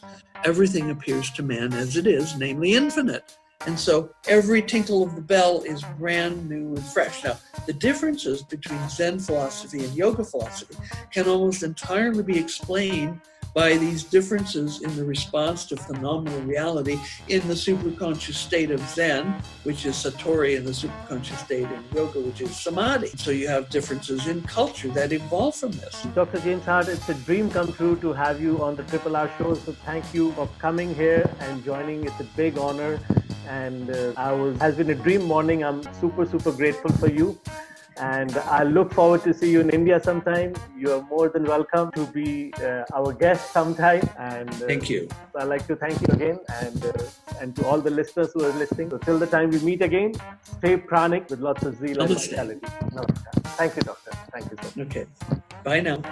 everything 0.48 0.90
appears 0.90 1.30
to 1.30 1.42
man 1.42 1.74
as 1.74 1.98
it 1.98 2.06
is, 2.06 2.34
namely 2.38 2.72
infinite. 2.72 3.36
And 3.66 3.78
so 3.78 4.08
every 4.26 4.62
tinkle 4.62 5.02
of 5.02 5.14
the 5.14 5.20
bell 5.20 5.60
is 5.62 5.84
brand 5.98 6.48
new 6.48 6.68
and 6.74 6.82
fresh. 6.82 7.22
Now, 7.22 7.36
the 7.66 7.74
differences 7.74 8.42
between 8.42 8.88
Zen 8.88 9.18
philosophy 9.18 9.84
and 9.84 9.94
yoga 9.94 10.24
philosophy 10.24 10.74
can 11.12 11.28
almost 11.28 11.62
entirely 11.62 12.22
be 12.22 12.38
explained 12.38 13.20
by 13.54 13.76
these 13.76 14.04
differences 14.04 14.82
in 14.82 14.94
the 14.96 15.04
response 15.04 15.64
to 15.66 15.76
phenomenal 15.76 16.40
reality 16.42 16.98
in 17.28 17.46
the 17.48 17.54
superconscious 17.54 18.34
state 18.34 18.70
of 18.70 18.80
Zen, 18.88 19.34
which 19.64 19.86
is 19.86 19.96
Satori, 19.96 20.56
and 20.56 20.66
the 20.66 20.72
superconscious 20.72 21.38
state 21.44 21.64
in 21.64 21.84
yoga, 21.94 22.20
which 22.20 22.40
is 22.40 22.54
Samadhi. 22.54 23.08
So 23.16 23.30
you 23.30 23.48
have 23.48 23.68
differences 23.70 24.26
in 24.26 24.42
culture 24.42 24.88
that 24.88 25.12
evolve 25.12 25.56
from 25.56 25.72
this. 25.72 26.06
Dr. 26.14 26.40
James 26.40 26.64
Hardt, 26.64 26.88
it's 26.88 27.08
a 27.08 27.14
dream 27.14 27.50
come 27.50 27.72
true 27.72 27.96
to 27.96 28.12
have 28.12 28.40
you 28.40 28.62
on 28.62 28.76
the 28.76 28.84
Triple 28.84 29.16
R 29.16 29.30
show. 29.38 29.54
So 29.54 29.72
thank 29.72 30.12
you 30.14 30.32
for 30.32 30.48
coming 30.58 30.94
here 30.94 31.28
and 31.40 31.64
joining. 31.64 32.04
It's 32.04 32.20
a 32.20 32.28
big 32.36 32.58
honor. 32.58 32.98
And 33.48 33.90
uh, 33.90 34.12
I 34.16 34.32
was 34.32 34.58
has 34.60 34.76
been 34.76 34.90
a 34.90 34.94
dream 34.94 35.24
morning. 35.24 35.64
I'm 35.64 35.82
super, 35.94 36.26
super 36.26 36.52
grateful 36.52 36.92
for 36.92 37.08
you. 37.08 37.38
And 38.00 38.36
I 38.38 38.62
look 38.62 38.92
forward 38.92 39.22
to 39.24 39.34
see 39.34 39.50
you 39.50 39.60
in 39.60 39.70
India 39.70 40.00
sometime. 40.02 40.54
You 40.76 40.92
are 40.92 41.02
more 41.02 41.28
than 41.28 41.44
welcome 41.44 41.90
to 41.92 42.06
be 42.06 42.52
uh, 42.62 42.84
our 42.94 43.12
guest 43.12 43.52
sometime. 43.52 44.08
And 44.18 44.50
uh, 44.50 44.66
thank 44.66 44.88
you. 44.88 45.08
I'd 45.36 45.44
like 45.44 45.66
to 45.66 45.76
thank 45.76 46.00
you 46.00 46.08
again, 46.14 46.38
and 46.62 46.84
uh, 46.84 46.92
and 47.40 47.54
to 47.56 47.66
all 47.66 47.80
the 47.80 47.90
listeners 47.90 48.30
who 48.34 48.44
are 48.44 48.52
listening. 48.52 48.90
So 48.90 48.98
till 48.98 49.18
the 49.18 49.26
time 49.26 49.50
we 49.50 49.58
meet 49.60 49.82
again, 49.82 50.14
stay 50.58 50.76
pranic 50.76 51.28
with 51.30 51.40
lots 51.40 51.64
of 51.64 51.78
zeal 51.78 52.00
and 52.00 52.10
vitality. 52.10 52.66
Thank 53.60 53.76
you, 53.76 53.82
doctor. 53.82 54.12
Thank 54.32 54.50
you 54.50 54.56
so 54.62 54.68
much. 54.76 54.88
Okay. 54.88 55.06
Bye 55.64 55.80
now. 55.80 56.02